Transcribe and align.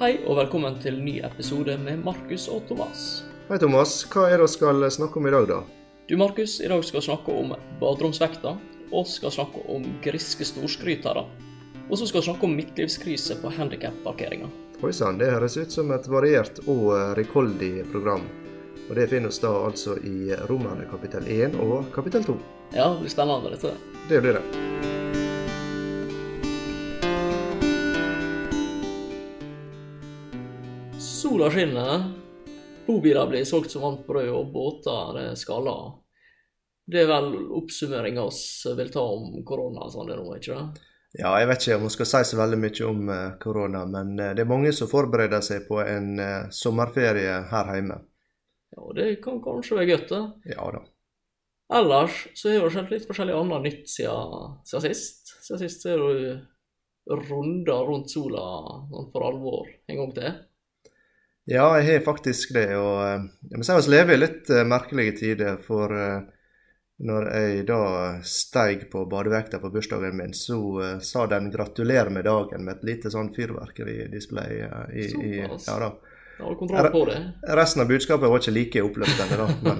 Hei 0.00 0.14
og 0.24 0.38
velkommen 0.38 0.78
til 0.80 0.94
en 0.96 1.02
ny 1.04 1.18
episode 1.26 1.74
med 1.76 1.98
Markus 2.00 2.46
og 2.48 2.62
Thomas. 2.70 3.20
Hei 3.50 3.58
Thomas, 3.60 3.98
hva 4.08 4.30
er 4.30 4.38
det 4.40 4.46
vi 4.46 4.52
skal 4.54 4.84
snakke 4.94 5.20
om 5.20 5.26
i 5.28 5.32
dag 5.34 5.48
da? 5.50 5.58
Du 6.08 6.14
Markus, 6.16 6.54
i 6.64 6.70
dag 6.72 6.86
skal 6.88 7.02
vi 7.02 7.04
snakke 7.04 7.34
om 7.36 7.50
baderomsvekta, 7.82 8.54
og 8.96 9.10
skal 9.12 9.34
snakke 9.34 9.60
om 9.68 9.84
griske 10.00 10.46
storskrytere. 10.48 11.26
Og 11.90 12.00
så 12.00 12.08
skal 12.08 12.22
vi 12.22 12.30
snakke 12.30 12.48
om 12.48 12.56
midtlivskrise 12.56 13.36
på 13.42 13.52
handikapparkeringa. 13.58 14.48
Oi 14.80 14.94
sann, 14.96 15.20
det 15.20 15.28
høres 15.34 15.58
ut 15.60 15.76
som 15.76 15.92
et 15.92 16.08
variert 16.08 16.62
og 16.64 16.86
eh, 16.96 17.10
rikholdig 17.20 17.84
program. 17.92 18.24
Og 18.86 18.94
det 18.96 19.10
finnes 19.12 19.36
da 19.44 19.52
altså 19.66 19.98
i 20.00 20.32
Romerne 20.48 20.88
kapittel 20.88 21.28
1 21.28 21.60
og 21.60 21.92
kapittel 21.92 22.24
2. 22.24 22.38
Ja, 22.72 22.88
det 22.88 23.04
blir 23.04 23.12
spennende 23.12 23.52
dette. 23.52 23.76
Det 24.08 24.24
blir 24.24 24.40
det. 24.40 24.89
Sola 31.30 31.50
skinner. 31.50 32.00
Bobiler 32.86 33.26
blir 33.26 33.44
solgt 33.44 33.70
som 33.70 33.84
varmt 33.84 34.06
brød, 34.06 34.28
og 34.34 34.48
båter 34.50 35.18
er 35.20 35.36
skalla. 35.38 35.74
Det 36.90 37.04
er 37.04 37.06
vel 37.06 37.28
oppsummeringa 37.54 38.24
vi 38.32 38.72
vil 38.80 38.90
ta 38.90 39.04
om 39.12 39.36
korona 39.46 39.86
sånn 39.92 40.10
det 40.10 40.16
nå, 40.18 40.24
ikke 40.40 40.56
det? 40.56 40.82
Ja, 41.20 41.36
jeg 41.38 41.46
vet 41.52 41.62
ikke 41.62 41.76
om 41.78 41.86
vi 41.86 41.92
skal 41.94 42.10
si 42.10 42.22
så 42.32 42.40
veldig 42.40 42.58
mye 42.64 42.88
om 42.88 43.14
eh, 43.14 43.38
korona, 43.46 43.84
men 43.94 44.10
eh, 44.18 44.32
det 44.34 44.42
er 44.42 44.50
mange 44.50 44.74
som 44.74 44.90
forbereder 44.90 45.46
seg 45.46 45.70
på 45.70 45.78
en 45.84 46.18
eh, 46.18 46.50
sommerferie 46.50 47.38
her 47.52 47.72
hjemme. 47.76 48.00
Ja, 48.74 48.90
det 48.98 49.08
kan 49.22 49.38
kanskje 49.46 49.78
være 49.78 49.92
godt, 49.92 50.10
det. 50.10 50.52
Ja 50.56 50.66
da. 50.80 50.84
Ellers 51.78 52.24
så 52.34 52.56
har 52.56 52.66
det 52.66 52.74
skjedd 52.74 52.94
litt 52.96 53.06
forskjellig 53.06 53.38
annet 53.38 53.68
nytt 53.70 53.94
siden, 53.94 54.58
siden 54.66 54.88
sist. 54.90 55.36
Siden 55.46 55.62
sist 55.62 55.86
så 55.86 55.94
har 55.94 56.06
du 56.10 57.18
runda 57.30 57.82
rundt 57.86 58.10
sola 58.18 58.48
sånn 58.90 59.12
for 59.14 59.30
alvor 59.30 59.76
en 59.86 60.02
gang 60.02 60.16
til. 60.18 60.40
Ja, 61.50 61.80
jeg 61.80 61.94
har 61.94 62.04
faktisk 62.04 62.52
det. 62.54 62.68
Og 62.78 63.00
eh, 63.02 63.24
jeg 63.50 63.58
må 63.58 63.64
si 63.66 63.74
vi 63.74 63.90
lever 63.90 64.14
i 64.14 64.20
litt 64.20 64.50
eh, 64.54 64.62
merkelige 64.68 65.16
tider. 65.18 65.56
For 65.64 65.90
eh, 65.98 66.20
når 67.02 67.26
jeg 67.34 67.64
da 67.66 67.80
steig 68.22 68.84
på 68.92 69.02
badevekta 69.10 69.58
på 69.58 69.72
bursdagen 69.74 70.14
min, 70.20 70.34
så 70.36 70.60
sa 71.02 71.24
den 71.26 71.48
'gratulerer 71.50 72.12
med 72.12 72.28
dagen' 72.28 72.62
med 72.62 72.76
et 72.76 72.84
lite 72.84 73.10
sånn 73.10 73.32
fyrverkeridisplay. 73.34 74.60
I, 74.92 75.08
i, 75.08 75.32
ja, 75.40 75.78
da. 75.80 75.90
Har 76.38 76.54
kontroll 76.60 76.90
på 76.92 77.04
det. 77.08 77.18
Resten 77.56 77.82
av 77.82 77.88
budskapet 77.88 78.30
var 78.30 78.38
ikke 78.38 78.54
like 78.54 78.84
oppløftende, 78.84 79.40
da. 79.40 79.46
Men 79.66 79.78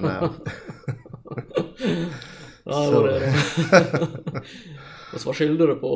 Ja, 2.65 2.79
det 2.91 2.99
var 2.99 3.07
det. 3.07 3.31
Og 5.13 5.19
så 5.23 5.33
skylder 5.37 5.71
du 5.71 5.75
på 5.79 5.95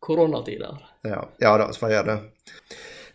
koronatider. 0.00 0.76
ja, 1.08 1.24
ja 1.38 1.56
da, 1.56 1.72
så 1.72 1.86
får 1.86 1.88
jeg 1.88 2.00
gjøre 2.00 2.12
det. 2.12 2.20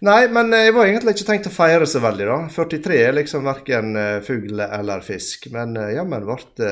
Nei, 0.05 0.27
men 0.29 0.53
eh, 0.53 0.67
jeg 0.67 0.75
var 0.75 0.85
egentlig 0.85 1.15
ikke 1.15 1.27
tenkt 1.31 1.49
å 1.49 1.55
feire 1.55 1.87
så 1.89 2.01
veldig, 2.03 2.25
da. 2.29 2.37
43 2.53 3.01
er 3.01 3.17
liksom 3.17 3.47
verken 3.47 3.95
eh, 3.97 4.19
fugl 4.25 4.61
eller 4.61 5.01
fisk. 5.05 5.49
Men 5.55 5.73
eh, 5.81 5.95
jammen 5.97 6.27
ble 6.27 6.71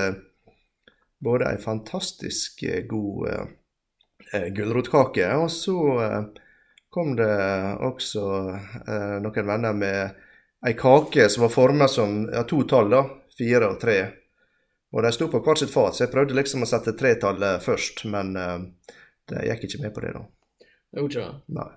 både 1.24 1.50
ei 1.50 1.60
fantastisk 1.62 2.62
god 2.90 3.30
eh, 3.32 4.50
gulrotkake, 4.54 5.30
og 5.40 5.50
så 5.54 5.78
kom 6.94 7.16
det 7.18 7.34
også 7.82 8.26
eh, 8.54 9.16
noen 9.24 9.48
venner 9.48 9.74
med 9.74 10.20
ei 10.68 10.76
kake 10.78 11.26
som 11.30 11.48
var 11.48 11.54
forma 11.56 11.88
som 11.90 12.28
ja, 12.30 12.44
to 12.46 12.64
tall, 12.70 12.92
da. 12.94 13.06
Fire 13.34 13.72
og 13.72 13.80
tre. 13.82 13.98
Og 14.94 15.02
de 15.02 15.10
sto 15.16 15.26
på 15.32 15.42
hvert 15.42 15.64
sitt 15.64 15.74
fat, 15.74 15.96
så 15.98 16.06
jeg 16.06 16.14
prøvde 16.14 16.38
liksom 16.38 16.68
å 16.68 16.70
sette 16.70 16.94
tretallet 17.00 17.64
først, 17.66 18.06
men 18.14 18.36
eh, 18.38 18.60
det 19.32 19.48
gikk 19.50 19.72
ikke 19.72 19.88
med 19.88 19.96
på 19.96 20.06
det, 20.06 20.20
da. 20.20 20.28
Det 20.62 21.02
gjorde 21.02 21.18
ikke 21.18 21.32
det. 21.32 21.40
Nei. 21.58 21.72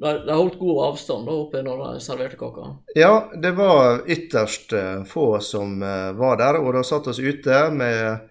De, 0.00 0.12
de 0.26 0.32
holdt 0.32 0.58
god 0.58 0.78
avstand 0.86 1.26
da 1.28 1.34
oppe 1.36 1.60
når 1.64 1.80
de 1.82 1.88
serverte 2.00 2.38
kaka. 2.40 2.70
Ja, 2.96 3.30
det 3.36 3.50
var 3.58 4.00
ytterst 4.08 4.72
eh, 4.72 5.02
få 5.04 5.26
som 5.44 5.82
eh, 5.84 6.12
var 6.16 6.38
der, 6.40 6.56
og 6.62 6.72
da 6.72 6.80
satt 6.86 7.10
oss 7.12 7.20
ute 7.20 7.58
med 7.74 8.30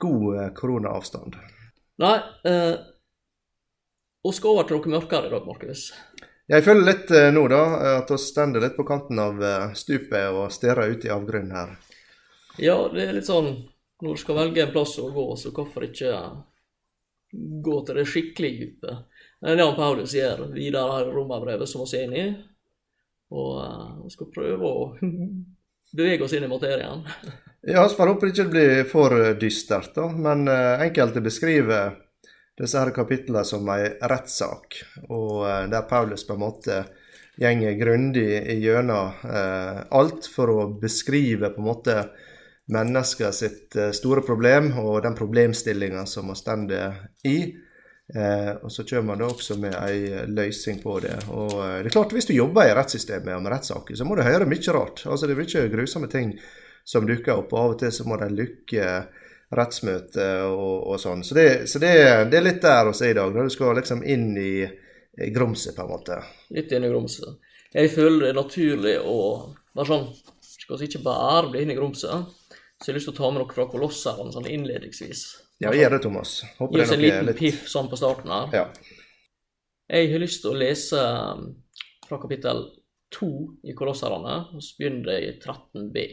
god 0.00 0.38
eh, 0.38 0.48
koronaavstand. 0.56 1.36
Nei, 2.00 2.14
eh, 2.48 2.74
vi 4.24 4.32
skal 4.32 4.54
over 4.54 4.70
til 4.70 4.80
noe 4.80 4.94
mørkere 4.94 5.28
i 5.28 5.34
dag, 5.34 5.44
Markus. 5.50 5.84
Jeg 6.48 6.64
føler 6.64 6.88
litt 6.88 7.12
eh, 7.12 7.28
nå, 7.34 7.44
da, 7.52 7.62
at 7.98 8.14
vi 8.14 8.20
stender 8.22 8.64
litt 8.64 8.78
på 8.80 8.88
kanten 8.88 9.20
av 9.20 9.44
stupet 9.76 10.32
og 10.32 10.48
stirrer 10.54 10.96
ut 10.96 11.04
i 11.04 11.12
avgrunnen 11.12 11.52
her. 11.58 11.76
Ja, 12.56 12.78
det 12.88 13.04
er 13.04 13.18
litt 13.18 13.28
sånn 13.28 13.52
når 14.02 14.16
du 14.16 14.24
skal 14.24 14.40
velge 14.40 14.64
en 14.64 14.72
plass 14.72 14.96
å 14.98 15.12
gå, 15.12 15.28
så 15.36 15.52
hvorfor 15.54 15.84
ikke 15.86 16.16
gå 17.32 17.76
til 17.86 18.00
det 18.00 18.08
skikkelig 18.08 18.52
dype? 18.58 18.96
Det 19.42 19.58
han 19.58 19.76
Paulus 19.76 20.14
gjør 20.14 20.46
videre 20.54 21.00
i 21.02 21.08
romerbrevet 21.10 21.68
som 21.68 21.82
vi 21.84 21.98
er 21.98 22.04
inne 22.06 22.20
i. 22.20 22.26
Og 23.32 23.56
vi 23.58 24.04
vi 24.04 24.14
skal 24.14 24.30
prøve 24.34 24.68
å 24.68 24.84
bevege 25.98 26.26
oss 26.26 26.36
inn 26.36 26.46
i 26.48 26.52
materien. 26.52 27.06
Ja, 27.62 27.84
vi 27.86 27.94
får 27.94 28.08
håpe 28.10 28.26
det 28.26 28.32
ikke 28.32 28.50
blir 28.50 28.80
for 28.90 29.12
eh, 29.14 29.36
dystert, 29.38 29.92
da. 29.94 30.08
Men 30.10 30.48
uh, 30.50 30.80
enkelte 30.82 31.20
beskriver 31.22 31.92
disse 32.58 32.74
her 32.74 32.90
kapitlene 32.90 33.44
som 33.46 33.68
ei 33.70 33.84
rettssak, 34.10 34.80
og 35.06 35.44
uh, 35.44 35.68
der 35.70 35.84
Paulus 35.86 36.26
på 36.26 36.34
en 36.34 36.42
måte 36.42 36.80
gjenger 37.36 37.72
grundig 37.72 38.58
gjennom 38.60 39.12
eh, 39.24 39.80
alt 39.90 40.28
for 40.28 40.52
å 40.52 40.66
beskrive 40.80 41.52
på 41.52 41.62
en 41.62 41.68
måte 41.68 41.96
mennesker 42.72 43.32
sitt 43.34 43.76
eh, 43.76 43.92
store 43.96 44.24
problem 44.26 44.72
og 44.82 45.02
den 45.06 45.16
problemstillinga 45.18 46.04
som 46.06 46.30
vi 46.30 46.38
står 46.38 46.74
i. 47.28 47.38
Eh, 48.12 48.50
og 48.60 48.72
så 48.72 48.84
kommer 48.84 49.12
man 49.12 49.22
da 49.22 49.30
også 49.32 49.56
med 49.60 49.76
ei 49.78 50.26
løsning 50.28 50.82
på 50.82 50.98
det. 51.00 51.14
Og 51.32 51.54
eh, 51.56 51.78
det 51.80 51.90
er 51.90 51.96
klart, 51.96 52.12
hvis 52.12 52.28
du 52.28 52.34
jobber 52.36 52.68
i 52.68 52.76
rettssystemet 52.76 53.34
og 53.36 53.44
med 53.44 53.54
rettssaker, 53.54 53.96
så 53.96 54.06
må 54.08 54.18
du 54.18 54.24
høre 54.26 54.48
mye 54.48 54.76
rart. 54.76 55.06
Altså 55.06 55.28
Det 55.28 55.36
er 55.36 55.42
mye 55.42 55.72
grusomme 55.72 56.10
ting 56.12 56.36
som 56.84 57.06
dukker 57.08 57.38
opp, 57.38 57.52
og 57.54 57.58
av 57.62 57.74
og 57.76 57.80
til 57.80 57.92
så 57.94 58.06
må 58.08 58.18
de 58.20 58.28
lukke 58.34 58.86
rettsmøte 59.52 60.28
og, 60.48 60.76
og 60.92 61.00
sånn. 61.00 61.24
Så, 61.24 61.36
det, 61.36 61.48
så 61.70 61.80
det, 61.80 61.92
det 62.32 62.38
er 62.40 62.46
litt 62.46 62.62
der 62.64 62.88
er 62.88 63.04
i 63.06 63.16
dag, 63.16 63.34
når 63.34 63.48
du 63.48 63.54
skal 63.54 63.76
liksom 63.78 64.04
inn 64.04 64.32
i 64.40 64.54
i 65.20 65.30
grumset, 65.30 65.76
på 65.76 65.82
en 65.82 65.88
måte. 65.88 66.22
Litt 66.48 66.72
inn 66.72 66.84
i 66.84 66.90
grumset. 66.90 67.36
Jeg 67.72 67.90
føler 67.92 68.26
det 68.26 68.30
er 68.32 68.38
naturlig 68.38 68.94
å 69.00 69.18
være 69.72 69.88
sånn 69.88 70.06
Skal 70.44 70.78
vi 70.78 70.88
ikke 70.88 71.04
bare 71.04 71.48
bli 71.50 71.62
inn 71.64 71.72
i 71.72 71.76
grumset, 71.76 72.28
så 72.52 72.86
jeg 72.86 72.92
har 72.92 72.96
lyst 72.98 73.08
til 73.10 73.14
å 73.14 73.18
ta 73.18 73.30
med 73.32 73.42
noe 73.42 73.54
fra 73.54 73.64
Kolosseren 73.68 74.30
sånn 74.32 74.46
innledningsvis. 74.48 75.22
Ja, 75.62 75.72
gjør 75.76 75.96
det, 75.96 76.02
Thomas. 76.02 76.34
Håper 76.58 76.78
Gi 76.78 76.84
oss 76.84 76.92
en 76.96 77.02
liten 77.02 77.28
litt 77.28 77.38
piff 77.38 77.66
sånn 77.70 77.90
på 77.90 77.98
starten 78.00 78.32
her. 78.34 78.54
Ja. 78.56 78.92
Jeg 79.92 80.12
har 80.12 80.22
lyst 80.22 80.42
til 80.42 80.54
å 80.54 80.58
lese 80.58 80.98
um, 80.98 81.48
fra 82.08 82.18
kapittel 82.22 82.64
2 83.14 83.28
i 83.70 83.74
Kolosserne, 83.76 84.38
og 84.56 84.64
så 84.64 84.78
begynner 84.78 85.10
det 85.10 85.18
i 85.22 85.32
13b. 85.36 86.06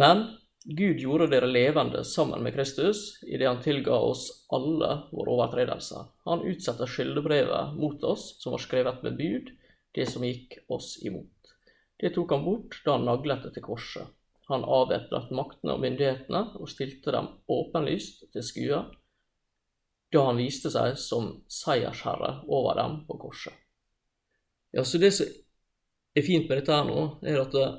Men 0.00 0.22
Gud 0.64 1.00
gjorde 1.02 1.30
dere 1.32 1.48
levende 1.50 2.04
sammen 2.04 2.44
med 2.44 2.54
Kristus 2.54 3.18
idet 3.26 3.48
han 3.48 3.62
tilga 3.64 3.96
oss 3.96 4.26
alle 4.54 4.90
våre 5.10 5.34
overtredelser. 5.34 6.10
Han 6.28 6.44
utsatte 6.46 6.86
skyldebrevet 6.86 7.74
mot 7.80 8.04
oss, 8.04 8.34
som 8.42 8.54
var 8.54 8.62
skrevet 8.62 9.02
med 9.02 9.16
bud, 9.18 9.50
det 9.96 10.06
som 10.06 10.24
gikk 10.24 10.60
oss 10.68 10.94
imot. 11.02 11.52
Det 12.00 12.12
tok 12.14 12.36
han 12.36 12.44
bort 12.44 12.76
da 12.84 12.96
han 12.96 13.08
naglet 13.08 13.48
det 13.48 13.54
til 13.56 13.66
korset. 13.66 14.06
Han 14.50 14.66
avvæpnet 14.66 15.30
maktene 15.34 15.76
og 15.76 15.84
myndighetene 15.84 16.40
og 16.58 16.70
stilte 16.70 17.14
dem 17.14 17.28
åpenlyst 17.50 18.24
til 18.34 18.46
skue 18.46 18.80
da 20.10 20.24
han 20.26 20.40
viste 20.42 20.72
seg 20.74 20.96
som 20.98 21.28
seiersherre 21.46 22.40
over 22.50 22.74
dem 22.80 22.96
på 23.06 23.14
korset. 23.22 23.54
Ja, 24.74 24.82
så 24.82 24.98
det 24.98 25.12
som 25.14 25.30
er 26.18 26.26
fint 26.26 26.48
med 26.48 26.58
dette 26.58 26.74
her 26.74 26.86
nå, 26.88 27.04
er 27.22 27.38
at 27.44 27.54
eh, 27.58 27.78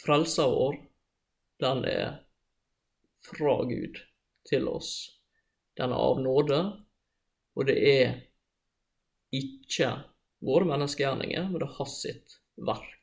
frelsa 0.00 0.46
vår, 0.48 0.78
den 1.60 1.84
er 1.88 2.18
fra 3.28 3.58
Gud 3.68 4.00
til 4.48 4.68
oss. 4.68 4.92
Den 5.76 5.92
er 5.92 6.00
av 6.00 6.20
nåde, 6.24 6.60
og 7.56 7.68
det 7.68 7.76
er 7.76 8.18
ikke 9.36 9.92
våre 10.44 10.68
menneskegjerninger, 10.68 11.48
men 11.50 11.60
det 11.60 11.68
er 11.68 11.78
hans 11.78 12.00
sitt 12.04 12.38
verk. 12.56 12.95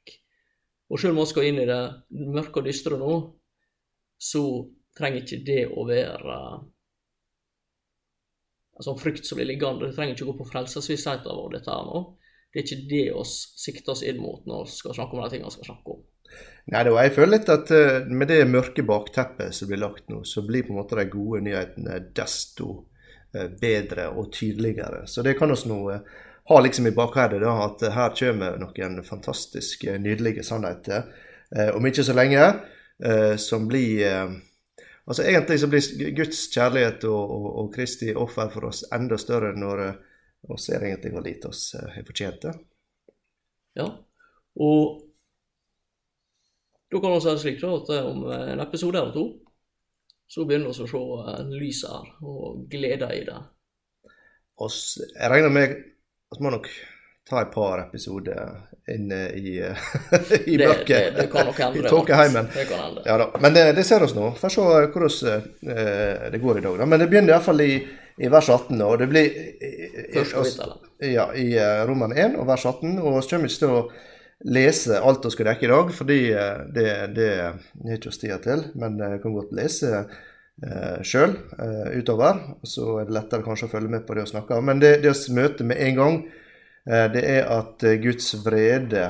Og 0.93 1.01
selv 1.01 1.15
om 1.15 1.23
vi 1.23 1.31
skal 1.31 1.49
inn 1.49 1.63
i 1.63 1.69
det 1.69 1.81
mørke 2.35 2.61
og 2.61 2.67
dystre 2.69 2.99
nå, 3.01 3.13
så 4.21 4.43
trenger 4.93 5.23
ikke 5.23 5.45
det 5.47 5.63
å 5.73 5.85
være 5.89 6.37
en 8.73 8.85
sånn 8.85 8.99
frykt 9.01 9.25
som 9.25 9.39
blir 9.39 9.49
liggende. 9.49 9.89
Det 9.89 9.97
trenger 9.97 10.13
ikke 10.15 10.27
å 10.27 10.31
gå 10.31 10.39
på 10.41 10.49
frelsesvissheten 10.51 11.33
vår, 11.33 11.55
dette 11.57 11.73
her 11.73 11.87
nå. 11.89 12.03
Det 12.53 12.61
er 12.61 12.67
ikke 12.67 12.89
det 12.91 13.03
vi 13.09 13.25
sikter 13.25 13.95
oss 13.95 14.03
inn 14.05 14.21
mot 14.21 14.45
når 14.49 14.67
vi 14.67 14.75
skal 14.75 14.97
snakke 14.97 15.17
om 15.17 15.23
de 15.23 15.29
tingene 15.33 15.49
vi 15.49 15.57
skal 15.57 15.71
snakke 15.71 15.95
om. 15.95 16.03
Nei, 16.73 16.81
da, 16.85 16.93
jeg 17.03 17.13
føler 17.13 17.31
litt 17.33 17.49
at 17.51 17.71
eh, 17.75 18.05
med 18.09 18.29
det 18.29 18.39
mørke 18.49 18.85
bakteppet 18.87 19.53
som 19.57 19.69
blir 19.69 19.81
lagt 19.81 20.09
nå, 20.13 20.21
så 20.25 20.45
blir 20.45 20.65
på 20.65 20.73
en 20.73 20.79
måte 20.79 20.97
de 20.97 21.05
gode 21.11 21.41
nyhetene 21.45 21.97
desto 22.15 22.69
eh, 23.33 23.49
bedre 23.61 24.07
og 24.13 24.31
tydeligere. 24.33 25.03
Så 25.09 25.25
det 25.25 25.35
kan 25.39 25.53
oss 25.53 25.65
nå 25.69 25.81
eh, 26.45 26.49
ha 26.49 26.61
liksom 26.61 26.87
i 26.87 26.91
bakhodet, 26.91 27.41
da, 27.41 27.51
at 27.65 27.83
her 27.93 28.15
kommer 28.15 28.57
noen 28.59 29.03
fantastisk 29.03 29.83
eh, 29.83 29.99
nydelige 29.99 30.43
sannheter 30.43 31.05
eh, 31.55 31.69
om 31.75 31.85
ikke 31.87 32.03
så 32.03 32.15
lenge, 32.15 32.49
eh, 33.03 33.35
som 33.37 33.67
blir 33.67 34.41
Altså 35.03 35.23
Egentlig 35.27 35.57
så 35.59 35.67
blir 35.67 36.11
Guds 36.15 36.45
kjærlighet 36.47 37.03
og, 37.03 37.31
og, 37.35 37.47
og 37.59 37.73
Kristi 37.75 38.13
offer 38.15 38.47
for 38.47 38.69
oss 38.69 38.85
enda 38.95 39.17
større 39.19 39.49
når, 39.51 39.81
vi 40.47 40.55
ser 40.63 40.85
egentlig 40.87 41.11
hvor 41.11 41.25
lite 41.25 41.49
oss 41.49 41.73
har 41.75 42.05
fortjent 42.07 42.45
det. 42.45 42.53
Ja. 43.75 43.89
Og 44.55 45.01
da 46.87 47.01
kan 47.03 47.17
vi 47.17 47.19
si 47.19 47.33
det 47.33 47.43
slik 47.43 47.59
da, 47.59 47.73
at 47.81 47.91
om 48.13 48.23
en 48.31 48.63
episode 48.63 49.01
eller 49.01 49.11
to, 49.11 49.25
så 50.31 50.47
begynner 50.47 50.71
vi 50.71 50.87
å 50.87 50.87
se 50.87 51.59
lyset 51.59 51.91
her, 51.91 52.09
og 52.23 52.63
glede 52.71 53.11
i 53.11 53.25
det. 53.27 53.41
Og 54.63 54.71
jeg 54.71 55.33
regner 55.35 55.51
med 55.51 55.75
at 56.33 56.41
vi 56.41 56.45
må 56.47 56.51
nok 56.53 56.69
ta 57.29 57.41
et 57.41 57.51
par 57.53 57.79
episoder 57.85 58.51
inne 58.91 59.29
i, 59.39 59.55
i 60.45 60.57
Det, 60.57 60.67
mørket. 60.67 60.87
det, 60.87 61.11
det 61.21 61.27
kan 61.31 61.47
nok 61.47 61.59
hende. 61.63 61.79
I 61.79 61.89
tåkeheimen. 61.89 62.47
Det. 62.53 62.65
Ja 63.05 63.17
da. 63.17 63.29
Men 63.39 63.53
det, 63.55 63.65
det 63.77 63.85
ser 63.87 64.03
oss 64.03 64.15
nå. 64.15 64.33
Får 64.39 64.55
se 64.55 64.65
hvordan 64.65 65.43
eh, 65.77 66.31
det 66.33 66.41
går 66.43 66.59
i 66.59 66.65
dag. 66.65 66.79
Da. 66.81 66.87
Men 66.89 66.99
det 66.99 67.07
begynner 67.11 67.35
iallfall 67.35 67.63
i, 67.63 67.73
i 68.19 68.31
vers 68.31 68.49
18. 68.49 68.81
Og 68.83 68.97
det 68.99 69.07
blir 69.11 69.29
i, 69.29 69.71
kapittel. 70.13 70.75
Ja, 71.03 71.29
i 71.35 71.49
uh, 71.59 71.83
Roman 71.87 72.13
1 72.15 72.35
og 72.39 72.47
vers 72.47 72.65
18. 72.65 72.97
Og 72.99 73.15
vi 73.17 73.23
kommer 73.29 73.51
ikke 73.51 73.63
til 73.63 73.77
å 73.77 73.85
lese 74.43 74.99
alt 74.99 75.23
vi 75.23 75.31
skal 75.31 75.47
rekke 75.47 75.67
i 75.67 75.71
dag, 75.71 75.91
fordi 75.95 76.19
eh, 76.35 76.61
det, 76.75 76.87
det 77.15 77.27
er 77.39 77.95
ikke 77.95 78.11
oss 78.11 78.19
tid 78.19 78.35
til. 78.43 78.65
Men 78.79 78.99
jeg 78.99 79.21
kan 79.23 79.35
godt 79.35 79.55
lese 79.55 80.03
uh, 80.61 81.01
sjøl 81.01 81.35
utover. 81.97 82.39
Så 82.63 82.99
er 83.01 83.09
det 83.09 83.17
lettere 83.17 83.45
kanskje 83.45 83.69
å 83.69 83.73
følge 83.73 83.95
med 83.95 84.05
på 84.07 84.17
det 84.17 84.27
å 84.27 84.31
snakke. 84.33 84.61
Men 84.61 84.81
det, 84.83 84.97
det 85.03 85.13
vi 85.15 85.37
møter 85.37 85.67
med 85.67 85.81
en 85.87 85.99
gang, 85.99 86.17
eh, 86.85 87.07
det 87.13 87.23
er 87.25 87.49
at 87.51 87.83
eh, 87.83 87.99
Guds 88.03 88.33
vrede 88.45 89.09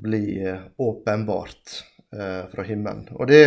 blir 0.00 0.46
eh, 0.48 0.60
åpenbart 0.80 1.76
eh, 2.12 2.44
fra 2.52 2.66
himmelen. 2.66 3.08
Og 3.18 3.28
det, 3.28 3.42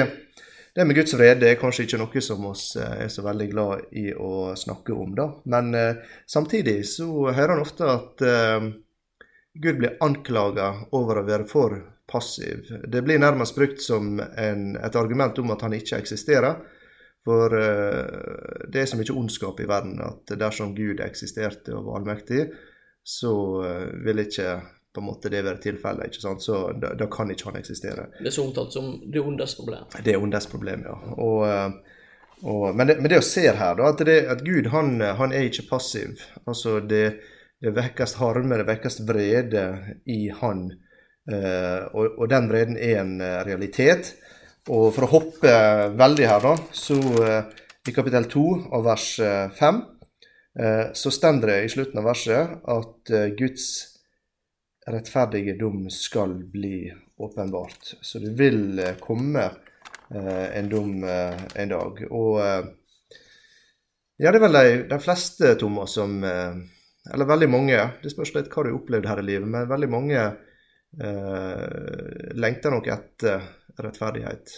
det 0.76 0.86
med 0.86 0.98
Guds 0.98 1.16
vrede 1.18 1.50
er 1.50 1.60
kanskje 1.62 1.88
ikke 1.88 2.02
noe 2.02 2.24
som 2.26 2.46
oss 2.50 2.76
eh, 2.78 3.06
er 3.06 3.10
så 3.14 3.26
veldig 3.26 3.50
glad 3.52 3.88
i 4.00 4.12
å 4.14 4.54
snakke 4.60 4.94
om, 4.94 5.16
da. 5.18 5.30
Men 5.50 5.74
eh, 5.78 6.04
samtidig 6.30 6.84
så 6.90 7.30
hører 7.32 7.56
han 7.56 7.64
ofte 7.64 7.90
at 7.90 8.28
eh, 8.28 8.70
Gud 9.54 9.82
blir 9.82 9.98
anklaga 10.02 10.70
over 10.98 11.22
å 11.22 11.28
være 11.28 11.50
for 11.50 11.80
passiv. 12.10 12.68
Det 12.90 13.02
blir 13.06 13.22
nærmest 13.22 13.56
brukt 13.56 13.82
som 13.82 14.18
en, 14.20 14.64
et 14.78 14.96
argument 15.00 15.38
om 15.40 15.54
at 15.54 15.62
han 15.66 15.76
ikke 15.78 16.00
eksisterer. 16.02 16.58
For 17.24 17.56
uh, 17.56 18.68
det 18.68 18.82
er 18.82 18.88
så 18.90 19.00
mye 19.00 19.16
ondskap 19.16 19.62
i 19.64 19.68
verden 19.70 20.02
at 20.04 20.34
dersom 20.40 20.76
Gud 20.76 21.00
eksisterte 21.04 21.76
og 21.78 21.88
var 21.88 22.02
allmektig, 22.02 22.48
så 23.04 23.34
uh, 23.64 23.92
vil 24.04 24.26
ikke 24.26 24.58
på 24.94 25.02
en 25.02 25.08
måte 25.08 25.30
det 25.30 25.42
være 25.42 25.62
tilfellet. 25.62 26.12
ikke 26.12 26.22
sant? 26.22 26.44
Så 26.44 26.60
da, 26.78 26.94
da 26.98 27.08
kan 27.12 27.32
ikke 27.34 27.50
han 27.50 27.58
eksistere. 27.58 28.08
Det 28.20 28.30
er 28.30 28.36
så 28.36 28.46
omtalt 28.46 28.76
som 28.76 28.92
det 29.14 29.24
ondes 29.24 29.56
problem. 29.58 29.88
Det 30.06 30.14
er 30.14 30.22
ondes 30.22 30.48
problem, 30.52 30.86
ja. 30.86 30.98
Og, 31.18 31.40
eh, 31.50 32.04
og, 32.44 32.76
men, 32.76 32.88
det, 32.88 33.00
men 33.02 33.10
det 33.10 33.22
å 33.24 33.26
ser 33.26 33.58
her, 33.58 33.80
da, 33.80 33.90
at, 33.90 34.04
det, 34.06 34.20
at 34.30 34.44
Gud 34.46 34.70
han, 34.74 35.00
han 35.02 35.34
er 35.34 35.48
ikke 35.50 35.66
passiv. 35.72 36.22
Altså 36.46 36.78
det, 36.86 37.08
det 37.64 37.74
vekkes 37.74 38.18
harme, 38.22 38.60
det 38.62 38.70
vekkes 38.70 39.02
vrede 39.08 39.66
i 40.06 40.28
han. 40.42 40.68
Uh, 41.24 41.88
og, 41.96 42.18
og 42.20 42.26
den 42.28 42.50
vreden 42.52 42.76
er 42.76 42.98
en 43.00 43.14
eh, 43.24 43.38
realitet. 43.48 44.10
Og 44.72 44.94
for 44.96 45.04
å 45.04 45.12
hoppe 45.12 45.54
veldig 46.00 46.28
her, 46.30 46.46
da, 46.46 46.54
så 46.72 46.96
eh, 47.24 47.50
i 47.90 47.96
kapittel 47.96 48.30
2 48.32 48.44
av 48.78 48.86
vers 48.86 49.08
5, 49.60 49.82
eh, 50.60 50.86
så 50.96 51.12
stender 51.12 51.52
det 51.52 51.58
i 51.66 51.74
slutten 51.74 52.00
av 52.00 52.08
verset 52.08 52.54
at 52.72 53.12
eh, 53.12 53.34
Guds 53.36 53.66
rettferdige 54.88 55.58
dom 55.60 55.90
skal 55.92 56.38
bli 56.52 56.94
åpenbart. 57.18 57.96
Så 58.02 58.20
det 58.20 58.30
vil 58.40 58.80
eh, 58.80 58.96
komme 59.00 59.44
eh, 59.46 60.58
en 60.58 60.70
dom 60.72 61.04
eh, 61.04 61.44
en 61.56 61.74
dag. 61.74 62.06
Og 62.10 62.40
eh, 62.44 62.64
ja, 64.22 64.32
det 64.32 64.38
er 64.38 64.46
vel 64.46 64.60
de, 64.60 64.88
de 64.92 65.00
fleste, 65.02 65.56
Thomas, 65.60 65.94
som 65.98 66.24
eh, 66.24 66.56
Eller 67.14 67.28
veldig 67.28 67.50
mange, 67.52 67.78
det 68.00 68.14
spørs 68.14 68.32
litt 68.38 68.48
hva 68.48 68.64
du 68.64 68.70
har 68.72 68.78
opplevd 68.78 69.06
her 69.10 69.20
i 69.20 69.26
livet, 69.28 69.48
men 69.52 69.68
veldig 69.68 69.90
mange 69.92 70.20
eh, 70.24 71.64
lengter 72.40 72.72
nok 72.72 72.86
etter 72.94 73.42
rettferdighet. 73.80 74.58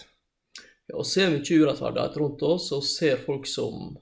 Ja, 0.88 0.96
og 1.00 1.06
ser 1.06 1.30
mye 1.32 1.60
urettferdighet 1.62 2.16
rundt 2.20 2.42
oss, 2.46 2.70
og 2.72 2.84
ser 2.86 3.16
folk 3.16 3.46
som 3.50 3.96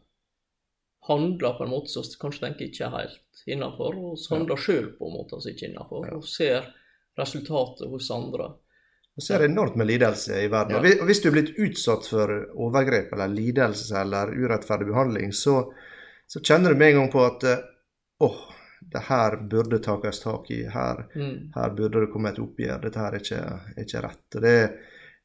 handler 1.09 1.53
på 1.59 1.65
en 1.65 1.71
måte 1.71 1.93
som 1.93 2.05
kanskje 2.21 2.47
tenker 2.47 2.69
ikke 2.71 2.87
er 2.87 2.95
helt 2.99 3.43
innafor, 3.51 3.97
og 4.01 4.19
så 4.19 4.37
handler 4.39 4.57
sjøl 4.61 4.87
på 4.99 5.11
måte 5.13 5.41
som 5.41 5.53
ikke 5.53 5.67
er 5.67 5.73
innafor, 5.75 6.07
og 6.17 6.25
ser 6.29 6.71
resultatet 7.21 7.89
hos 7.93 8.11
andre. 8.15 8.51
Og 9.15 9.23
så 9.23 9.37
er 9.37 9.45
det 9.45 9.51
enormt 9.53 9.77
med 9.79 9.87
lidelse 9.87 10.41
i 10.43 10.49
verden. 10.51 10.75
Ja. 10.75 10.79
Og 11.01 11.07
hvis- 11.07 11.21
du 11.23 11.29
er 11.29 11.33
blitt 11.37 11.55
utsatt 11.59 12.07
for 12.11 12.33
overgrep 12.57 13.13
eller 13.13 13.29
lidelse 13.29 13.95
eller 14.01 14.33
urettferdig 14.35 14.89
behandling, 14.89 15.31
så, 15.33 15.73
så 16.27 16.41
kjenner 16.43 16.71
du 16.71 16.77
med 16.81 16.89
en 16.95 16.99
gang 17.03 17.13
på 17.13 17.23
at 17.25 17.45
eh, 17.45 17.63
åh, 18.21 18.41
det 18.91 19.03
her 19.07 19.37
burde 19.37 19.79
takes 19.79 20.19
tak 20.21 20.51
i. 20.51 20.65
Her, 20.67 21.07
Mm. 21.15 21.53
her 21.55 21.71
burde 21.71 22.01
det 22.01 22.11
komme 22.13 22.29
et 22.33 22.39
oppgjør. 22.43 22.81
Dette 22.83 22.99
her 22.99 23.13
er 23.15 23.21
ikke, 23.21 23.39
er 23.77 23.85
ikke 23.85 24.03
rett. 24.03 24.35
Og 24.35 24.43
det, 24.43 24.57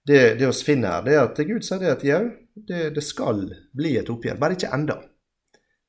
det, 0.09 0.21
det 0.39 0.47
vi 0.47 0.65
finner 0.65 0.95
her, 0.95 1.03
det 1.05 1.13
er 1.15 1.27
at 1.27 1.41
Gud 1.45 1.65
sier 1.65 1.81
det 1.83 1.91
at 1.93 2.05
jau, 2.07 2.23
det, 2.67 2.79
det 2.95 3.03
skal 3.05 3.43
bli 3.77 3.93
et 3.99 4.09
oppgjør. 4.09 4.39
Bare 4.41 4.57
ikke 4.57 4.71
enda. 4.73 4.95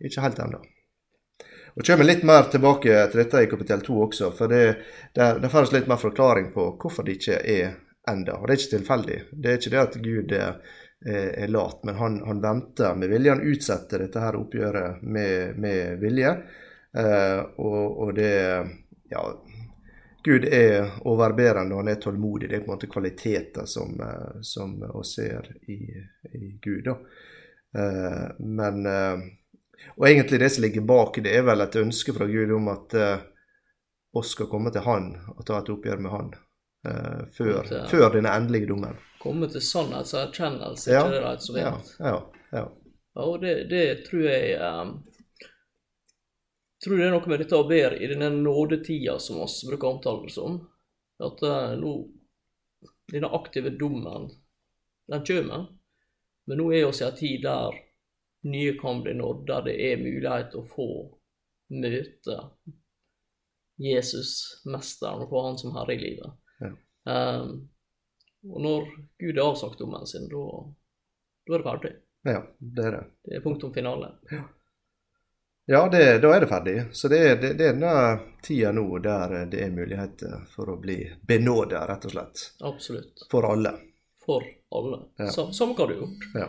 Ikke 0.05 0.25
helt 0.25 0.43
enda. 0.44 0.61
Og 1.70 1.87
kommer 1.87 2.05
litt 2.05 2.26
mer 2.28 2.50
tilbake 2.52 2.99
til 3.12 3.22
dette 3.22 3.44
i 3.44 3.49
kapittel 3.49 3.81
2 3.87 3.96
også, 4.05 4.32
for 4.37 4.52
det, 4.52 4.64
der, 5.17 5.38
der 5.40 5.52
får 5.52 5.70
litt 5.72 5.88
mer 5.88 6.00
forklaring 6.02 6.50
på 6.52 6.67
hvorfor 6.82 7.06
det 7.06 7.17
ikke 7.17 7.38
er 7.40 7.72
enda. 8.11 8.37
Og 8.37 8.44
det 8.44 8.55
er 8.55 8.61
ikke 8.61 8.76
tilfeldig. 8.76 9.19
Det 9.32 9.52
er 9.52 9.61
ikke 9.61 9.72
det 9.72 9.82
at 9.87 9.99
Gud 10.05 10.34
er, 10.37 10.61
er 11.06 11.55
lat, 11.55 11.81
men 11.88 12.00
han, 12.02 12.19
han 12.26 12.43
venter 12.44 12.99
med 13.00 13.14
vilje. 13.14 13.37
Han 13.37 13.55
utsetter 13.55 14.05
dette 14.05 14.25
her 14.25 14.37
oppgjøret 14.40 15.00
med, 15.06 15.56
med 15.62 15.96
vilje. 16.02 16.34
Eh, 16.90 17.40
og, 17.62 17.82
og 18.05 18.14
det 18.19 18.34
Ja, 19.11 19.25
Gud 20.25 20.44
er 20.44 20.90
overbærende, 21.08 21.75
og 21.75 21.81
han 21.81 21.88
er 21.88 22.00
tålmodig. 22.02 22.49
Det 22.50 22.56
er 22.56 22.64
på 22.64 22.70
en 22.70 22.76
måte 22.76 22.90
kvaliteter 22.93 23.67
som, 23.67 23.94
eh, 24.00 24.40
som 24.43 24.75
vi 24.81 25.05
ser 25.08 25.49
i, 25.69 25.78
i 26.37 26.58
Gud. 26.62 26.84
da. 26.84 26.96
Eh, 27.81 28.26
men 28.38 28.87
eh, 28.87 29.19
Og 29.96 30.08
egentlig 30.08 30.40
det 30.40 30.50
som 30.50 30.62
ligger 30.62 30.81
bak, 30.81 31.17
det 31.25 31.37
er 31.37 31.43
vel 31.43 31.61
et 31.64 31.76
ønske 31.76 32.12
fra 32.12 32.26
Gud 32.28 32.52
om 32.52 32.69
at 32.69 32.94
eh, 32.94 33.19
oss 34.12 34.34
skal 34.34 34.46
komme 34.50 34.72
til 34.75 34.84
Han 34.84 35.12
og 35.37 35.44
ta 35.46 35.61
et 35.61 35.70
oppgjør 35.72 36.02
med 36.05 36.11
Han 36.12 36.32
eh, 36.87 37.23
før, 37.37 37.62
eh, 37.64 37.87
før 37.88 38.11
denne 38.16 38.34
endelige 38.37 38.69
dommen. 38.69 38.99
Komme 39.23 39.49
til 39.52 39.61
sannhetserkjennelse, 39.64 40.93
Ja, 40.93 41.06
ikke 41.06 41.16
det 41.16 41.23
det 41.23 41.55
vidt? 41.55 41.96
ja, 42.00 42.20
ja. 42.52 42.66
Ja, 43.14 43.23
og 43.26 43.40
det, 43.43 43.55
det 43.70 44.05
tror 44.06 44.23
jeg 44.26 44.56
um, 44.61 44.93
tror 46.85 46.97
du 46.97 47.03
det 47.03 47.09
er 47.09 47.15
noe 47.15 47.32
med 47.32 47.43
dette 47.43 47.59
å 47.59 47.69
være 47.69 47.99
i 48.00 48.09
denne 48.11 48.31
nådetida 48.35 49.19
som 49.21 49.40
vi 49.43 49.71
bruker 49.71 49.88
å 49.88 49.93
omtale 49.97 50.25
det 50.26 50.35
som. 50.35 50.61
At 51.21 51.45
uh, 51.45 51.76
nå 51.81 51.99
Denne 53.11 53.26
aktive 53.35 53.73
dommen, 53.75 54.28
den 55.11 55.25
kommer. 55.26 55.64
Men 56.47 56.61
nå 56.61 56.69
er 56.71 56.85
vi 56.87 56.93
i 56.93 57.02
en 57.02 57.16
tid 57.19 57.40
der 57.43 57.78
nye 58.47 58.76
kan 58.78 59.00
bli 59.02 59.16
nådd, 59.19 59.40
der 59.49 59.64
det 59.66 59.75
er 59.83 59.99
mulighet 59.99 60.54
å 60.54 60.62
få 60.62 60.87
møte 61.75 62.37
Jesus, 63.83 64.62
mesteren, 64.71 65.25
og 65.25 65.33
få 65.33 65.43
han 65.49 65.59
som 65.59 65.75
herre 65.75 65.97
i 65.97 66.00
livet. 66.04 66.38
Ja. 66.62 66.71
Um, 67.11 67.52
og 68.47 68.62
når 68.62 68.88
Gud 69.19 69.43
har 69.43 69.50
avsagt 69.50 69.83
dommen 69.83 70.07
sin, 70.07 70.31
da 70.31 70.45
er 71.50 71.59
det 71.59 71.66
ferdig. 71.66 71.93
ja, 72.31 72.43
det 72.59 72.87
er 72.87 72.97
det. 72.97 73.04
Det 73.26 73.37
er 73.37 73.45
punktum 73.45 73.75
finale. 73.75 74.14
Ja, 74.31 74.45
det, 75.91 76.19
da 76.23 76.31
er 76.35 76.41
det 76.43 76.49
ferdig. 76.50 76.75
Så 76.99 77.09
det 77.12 77.19
det, 77.43 77.53
det 77.59 77.67
er 77.69 77.75
denne 77.77 77.93
tida 78.43 78.73
nå 78.75 78.87
der 79.05 79.45
det 79.53 79.61
er 79.67 79.71
muligheter 79.71 80.41
for 80.55 80.73
å 80.73 80.79
bli 80.83 80.97
benåda, 81.29 81.85
rett 81.91 82.05
og 82.09 82.15
slett. 82.15 82.43
Absolutt. 82.67 83.23
For 83.31 83.47
alle. 83.47 83.71
For 84.25 84.43
alle. 84.75 84.99
Ja. 85.21 85.29
Sa- 85.31 85.50
Samme 85.55 85.77
hva 85.79 85.87
du 85.87 85.95
har 85.95 86.00
gjort. 86.03 86.27
Ja. 86.35 86.49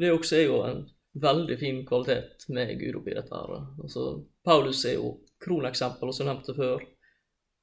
Det 0.00 0.12
også 0.14 0.38
er 0.38 0.46
jo 0.46 0.62
en 0.66 0.80
veldig 1.20 1.58
fin 1.60 1.82
kvalitet 1.86 2.46
med 2.48 2.72
Gud 2.80 2.96
oppi 3.02 3.14
dette 3.18 3.34
her. 3.34 3.66
Altså, 3.82 4.06
Paulus 4.46 4.84
er 4.88 4.96
jo 4.96 5.12
kroneksempel, 5.44 6.12
som 6.14 6.26
jeg 6.26 6.34
nevnte 6.34 6.56
før. 6.56 6.82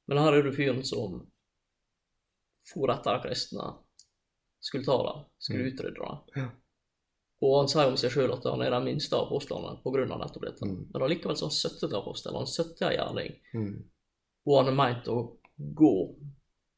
Men 0.08 0.22
her 0.24 0.38
er 0.38 0.46
du 0.46 0.52
fyren 0.56 0.84
som 0.88 1.18
for 2.68 2.92
etter 2.92 3.18
de 3.18 3.24
kristne, 3.28 3.66
skulle 4.60 4.84
ta 4.86 4.98
dem, 5.08 5.26
skulle 5.40 5.64
Mm. 5.64 5.68
utrydde 5.74 6.00
dem. 6.04 6.18
Ja. 6.36 6.48
Og 7.46 7.52
han 7.54 7.70
sier 7.70 7.92
om 7.92 7.98
seg 8.00 8.14
sjøl 8.14 8.34
at 8.34 8.46
han 8.50 8.64
er 8.66 8.74
den 8.74 8.88
minste 8.88 9.14
av 9.14 9.28
apostlene 9.28 9.76
pga. 9.84 10.06
nettopp 10.10 10.46
dette. 10.48 10.66
Mm. 10.66 10.88
Men 10.94 11.04
allikevel 11.06 11.38
så 11.38 11.50
han 11.50 11.54
70 11.54 11.84
til 11.84 12.00
apostel, 12.00 12.34
han 12.34 12.48
er 12.48 12.56
70 12.56 12.88
av 12.88 12.96
gjerning. 12.96 13.38
Mm. 13.54 13.76
og 14.48 14.58
han 14.58 14.72
er 14.72 14.78
meint 14.80 15.08
å 15.12 15.18
gå 15.58 15.94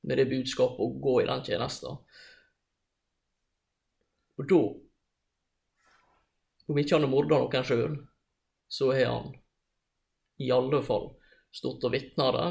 med 0.09 0.17
det 0.17 0.25
budskapet 0.31 0.79
og 0.83 0.99
gå 1.03 1.15
i 1.21 1.27
den 1.29 1.43
tjenesten. 1.45 1.99
Og 4.39 4.47
da, 4.49 4.59
om 6.71 6.79
ikke 6.79 6.95
han 6.95 7.05
har 7.05 7.11
morda 7.11 7.39
noen 7.39 7.67
sjøl, 7.67 7.95
så 8.69 8.91
har 8.95 9.11
han 9.11 9.33
i 10.39 10.51
alle 10.55 10.79
fall 10.85 11.09
stått 11.51 11.83
og 11.83 11.93
vitna 11.93 12.29
det, 12.35 12.49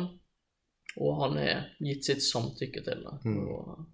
og 0.98 1.22
han 1.22 1.38
har 1.40 1.70
gitt 1.84 2.08
sitt 2.08 2.24
samtykke 2.24 2.82
til 2.84 3.04
det. 3.06 3.14
Mm. 3.24 3.40
Og, 3.48 3.86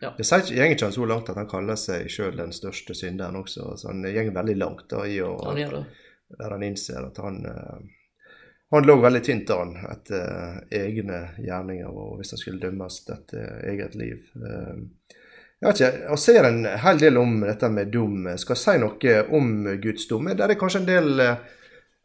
Det 0.00 0.24
sier 0.26 0.42
ikke, 0.42 0.56
går 0.56 0.74
ikke 0.76 0.92
så 0.94 1.08
langt 1.08 1.30
at 1.30 1.38
han 1.38 1.50
kaller 1.50 1.78
seg 1.78 2.10
sjøl 2.10 2.36
den 2.38 2.54
største 2.54 2.94
synderen 2.96 3.38
også. 3.38 3.74
Så 3.78 3.90
han 3.90 4.02
går 4.02 4.32
veldig 4.34 4.56
langt 4.58 4.86
da, 4.90 5.04
i 5.06 5.20
å 5.22 5.34
han 5.44 5.60
gjør 5.60 5.76
det. 5.78 5.82
der 6.38 6.54
han 6.56 6.64
innser 6.66 7.06
at 7.06 7.20
han, 7.22 7.40
eh, 7.46 8.28
han 8.72 8.88
lå 8.88 8.96
veldig 9.02 9.22
tynt 9.26 9.52
an 9.54 9.76
etter 9.92 10.62
egne 10.74 11.22
gjerninger, 11.38 11.90
og 11.92 12.18
hvis 12.20 12.34
han 12.34 12.42
skulle 12.42 12.62
dømmes 12.62 13.02
etter 13.12 13.66
eget 13.70 13.96
liv. 14.00 14.24
Jeg 15.62 15.68
vet 15.68 15.80
ikke, 15.80 15.90
Jeg 16.08 16.18
ser 16.18 16.48
en 16.48 16.64
hel 16.82 16.98
del 16.98 17.18
om 17.20 17.36
dette 17.44 17.68
med 17.70 17.92
dom. 17.94 18.30
Skal 18.40 18.56
jeg 18.56 18.62
si 18.64 18.78
noe 18.82 19.18
om 19.38 19.52
Guds 19.82 20.08
dom? 20.10 20.32
Det 20.32 20.48
er 20.48 20.58
kanskje 20.58 20.82
en 20.82 20.88
del 20.88 21.26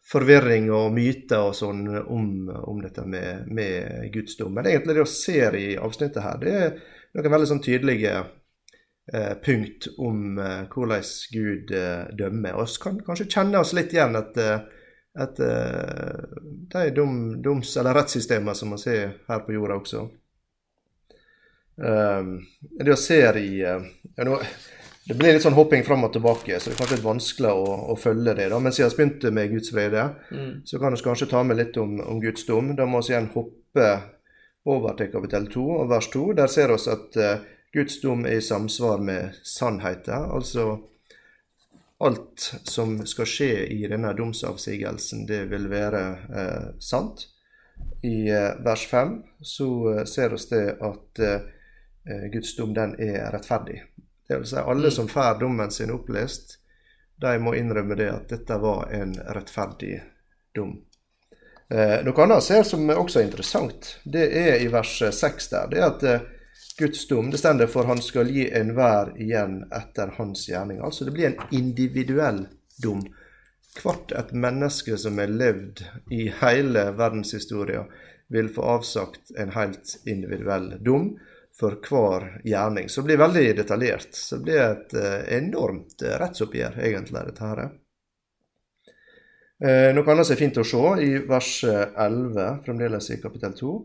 forvirring 0.08 0.70
og 0.72 0.91
myter 0.96 1.50
og 1.50 1.56
sånn 1.58 1.82
om, 2.00 2.27
om 2.48 2.77
dette 2.84 3.03
med, 3.08 3.48
med 3.51 4.08
Guds 4.13 4.38
dom. 4.39 4.53
Men 4.56 4.70
egentlig 4.70 4.96
det 4.96 5.03
vi 5.03 5.12
ser 5.12 5.58
i 5.58 5.67
avsnittet 5.79 6.24
her, 6.24 6.38
det 6.44 6.53
er 6.62 6.77
noen 7.17 7.33
veldig 7.33 7.50
sånn 7.50 7.63
tydelige 7.65 8.13
eh, 9.13 9.33
punkt 9.43 9.89
om 9.97 10.38
eh, 10.41 10.63
hvordan 10.69 11.09
Gud 11.33 11.74
eh, 11.74 12.05
dømmer. 12.17 12.62
Vi 12.62 12.83
kan 12.83 13.01
kanskje 13.05 13.29
kjenne 13.33 13.63
oss 13.63 13.74
litt 13.77 13.95
igjen 13.95 14.17
at, 14.19 14.38
et, 15.17 15.41
de 16.74 16.88
dom, 16.93 17.19
doms- 17.41 17.75
eller 17.79 17.97
rettssystemene 17.97 18.55
som 18.55 18.74
man 18.74 18.81
ser 18.81 19.19
her 19.29 19.45
på 19.45 19.57
jorda 19.57 19.79
også. 19.81 20.07
Um, 21.77 22.39
det 22.74 22.89
vi 22.89 22.95
ser 22.97 23.38
i 23.38 23.59
ja, 23.59 23.75
nå, 24.25 24.39
Det 25.05 25.13
blir 25.13 25.36
litt 25.36 25.43
sånn 25.43 25.53
hopping 25.53 25.83
fram 25.86 26.07
og 26.07 26.15
tilbake, 26.15 26.57
så 26.57 26.71
det 26.71 26.74
er 26.74 26.79
kanskje 26.79 26.95
litt 26.97 27.05
vanskelig 27.05 27.51
å, 27.53 27.75
å 27.93 27.95
følge 28.01 28.33
det. 28.39 28.47
da, 28.51 28.57
Men 28.59 28.74
siden 28.75 28.89
vi 28.91 28.97
begynte 28.97 29.31
med 29.31 29.53
Guds 29.53 29.69
vrede, 29.71 30.07
mm. 30.33 30.50
så 30.67 30.81
kan 30.81 30.93
vi 30.93 31.05
kanskje 31.05 31.29
ta 31.31 31.43
med 31.45 31.62
litt 31.62 31.77
om, 31.79 31.93
om 32.01 32.19
Guds 32.21 32.43
dom. 32.50 32.74
Da 32.75 32.86
må 32.89 33.00
vi 33.05 33.13
igjen 33.13 33.29
hoppe 33.36 33.86
over 34.67 34.97
til 35.00 35.12
kapittel 35.13 35.47
2 35.53 35.63
og 35.81 35.89
vers 35.89 36.09
2. 36.13 36.25
Der 36.38 36.51
ser 36.51 36.74
vi 36.74 36.79
at 36.91 37.17
uh, 37.24 37.45
Guds 37.74 38.01
dom 38.01 38.25
er 38.25 38.39
i 38.39 38.43
samsvar 38.43 39.01
med 39.03 39.39
sannheten. 39.43 40.31
Altså 40.33 40.77
alt 42.00 42.53
som 42.63 43.00
skal 43.09 43.29
skje 43.29 43.51
i 43.74 43.81
denne 43.89 44.13
domsavsigelsen, 44.17 45.25
det 45.27 45.47
vil 45.51 45.65
være 45.71 46.03
eh, 46.29 46.67
sant. 46.79 47.25
I 48.05 48.29
eh, 48.29 48.62
vers 48.65 48.86
5 48.88 49.13
så 49.41 49.69
eh, 49.93 50.03
ser 50.05 50.29
vi 50.29 50.41
det 50.50 50.65
at 50.86 51.19
eh, 51.19 52.27
Guds 52.33 52.55
dom 52.55 52.74
den 52.77 52.95
er 53.01 53.31
rettferdig. 53.33 53.81
Det 54.27 54.38
vil 54.38 54.50
si 54.50 54.62
alle 54.62 54.91
mm. 54.91 54.95
som 55.00 55.09
får 55.09 55.39
dommen 55.41 55.71
sin 55.71 55.91
opplest, 55.91 56.59
de 57.17 57.33
må 57.41 57.55
innrømme 57.57 57.97
det 57.97 58.12
at 58.13 58.29
dette 58.29 58.59
var 58.62 58.91
en 58.93 59.15
rettferdig 59.36 59.97
dom. 60.55 60.77
Eh, 61.69 62.00
noe 62.05 62.24
annet 62.24 62.43
ser 62.43 62.63
som 62.63 62.88
også 62.89 63.19
er 63.19 63.27
interessant, 63.27 63.97
det 64.07 64.27
er 64.39 64.62
i 64.63 64.69
vers 64.71 64.93
6 65.03 65.50
der. 65.51 65.71
Det 65.71 65.79
er 65.81 65.88
at 65.89 66.03
eh, 66.07 66.25
Guds 66.77 67.07
dom. 67.07 67.31
Det 67.31 67.41
stender 67.41 67.67
for 67.67 67.89
han 67.89 68.01
skal 68.01 68.29
gi 68.31 68.47
enhver 68.55 69.15
igjen 69.19 69.63
etter 69.74 70.13
hans 70.17 70.45
gjerning. 70.50 70.79
Altså 70.83 71.05
det 71.05 71.15
blir 71.15 71.31
en 71.31 71.55
individuell 71.55 72.45
dom. 72.83 73.01
Hvert 73.77 74.13
et 74.15 74.31
menneske 74.33 74.97
som 74.97 75.19
har 75.21 75.31
levd 75.31 75.83
i 76.13 76.27
hele 76.41 76.91
verdenshistorien, 76.97 77.89
vil 78.29 78.50
få 78.51 78.63
avsagt 78.75 79.31
en 79.39 79.53
helt 79.55 79.93
individuell 80.05 80.74
dom 80.83 81.13
for 81.59 81.77
hver 81.89 82.41
gjerning. 82.43 82.89
Så 82.89 83.01
det 83.01 83.05
blir 83.12 83.21
veldig 83.21 83.45
detaljert. 83.57 84.09
Så 84.15 84.36
det 84.36 84.43
blir 84.43 84.63
et 84.63 84.95
eh, 85.00 85.38
enormt 85.38 86.03
rettsoppgjør, 86.24 86.79
egentlig, 86.83 87.24
dette 87.29 87.51
her. 87.51 87.63
Eh, 89.57 89.89
noe 89.95 90.11
annet 90.13 90.27
som 90.27 90.35
er 90.35 90.41
fint 90.41 90.57
å 90.61 90.65
se 90.67 90.81
i 91.01 91.11
vers 91.25 91.51
11, 91.65 92.59
fremdeles 92.65 93.11
i 93.13 93.21
kapittel 93.21 93.55
2, 93.57 93.75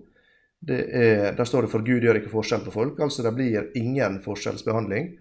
er, 0.69 1.33
der 1.35 1.45
står 1.45 1.63
det 1.63 1.71
'for 1.73 1.83
Gud 1.83 2.05
gjør 2.05 2.21
ikke 2.21 2.31
forskjell 2.31 2.65
på 2.65 2.75
folk'. 2.75 3.01
Altså 3.01 3.23
det 3.23 3.35
blir 3.35 3.71
ingen 3.75 4.21
forskjellsbehandling. 4.23 5.19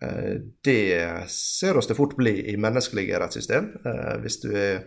Eh, 0.00 0.40
det 0.64 1.28
ser 1.28 1.76
oss 1.76 1.86
det 1.86 1.94
fort 1.98 2.16
bli 2.16 2.34
i 2.52 2.56
menneskelige 2.56 3.18
rettssystem. 3.20 3.68
Eh, 3.84 4.16
hvis 4.22 4.40
du 4.42 4.48
er, 4.56 4.82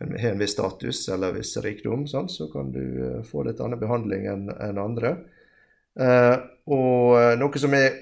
har 0.00 0.32
en 0.32 0.40
viss 0.40 0.56
status 0.56 1.08
eller 1.12 1.36
viss 1.36 1.56
rikdom, 1.62 2.06
sånn, 2.08 2.30
så 2.32 2.48
kan 2.52 2.72
du 2.72 2.80
eh, 2.80 3.22
få 3.26 3.44
litt 3.46 3.60
annen 3.60 3.80
behandling 3.80 4.26
enn 4.30 4.80
andre. 4.80 5.16
Og 6.70 7.16
noe 7.36 7.60
som 7.60 7.74
er 7.74 7.96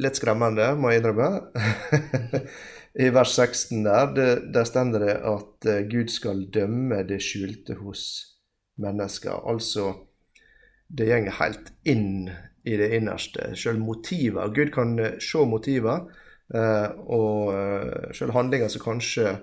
litt 0.00 0.16
skremmende, 0.16 0.70
må 0.78 0.92
jeg 0.92 1.02
innrømme 1.02 1.28
I 2.98 3.10
vers 3.14 3.36
16 3.36 3.84
der, 3.86 4.12
det, 4.16 4.28
der 4.54 4.66
stender 4.66 5.04
det 5.04 5.16
at 5.22 5.66
Gud 5.90 6.08
skal 6.10 6.46
dømme 6.50 7.04
det 7.06 7.20
skjulte 7.22 7.76
hos 7.78 8.02
mennesker. 8.82 9.36
Altså, 9.46 9.92
det 10.90 11.06
går 11.06 11.36
helt 11.38 11.70
inn 11.86 12.30
i 12.64 12.76
det 12.76 12.90
innerste. 12.96 13.52
Selv 13.56 13.80
motiver. 13.80 14.48
Gud 14.54 14.72
kan 14.74 14.98
eh, 14.98 15.18
se 15.20 15.44
motiver, 15.48 16.10
eh, 16.54 16.88
og 17.06 17.54
eh, 17.54 18.10
selv 18.16 18.34
handlinger 18.36 18.68
som 18.72 18.84
kanskje 18.84 19.36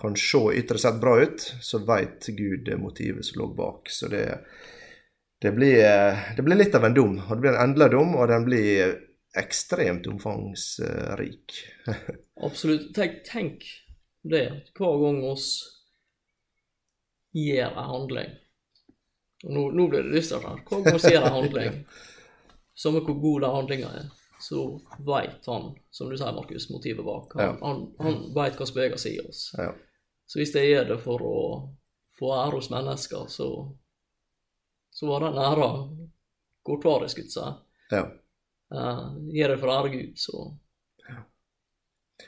kan 0.00 0.16
se 0.16 0.40
ytre 0.56 0.80
sett 0.80 1.00
bra 1.00 1.18
ut, 1.20 1.42
så 1.60 1.82
vet 1.86 2.30
Gud 2.36 2.68
motivet 2.80 3.26
som 3.28 3.42
lå 3.42 3.48
bak. 3.56 3.90
Så 3.92 4.08
det, 4.08 4.24
det, 5.42 5.52
blir, 5.52 5.84
det 6.36 6.44
blir 6.44 6.58
litt 6.58 6.74
av 6.74 6.86
en 6.88 6.96
dom. 6.96 7.18
Og 7.20 7.34
det 7.34 7.42
blir 7.44 7.52
en 7.52 7.64
endelig 7.68 7.90
dom, 7.92 8.14
og 8.16 8.30
den 8.32 8.46
blir 8.48 8.94
ekstremt 9.38 10.06
omfangsrik. 10.06 11.56
Absolutt. 12.46 12.90
Tenk, 12.94 13.22
tenk 13.28 13.66
det 14.22 14.44
hver 14.76 15.00
gang 15.02 15.22
oss 15.26 15.48
gjør 17.32 17.72
en 17.72 17.90
handling 17.90 18.34
nå, 19.42 19.70
nå 19.70 19.88
blir 19.88 20.02
det 20.02 20.16
dystert 20.16 20.44
her. 20.46 20.60
Hver 20.68 20.84
gang 20.84 20.98
ser 21.00 21.22
en 21.22 21.32
handling, 21.32 21.84
samme 22.82 23.02
hvor 23.02 23.18
god 23.20 23.40
den 23.40 23.56
handlinga 23.56 23.92
er, 24.00 24.08
så 24.42 24.64
veit 25.06 25.46
han, 25.46 25.72
som 25.90 26.10
du 26.10 26.16
sier, 26.16 26.34
Markus, 26.34 26.68
motivet 26.70 27.04
bak. 27.06 27.34
Han, 27.34 27.44
ja. 27.44 27.56
han, 27.62 27.84
han 28.02 28.20
veit 28.34 28.58
hva 28.58 28.66
som 28.68 28.78
beveger 28.78 29.02
seg 29.02 29.18
i 29.18 29.24
oss. 29.26 29.44
Ja. 29.58 29.70
Så 30.26 30.40
hvis 30.40 30.54
jeg 30.56 30.70
gjør 30.70 30.92
det 30.94 30.98
for 31.02 31.26
å 31.26 31.36
få 32.18 32.32
ære 32.38 32.58
hos 32.58 32.70
mennesker, 32.72 33.26
så, 33.30 33.48
så 34.94 35.10
var 35.10 35.26
den 35.26 35.38
æra 35.42 35.70
kortvarig, 36.66 37.10
skulle 37.12 37.28
jeg 37.28 37.36
si. 37.36 37.48
Ja. 37.92 38.06
Uh, 38.72 39.12
gjør 39.34 39.52
det 39.52 39.60
for 39.60 39.72
ære 39.74 39.92
Gud, 39.92 40.12
så 40.16 40.46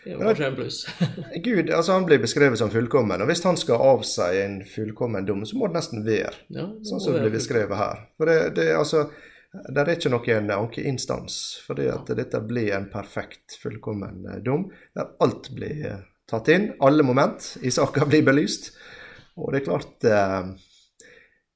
det 0.05 0.17
var 0.17 0.25
kanskje 0.25 0.47
en 0.47 0.57
pluss. 0.57 0.87
Gud, 1.45 1.71
altså 1.71 1.93
han 1.93 2.07
blir 2.07 2.19
beskrevet 2.21 2.59
som 2.59 2.71
fullkommen, 2.71 3.23
og 3.23 3.31
hvis 3.31 3.45
han 3.47 3.57
skal 3.57 3.81
avsi 3.81 4.41
en 4.43 4.59
fullkommen 4.69 5.27
dom, 5.27 5.45
så 5.49 5.57
må 5.57 5.71
det 5.71 5.79
nesten 5.79 6.05
være 6.05 6.35
ja, 6.53 6.67
det 6.67 6.89
sånn 6.89 7.01
som 7.01 7.17
det 7.17 7.23
blir 7.25 7.37
beskrevet 7.39 7.79
her. 7.79 8.03
For 8.19 8.29
det, 8.29 8.39
det, 8.59 8.67
altså, 8.77 9.07
det 9.55 9.85
er 9.85 9.93
ikke 9.95 10.13
noen 10.13 10.53
ankeinstans, 10.59 11.39
fordi 11.65 11.89
at 11.93 12.11
at 12.11 12.21
dette 12.21 12.43
blir 12.45 12.75
en 12.77 12.91
perfekt, 12.93 13.57
fullkommen 13.63 14.27
eh, 14.29 14.43
dom, 14.45 14.69
der 14.97 15.15
alt 15.25 15.49
blir 15.57 15.89
eh, 15.93 16.05
tatt 16.31 16.53
inn, 16.53 16.73
alle 16.85 17.07
moment 17.07 17.55
i 17.63 17.73
saka 17.73 18.05
blir 18.09 18.27
belyst. 18.27 18.73
Og 19.41 19.53
det 19.53 19.63
er 19.63 19.69
klart 19.71 20.09
eh, 20.09 20.53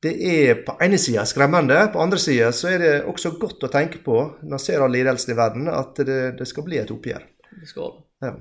det 0.02 0.12
er 0.30 0.60
på 0.62 0.76
ene 0.84 0.98
sida 1.00 1.24
skremmende, 1.26 1.78
på 1.92 2.00
andre 2.02 2.20
sida 2.22 2.52
så 2.54 2.70
er 2.70 2.82
det 2.82 2.92
også 3.10 3.32
godt 3.40 3.66
å 3.66 3.72
tenke 3.72 3.98
på, 4.04 4.18
når 4.42 4.54
man 4.54 4.62
ser 4.62 4.84
all 4.84 4.94
lidelsen 4.94 5.34
i 5.34 5.38
verden, 5.38 5.70
at 5.72 5.98
det, 6.06 6.20
det 6.38 6.46
skal 6.46 6.66
bli 6.66 6.78
et 6.78 6.92
oppgjør. 6.94 7.24
Det 7.58 7.70
skal. 7.70 7.96
Ja. 8.22 8.36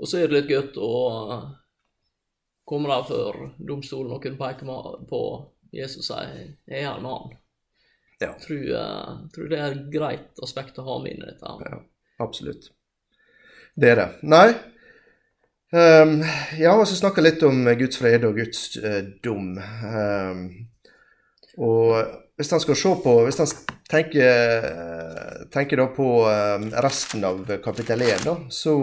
Og 0.00 0.08
så 0.08 0.22
er 0.22 0.30
det 0.30 0.38
litt 0.38 0.48
godt 0.48 0.80
å 0.80 0.94
komme 2.70 2.88
der 2.88 3.04
før 3.08 3.38
domstolen 3.58 4.14
og 4.16 4.22
kunne 4.24 4.40
peke 4.40 4.80
på 5.10 5.22
Jesus 5.74 6.10
og 6.10 6.16
si 6.16 6.48
'jeg 6.70 6.82
er 6.82 7.00
med 7.00 7.10
han'. 7.10 7.36
Ja. 8.20 8.32
Tror, 8.40 8.64
uh, 8.76 9.28
tror 9.34 9.48
det 9.48 9.58
er 9.58 9.70
et 9.72 9.86
greit 9.92 10.42
aspekt 10.42 10.78
å 10.78 10.84
ha 10.84 10.98
med 11.02 11.12
inn 11.12 11.22
i 11.22 11.30
dette. 11.30 11.54
Ja, 11.64 11.78
absolutt. 12.20 12.70
Det 13.76 13.90
er 13.90 13.96
det. 13.96 14.08
Nei. 14.22 14.48
Um, 15.72 16.20
ja, 16.58 16.74
og 16.74 16.86
så 16.88 16.98
snakke 16.98 17.22
litt 17.22 17.42
om 17.42 17.64
Guds 17.78 17.96
fred 17.96 18.24
og 18.24 18.36
Guds 18.36 18.76
uh, 18.76 19.00
dom. 19.24 19.56
Um, 19.56 20.69
og 21.60 21.94
hvis 22.40 22.54
han 22.54 22.62
skal 22.62 22.76
se 22.78 22.90
på 23.04 23.12
Hvis 23.26 23.36
han 23.42 23.48
tenker, 23.90 24.68
tenker 25.52 25.82
på 25.92 26.06
um, 26.24 26.70
resten 26.80 27.26
av 27.28 27.42
kapittel 27.60 28.00
1, 28.06 28.24
da, 28.24 28.36
så 28.48 28.78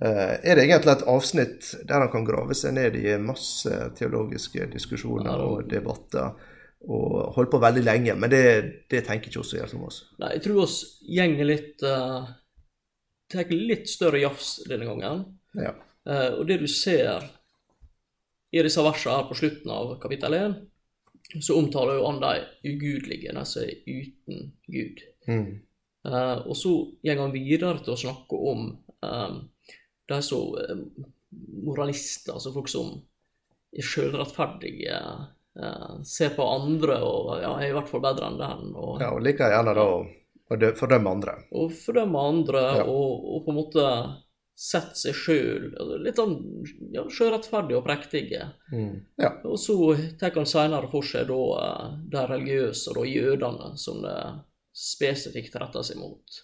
Eh, 0.00 0.34
er 0.48 0.56
det 0.56 0.64
egentlig 0.64 0.94
et 0.94 1.04
avsnitt 1.10 1.66
der 1.84 2.00
han 2.00 2.10
kan 2.12 2.24
grave 2.24 2.56
seg 2.56 2.72
ned 2.78 2.96
i 2.96 3.12
masse 3.20 3.70
teologiske 3.98 4.70
diskusjoner 4.72 5.44
og 5.44 5.68
debatter. 5.70 6.32
Og 6.82 7.36
holde 7.36 7.50
på 7.52 7.60
veldig 7.62 7.84
lenge, 7.86 8.14
men 8.18 8.32
det, 8.32 8.46
det 8.90 9.04
tenker 9.06 9.30
ikke 9.30 9.42
oss 9.44 9.52
å 9.54 9.60
gjøre 9.60 9.70
som 9.70 9.84
oss. 9.86 10.00
Nei, 10.18 10.32
jeg 10.34 10.42
tror 10.48 10.64
oss 10.64 10.78
gjenger 11.06 11.46
litt 11.46 11.84
uh, 11.86 12.24
Tar 13.32 13.48
litt 13.54 13.86
større 13.88 14.18
jafs 14.20 14.58
denne 14.68 14.84
gangen. 14.84 15.22
Ja. 15.56 15.70
Uh, 16.04 16.40
og 16.40 16.42
det 16.50 16.58
du 16.60 16.66
ser 16.68 17.22
i 18.52 18.60
disse 18.66 18.82
versene 18.84 19.14
her 19.14 19.28
på 19.30 19.38
slutten 19.38 19.70
av 19.72 19.94
kapittel 20.02 20.36
1, 20.36 20.58
så 21.40 21.56
omtaler 21.56 21.96
jo 21.96 22.08
han 22.10 22.20
de 22.20 22.32
ugudelige, 22.68 23.32
de 23.32 23.44
som 23.48 23.62
er 23.64 23.78
uten 23.86 24.50
Gud. 24.68 25.04
Mm. 25.28 25.46
Uh, 26.02 26.38
og 26.50 26.56
så 26.58 26.72
går 27.04 27.20
han 27.22 27.34
videre 27.34 27.78
til 27.80 27.94
å 27.94 28.00
snakke 28.00 28.38
om 28.52 28.64
um, 29.06 29.36
de 30.08 30.22
så 30.22 30.40
eh, 30.58 30.80
moralister, 31.64 32.34
altså 32.34 32.52
folk 32.54 32.68
som 32.68 32.90
er 33.72 33.86
sjølrettferdige, 33.86 34.98
eh, 35.60 35.92
ser 36.04 36.34
på 36.36 36.48
andre 36.48 36.98
og 37.06 37.30
ja, 37.40 37.52
er 37.56 37.70
i 37.70 37.76
hvert 37.76 37.88
fall 37.88 38.02
bedre 38.04 38.28
enn 38.28 38.40
den. 38.40 38.74
Og, 38.74 38.98
ja, 39.00 39.12
og 39.14 39.22
liker 39.24 39.54
gjerne 39.54 39.76
da 39.78 39.86
å 39.88 40.02
fordømme 40.76 41.14
andre. 41.16 41.38
Og 41.56 41.72
fordømme 41.76 42.26
andre, 42.32 42.64
ja. 42.82 42.84
og, 42.84 43.24
og, 43.24 43.38
på 43.46 43.54
en 43.54 43.60
måte 43.60 43.86
setter 44.58 44.98
seg 44.98 45.16
sjøl 45.16 45.68
litt 46.04 46.18
sånn 46.20 46.36
ja, 46.92 47.04
sjørettferdig 47.10 47.76
og 47.78 47.84
prektige. 47.86 48.46
Mm. 48.72 48.94
Ja. 49.20 49.32
Og 49.48 49.58
så 49.60 49.76
tar 50.20 50.34
han 50.36 50.48
seinere 50.48 50.90
for 50.92 51.06
seg 51.06 51.28
da 51.30 51.42
eh, 51.58 51.92
de 52.12 52.24
religiøse, 52.30 52.94
da 52.96 53.04
jødene, 53.08 53.72
som 53.80 54.02
det 54.04 54.16
spesifikt 54.76 55.56
retter 55.60 55.86
seg 55.86 56.00
mot. 56.00 56.40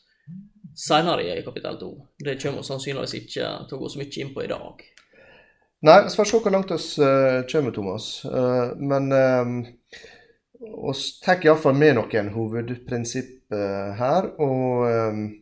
Seinere 0.78 1.24
i 1.36 1.44
kapittel 1.44 1.78
to. 1.80 1.90
Det 2.20 2.38
kommer 2.42 2.62
vi 2.62 2.70
sannsynligvis 2.70 3.16
ikke 3.22 3.50
til 3.68 3.76
å 3.76 3.82
gå 3.82 3.92
så 3.92 4.00
mye 4.00 4.22
inn 4.22 4.34
på 4.34 4.44
i 4.44 4.50
dag. 4.50 4.86
Nei, 5.86 5.98
vi 6.04 6.14
får 6.18 6.26
se 6.26 6.38
hvor 6.42 6.52
langt 6.52 6.72
vi 6.74 6.78
uh, 7.06 7.44
kommer, 7.50 7.74
Thomas. 7.74 8.06
Uh, 8.26 8.74
men 8.82 9.12
vi 10.58 10.90
uh, 10.90 11.04
tar 11.24 11.44
iallfall 11.46 11.76
med 11.78 11.94
noen 12.00 12.32
hovedprinsipp 12.34 13.54
uh, 13.54 13.94
her. 13.98 14.32
Og 14.42 15.38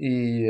i, 0.00 0.48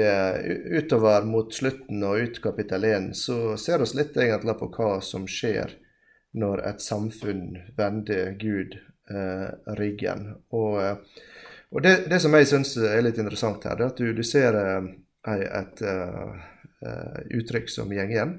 utover 0.79 1.27
mot 1.27 1.51
slutten 1.55 2.05
og 2.07 2.23
ut 2.23 2.41
kapittel 2.43 2.87
1 2.87 3.09
så 3.19 3.57
ser 3.59 3.83
vi 3.83 3.89
litt 3.99 4.17
egentlig 4.17 4.55
på 4.61 4.69
hva 4.77 4.93
som 5.03 5.27
skjer 5.27 5.75
når 6.39 6.63
et 6.69 6.85
samfunn 6.85 7.59
vender 7.79 8.37
Gud 8.39 8.77
ryggen. 9.81 10.29
Og 10.55 10.79
og 11.71 11.83
det, 11.83 12.07
det 12.11 12.19
som 12.23 12.35
jeg 12.35 12.49
syns 12.51 12.75
er 12.83 13.03
litt 13.05 13.19
interessant 13.23 13.65
her, 13.67 13.77
det 13.79 13.85
er 13.85 13.93
at 13.93 14.01
du, 14.01 14.09
du 14.15 14.25
ser 14.27 14.57
uh, 14.59 14.89
et 15.31 15.83
uh, 15.87 16.39
uttrykk 17.39 17.71
som 17.71 17.93
går 17.93 18.11
igjen. 18.11 18.39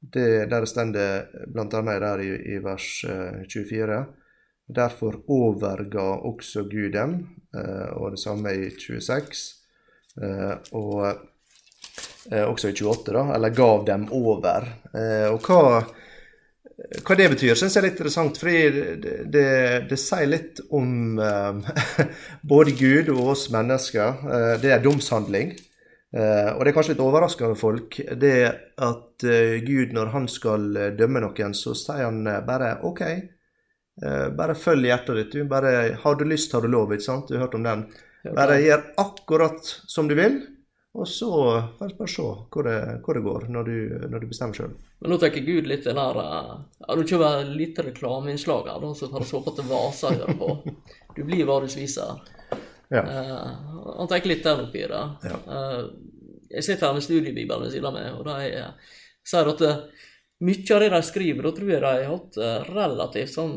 Det, 0.00 0.46
der 0.48 0.64
står 0.68 0.92
det 0.94 1.10
bl.a. 1.52 1.66
der 2.04 2.24
i, 2.24 2.30
i 2.56 2.58
vers 2.64 2.88
uh, 3.08 3.40
24. 3.48 4.02
Derfor 4.70 5.22
overga 5.32 6.04
også 6.28 6.66
Gud 6.70 6.92
dem, 6.94 7.14
og 7.98 8.12
det 8.14 8.20
samme 8.22 8.52
i 8.54 8.68
26. 8.70 9.59
og 10.18 11.26
også 12.30 12.68
i 12.68 12.74
28, 12.74 13.12
da, 13.14 13.22
eller 13.36 13.54
gav 13.54 13.84
dem 13.86 14.08
over. 14.16 14.66
og 15.30 15.46
hva 15.46 15.60
hva 17.04 17.16
det 17.18 17.28
betyr, 17.34 17.56
syns 17.58 17.76
jeg 17.76 17.82
er 17.82 17.86
litt 17.88 17.98
interessant. 17.98 18.38
fordi 18.40 18.60
det, 19.02 19.16
det, 19.32 19.48
det 19.90 19.98
sier 20.00 20.28
litt 20.30 20.62
om 20.76 21.18
uh, 21.20 21.58
både 22.52 22.76
Gud 22.78 23.10
og 23.14 23.34
oss 23.34 23.48
mennesker. 23.52 24.22
Uh, 24.24 24.54
det 24.62 24.72
er 24.74 24.84
domshandling. 24.84 25.52
Uh, 26.10 26.56
og 26.56 26.64
det 26.64 26.70
er 26.70 26.76
kanskje 26.76 26.94
litt 26.94 27.04
overraskende 27.04 27.54
for 27.54 27.76
folk, 27.76 28.00
det 28.18 28.38
at 28.82 29.26
Gud, 29.66 29.92
når 29.92 30.14
han 30.14 30.26
skal 30.32 30.70
dømme 30.96 31.20
noen, 31.20 31.52
så 31.54 31.74
sier 31.76 32.06
han 32.06 32.24
bare 32.46 32.78
OK. 32.88 33.02
bare 34.32 34.54
følg 34.56 34.88
hjertet 34.88 35.18
ditt. 35.18 35.34
Du 35.36 35.50
bare, 35.50 35.98
har 36.00 36.16
du 36.16 36.24
lyst, 36.24 36.54
har 36.56 36.64
du 36.64 36.72
lov. 36.72 36.94
ikke 36.94 37.04
sant? 37.04 37.28
Du 37.28 37.36
har 37.36 37.44
hørt 37.44 37.58
om 37.58 37.66
den. 37.66 37.84
Bare 38.24 38.60
gjør 38.60 38.82
akkurat 39.00 39.70
som 39.88 40.08
du 40.08 40.16
vil. 40.18 40.40
Og 40.92 41.08
så 41.08 41.30
får 41.78 41.86
vi 41.86 41.94
bare 41.98 42.10
se 42.10 42.22
hvor 42.22 42.66
det, 42.66 42.78
hvor 43.04 43.14
det 43.14 43.22
går, 43.22 43.44
når 43.54 43.68
du, 43.68 43.76
når 44.10 44.22
du 44.22 44.26
bestemmer 44.32 44.58
sjøl. 44.58 44.72
Men 45.00 45.12
nå 45.12 45.18
tenker 45.22 45.44
Gud 45.46 45.68
litt 45.70 45.86
den 45.86 46.00
der 46.00 46.18
eh, 46.18 46.48
Ja, 46.82 46.96
du 46.98 47.04
kjører 47.06 47.46
litt 47.46 47.78
reklameinnslag 47.78 48.66
her, 48.72 48.80
da, 48.82 48.90
så 48.98 49.06
tar 49.12 49.22
du 49.22 49.30
håpe 49.36 49.52
at 49.52 49.60
det 49.60 49.68
vaser 49.70 50.18
hører 50.18 50.40
på. 50.40 50.50
Du 51.16 51.24
blir 51.26 51.42
hva 51.46 51.56
du 51.62 51.66
spiser. 51.70 52.20
Ja. 52.90 53.00
Uh, 53.02 53.94
han 53.98 54.08
tenker 54.10 54.30
litt 54.30 54.44
der 54.46 54.62
oppi 54.62 54.84
det. 54.88 55.00
Ja. 55.26 55.38
Uh, 55.46 56.44
jeg 56.50 56.66
sitter 56.66 56.86
her 56.86 56.94
med 56.96 57.04
studiebibelen 57.04 57.66
ved 57.66 57.74
siden 57.74 57.88
av 57.90 57.96
meg, 57.96 58.14
og 58.14 58.26
de 58.26 58.62
sier 59.26 59.50
at 59.50 59.64
mye 60.46 60.74
av 60.74 60.84
det 60.84 60.92
de 60.94 61.00
skriver, 61.06 61.46
da 61.46 61.52
tror 61.54 61.72
jeg 61.74 61.82
de 61.82 61.90
har 61.90 62.06
hatt 62.08 62.38
relativt 62.70 63.34
sånn 63.34 63.56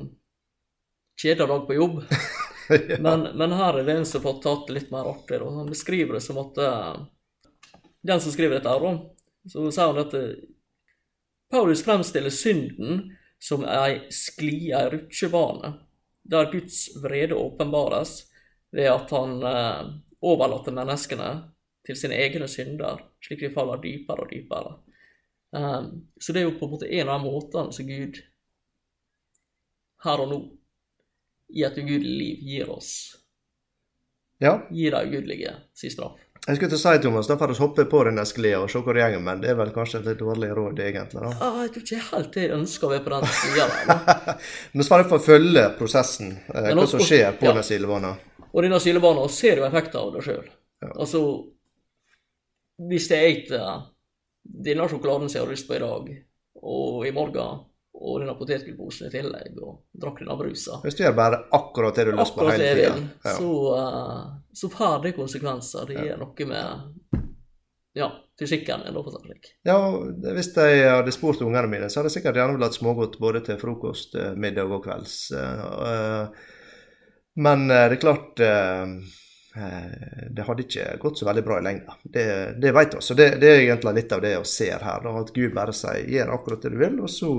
kjedelig 1.22 1.50
dag 1.54 1.70
på 1.70 1.78
jobb. 1.78 2.02
ja. 2.90 2.98
men, 3.00 3.28
men, 3.38 3.56
her 3.58 3.80
er 3.80 3.88
det 3.88 3.98
en 3.98 4.06
som 4.08 4.24
fått 4.24 4.44
tatt 4.46 4.68
det 4.70 4.78
litt 4.78 4.92
mer 4.94 5.10
artig. 5.10 5.40
Da. 5.40 5.50
Han 5.58 5.70
beskriver 5.70 6.18
det 6.18 6.24
som 6.26 6.40
at 6.42 6.60
den 8.04 8.22
som 8.22 8.32
skriver 8.32 8.56
dette, 8.60 8.70
her, 8.70 9.00
så 9.48 9.72
sier 9.72 9.92
han 9.92 10.02
at 10.04 10.14
eh, 10.18 10.44
Paulus 11.52 11.84
fremstiller 11.86 12.34
synden 12.34 13.04
som 13.40 13.64
ei 13.68 14.02
sklie, 14.12 14.76
ei 14.76 14.90
rutsjebane, 14.92 15.74
der 16.24 16.52
Guds 16.52 16.86
vrede 17.04 17.36
åpenbares 17.36 18.24
ved 18.74 18.90
at 18.90 19.12
han 19.12 19.36
uh, 19.44 19.90
overlater 20.24 20.74
menneskene 20.74 21.30
til 21.86 22.00
sine 22.00 22.18
egne 22.24 22.48
synder, 22.50 23.04
slik 23.22 23.44
de 23.44 23.52
faller 23.54 23.82
dypere 23.84 24.24
og 24.24 24.32
dypere. 24.32 24.72
Um, 25.54 25.90
så 26.18 26.34
det 26.34 26.42
er 26.42 26.48
jo 26.48 26.56
på 26.58 26.66
en 26.66 26.74
måte 26.74 26.90
en 26.90 27.12
av 27.12 27.22
måtene 27.22 27.76
som 27.76 27.88
Gud 27.88 28.22
her 30.04 30.24
og 30.24 30.32
nå, 30.32 30.40
i 31.54 31.64
et 31.66 31.78
ugudelig 31.78 32.18
liv, 32.18 32.46
gir 32.50 32.70
oss. 32.74 32.92
Ja. 34.44 34.58
Gir 34.72 34.92
det 34.92 35.06
ugudelige 35.08 35.56
sin 35.78 35.92
straff. 35.94 36.20
Jeg 36.44 36.58
skulle 36.58 36.74
til 36.74 36.76
å 36.76 36.82
si, 36.82 37.00
Thomas, 37.06 37.28
da 37.30 37.38
får 37.40 37.54
vi 37.54 37.62
hoppe 37.62 37.84
på 37.88 38.00
den 38.04 38.20
sklia 38.28 38.58
og 38.60 38.72
se 38.72 38.82
hvor 38.84 38.98
det 38.98 39.06
går, 39.14 39.22
men 39.24 39.40
det 39.40 39.54
er 39.54 39.56
vel 39.56 39.70
kanskje 39.72 40.02
et 40.02 40.10
litt 40.10 40.20
dårlig 40.20 40.50
råd, 40.52 40.82
egentlig? 40.84 41.22
da? 41.24 41.30
Ja, 41.40 41.52
jeg 41.64 41.72
tror 41.72 41.86
ikke 41.86 42.08
helt 42.10 42.36
jeg 42.42 42.52
ønsker 42.58 42.88
å 42.88 42.92
være 42.92 43.04
på 43.06 43.14
den 43.14 43.30
sklia 43.38 43.68
der. 43.72 44.34
men 44.74 44.84
så 44.84 44.90
får 44.92 45.06
vi 45.14 45.20
følge 45.30 45.64
prosessen, 45.78 46.34
eh, 46.52 46.68
hva 46.76 46.88
som 46.92 47.06
skjer 47.06 47.38
på 47.40 47.48
ja. 47.48 47.56
den 47.56 47.68
silebanen. 47.70 48.20
Og 48.50 48.60
denne 48.66 48.82
silebanen 48.84 49.32
ser 49.32 49.64
jo 49.64 49.68
effekter 49.70 50.02
av 50.02 50.12
det 50.18 50.26
sjøl. 50.28 50.52
Ja. 50.84 50.92
Altså, 50.92 51.24
hvis 52.92 53.08
jeg 53.14 53.40
spiser 53.46 53.88
denne 54.44 54.90
sjokoladen 54.92 55.32
som 55.32 55.40
jeg 55.40 55.46
har 55.46 55.54
lyst 55.56 55.70
på 55.70 55.78
i 55.78 55.84
dag, 55.86 56.12
og 56.60 57.08
i 57.08 57.16
morgen 57.16 57.64
og 58.04 58.20
denne 58.20 58.34
potetgullposen 58.36 59.08
i 59.08 59.14
tillegg, 59.14 59.60
og 59.64 60.02
drakk 60.04 60.20
denne 60.20 60.36
brusa. 60.40 60.80
Hvis 60.84 60.98
du 60.98 61.06
gjør 61.06 61.16
bare 61.16 61.40
akkurat 61.56 61.96
det 61.96 62.08
du 62.10 62.12
har 62.12 62.20
lyst 62.20 62.36
på 62.36 62.48
hele 62.50 62.74
tida, 62.76 62.96
ja. 63.24 63.36
så, 63.38 63.54
uh, 63.78 64.26
så 64.52 64.70
får 64.74 64.98
det 65.06 65.14
konsekvenser. 65.16 65.88
Det 65.88 66.04
gjør 66.10 66.20
noe 66.26 66.50
med 66.50 67.22
ja, 67.96 68.10
fysikken 68.40 68.84
min, 68.84 69.00
for 69.06 69.24
slik. 69.24 69.54
Ja, 69.70 69.78
hvis 70.36 70.52
jeg 70.58 70.84
hadde 70.90 71.16
spurt 71.16 71.44
ungene 71.46 71.70
mine, 71.72 71.88
så 71.88 72.02
hadde 72.02 72.12
jeg 72.12 72.20
sikkert 72.20 72.42
gjerne 72.42 72.58
villet 72.58 72.76
smågodt 72.76 73.20
både 73.24 73.44
til 73.48 73.60
frokost, 73.62 74.18
eh, 74.20 74.34
middag 74.36 74.74
og 74.74 74.84
kvelds. 74.84 75.18
Uh, 75.32 76.26
men 77.40 77.68
det 77.70 77.84
er 77.96 78.02
klart 78.02 78.38
det 80.34 80.44
hadde 80.46 80.64
ikke 80.66 80.84
gått 81.02 81.20
så 81.20 81.26
veldig 81.26 81.42
bra 81.46 81.56
i 81.58 81.64
lengda. 81.66 81.96
Det, 82.04 82.26
det 82.62 82.72
vet 82.74 82.96
vi. 82.98 83.02
Så 83.06 83.16
det, 83.18 83.28
det, 83.42 83.50
er 83.50 83.62
egentlig 83.64 83.94
litt 83.98 84.14
av 84.14 84.22
det 84.22 84.34
vi 84.36 84.50
ser 84.50 84.86
her. 84.86 85.06
At 85.18 85.34
Gud 85.34 85.54
bare 85.54 85.74
sier 85.78 86.06
'gjør 86.10 86.34
akkurat 86.36 86.66
det 86.66 86.72
du 86.74 86.78
vil', 86.82 87.00
og 87.02 87.10
så 87.10 87.32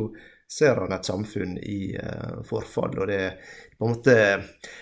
ser 0.58 0.76
han 0.76 0.92
et 0.92 1.06
samfunn 1.06 1.56
i 1.58 1.96
uh, 1.98 2.42
forfall. 2.46 2.98
Og 3.02 3.08
det, 3.10 3.20
måte, 3.82 4.16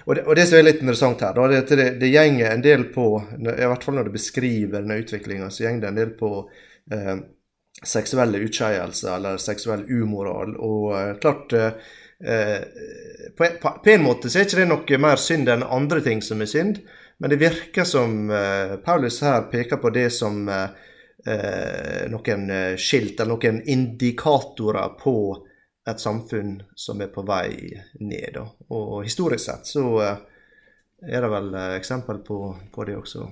og 0.05 0.17
det, 0.17 0.25
og 0.27 0.37
det 0.37 0.47
som 0.49 0.59
er 0.59 0.67
litt 0.67 0.83
interessant 0.83 1.25
her, 1.25 1.39
det, 1.53 1.63
det, 1.71 1.89
det 2.03 2.13
gjenger 2.13 2.51
en 2.51 2.65
del 2.65 2.89
på 2.95 3.07
I 3.41 3.55
hvert 3.71 3.85
fall 3.87 3.97
når 3.97 4.11
du 4.11 4.17
beskriver 4.19 4.81
denne 4.81 5.01
utviklinga, 5.01 5.49
så 5.51 5.67
gjenger 5.67 5.87
det 5.87 5.93
en 5.93 6.01
del 6.03 6.13
på 6.19 6.33
uh, 6.45 7.15
seksuelle 7.83 8.43
utskeielser 8.45 9.15
eller 9.17 9.41
seksuell 9.41 9.87
umoral. 9.89 10.57
Og 10.61 10.89
uh, 10.93 11.13
klart 11.23 11.57
på, 12.23 13.45
en, 13.45 13.55
på, 13.59 13.91
en 13.91 14.05
måte 14.05 14.31
så 14.31 14.39
er 14.39 14.45
ikke 14.47 14.61
det 14.61 14.67
noe 14.71 14.99
mer 15.03 15.19
synd 15.19 15.49
enn 15.51 15.65
andre 15.67 15.99
ting 16.05 16.21
som 16.23 16.39
er 16.45 16.47
synd, 16.47 16.77
men 17.19 17.33
det 17.33 17.41
virker 17.41 17.83
som 17.83 18.31
Paulus 18.85 19.17
her 19.27 19.49
peker 19.51 19.81
på 19.83 19.91
det 19.91 20.05
som 20.15 20.45
noen 20.47 22.45
skilt 22.79 23.19
eller 23.19 23.33
noen 23.33 23.59
indikatorer 23.75 24.95
på 25.03 25.17
et 25.91 26.01
samfunn 26.01 26.63
som 26.79 27.01
er 27.03 27.11
på 27.15 27.25
vei 27.27 27.73
ned. 28.01 28.39
Og 28.71 29.03
historisk 29.05 29.45
sett 29.45 29.71
så 29.71 29.85
eh, 30.03 30.21
er 31.03 31.25
det 31.25 31.31
vel 31.33 31.55
eh, 31.55 31.77
eksempel 31.79 32.23
på, 32.27 32.39
på 32.75 32.87
det 32.89 32.97
også. 33.01 33.27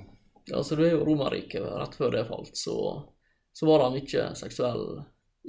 Ja, 0.51 0.63
så 0.67 0.77
du 0.77 0.85
er 0.87 0.97
jo 0.97 1.05
Romerriket. 1.07 1.63
Rett 1.63 1.95
før 1.99 2.15
det 2.17 2.27
falt, 2.29 2.57
så, 2.59 2.77
så 3.53 3.69
var 3.69 3.85
det 3.85 4.01
mye 4.01 4.31
seksuell 4.39 4.87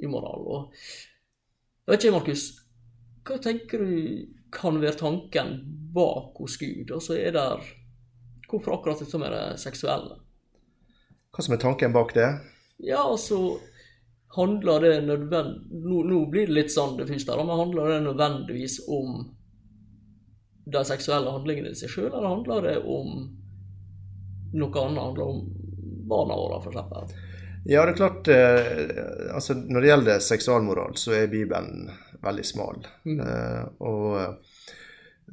umoral. 0.02 0.46
Og 0.46 0.84
jeg 1.82 1.94
vet 1.94 2.04
ikke, 2.04 2.14
Markus, 2.14 2.46
hva 3.26 3.38
tenker 3.42 3.82
du 3.82 3.94
kan 4.52 4.78
være 4.82 5.00
tanken 5.00 5.54
bak 5.94 6.38
hos 6.38 6.58
Gud? 6.60 6.92
Altså 6.92 7.18
er 7.18 7.34
der 7.34 7.70
Hvorfor 8.52 8.74
akkurat 8.74 9.00
dette 9.00 9.16
med 9.16 9.32
det 9.32 9.44
seksuelle? 9.62 10.18
Hva 11.32 11.44
som 11.44 11.54
er 11.54 11.60
tanken 11.62 11.94
bak 11.94 12.10
det? 12.12 12.26
Ja, 12.84 12.98
altså 13.00 13.38
handler 14.36 14.80
det 14.80 15.00
nødvendig... 15.06 15.60
Nå, 15.70 16.02
nå, 16.08 16.20
blir 16.30 16.46
det 16.48 16.56
litt 16.56 16.72
sånn 16.72 16.96
diffust 17.00 17.28
der, 17.28 17.42
men 17.44 17.60
handler 17.60 17.94
det 17.94 18.00
nødvendigvis 18.06 18.78
om 18.88 19.26
de 20.72 20.84
seksuelle 20.86 21.34
handlingene 21.34 21.72
i 21.72 21.78
seg 21.78 21.90
sjøl, 21.90 22.10
eller 22.12 22.30
handler 22.30 22.68
det 22.68 22.76
om 22.80 23.12
noe 24.52 24.86
annet? 24.86 25.02
Handler 25.02 25.20
det 25.20 25.28
om 25.28 25.42
barna 26.08 26.38
våre, 26.38 26.62
f.eks.? 26.62 27.14
Ja, 27.64 27.84
det 27.86 27.92
er 27.92 27.98
klart 27.98 28.28
eh, 28.28 29.34
altså 29.36 29.54
Når 29.54 29.80
det 29.80 29.90
gjelder 29.92 30.22
seksualmoral, 30.26 30.96
så 30.98 31.14
er 31.14 31.28
Bibelen 31.30 31.90
veldig 32.22 32.44
smal. 32.46 32.86
Mm. 33.06 33.20
Eh, 33.22 33.62
og 33.86 34.16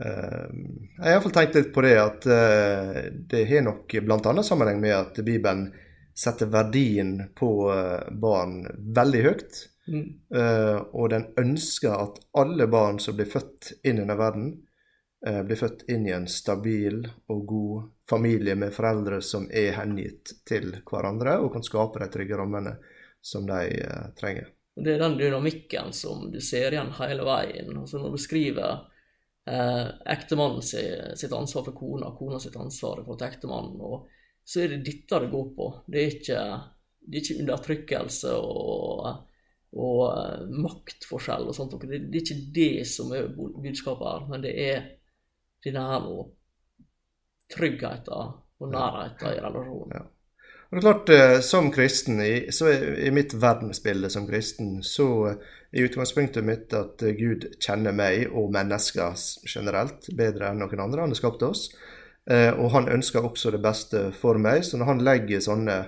eh, 0.03 0.45
jeg 0.99 1.05
har 1.05 1.15
iallfall 1.15 1.35
tenkt 1.39 1.57
litt 1.57 1.71
på 1.73 1.85
det 1.85 1.95
at 2.01 2.27
eh, 2.29 2.99
det 3.31 3.45
har 3.49 3.65
nok 3.65 3.95
bl.a. 4.05 4.33
sammenheng 4.45 4.81
med 4.81 4.95
at 4.97 5.21
Bibelen 5.25 5.69
setter 6.19 6.49
verdien 6.51 7.29
på 7.35 7.51
eh, 7.73 8.09
barn 8.11 8.63
veldig 8.95 9.21
høyt. 9.23 9.59
Mm. 9.89 10.09
Uh, 10.35 10.77
og 10.93 11.07
den 11.09 11.23
ønsker 11.41 11.95
at 11.95 12.19
alle 12.37 12.67
barn 12.69 12.99
som 13.01 13.15
blir 13.17 13.25
født 13.25 13.71
inn 13.81 13.97
i 13.97 14.03
denne 14.03 14.17
verden, 14.19 14.51
eh, 15.25 15.39
blir 15.43 15.57
født 15.57 15.87
inn 15.89 16.05
i 16.07 16.13
en 16.13 16.27
stabil 16.29 17.01
og 17.27 17.45
god 17.49 17.87
familie 18.09 18.55
med 18.55 18.73
foreldre 18.73 19.21
som 19.25 19.47
er 19.51 19.73
hengitt 19.79 20.35
til 20.45 20.75
hverandre, 20.85 21.39
og 21.39 21.53
kan 21.55 21.65
skape 21.65 22.03
de 22.03 22.09
trygge 22.13 22.37
rammene 22.37 22.75
som 23.21 23.47
de 23.49 23.65
eh, 23.81 24.05
trenger. 24.19 24.51
Det 24.79 24.93
er 24.93 25.01
den 25.01 25.17
dynamikken 25.19 25.91
som 25.93 26.29
du 26.31 26.39
ser 26.41 26.71
igjen 26.71 26.93
hele 26.99 27.25
veien. 27.27 27.73
Altså 27.81 27.99
når 27.99 28.13
du 28.15 28.21
skriver 28.21 28.85
eh, 29.49 29.87
ektemannen 30.13 30.63
sitt 30.63 31.33
ansvar 31.33 31.65
for 31.67 31.75
kona, 31.75 32.13
kona 32.15 32.39
sitt 32.39 32.55
ansvar 32.55 33.03
for 33.07 33.27
ektemannen, 33.27 33.81
så 34.49 34.63
er 34.63 34.73
det 34.73 34.83
dette 34.87 35.21
det 35.21 35.29
går 35.29 35.49
på. 35.55 35.69
Det 35.85 36.01
er 36.01 36.13
ikke, 36.15 36.43
det 37.05 37.17
er 37.17 37.25
ikke 37.25 37.41
undertrykkelse 37.43 38.33
og, 38.33 39.09
og 39.77 39.99
uh, 40.09 40.45
maktforskjell 40.65 41.49
og 41.51 41.57
sånt. 41.57 41.75
Det, 41.83 41.99
det, 42.09 42.21
er 42.21 42.23
ikke 42.23 42.53
det 42.55 42.87
som 42.89 43.13
er 43.13 43.29
budskapet 43.35 44.07
her, 44.09 44.29
men 44.31 44.45
det 44.45 44.53
er 44.63 44.87
denne 45.65 45.83
her 45.91 46.07
og 46.09 46.31
tryggheten 47.53 48.39
og 48.59 48.71
nærheten 48.73 49.35
i 49.35 49.43
relasjonen. 49.43 49.93
Ja. 49.99 50.07
Og 50.69 50.77
det 50.77 50.81
er 50.81 50.85
klart, 50.85 51.09
eh, 51.09 51.39
Som 51.41 51.71
kristen, 51.73 52.19
så 52.53 52.69
i 52.69 53.09
mitt 53.09 53.33
verdensbilde 53.33 54.09
som 54.09 54.27
kristen, 54.27 54.83
så 54.85 55.07
er 55.73 55.85
utgangspunktet 55.85 56.45
mitt 56.45 56.73
at 56.77 57.01
Gud 57.17 57.47
kjenner 57.57 57.93
meg 57.93 58.29
og 58.29 58.51
mennesker 58.53 59.17
generelt 59.49 60.09
bedre 60.17 60.51
enn 60.51 60.61
noen 60.61 60.83
andre. 60.83 61.01
Han 61.01 61.15
har 61.15 61.21
skapt 61.21 61.45
oss. 61.45 61.71
Eh, 62.29 62.51
og 62.53 62.71
han 62.75 62.91
ønsker 62.93 63.25
også 63.25 63.53
det 63.55 63.61
beste 63.63 64.09
for 64.17 64.39
meg. 64.41 64.63
Så 64.65 64.77
når 64.77 64.91
han 64.93 65.03
legger 65.05 65.43
sånne 65.43 65.79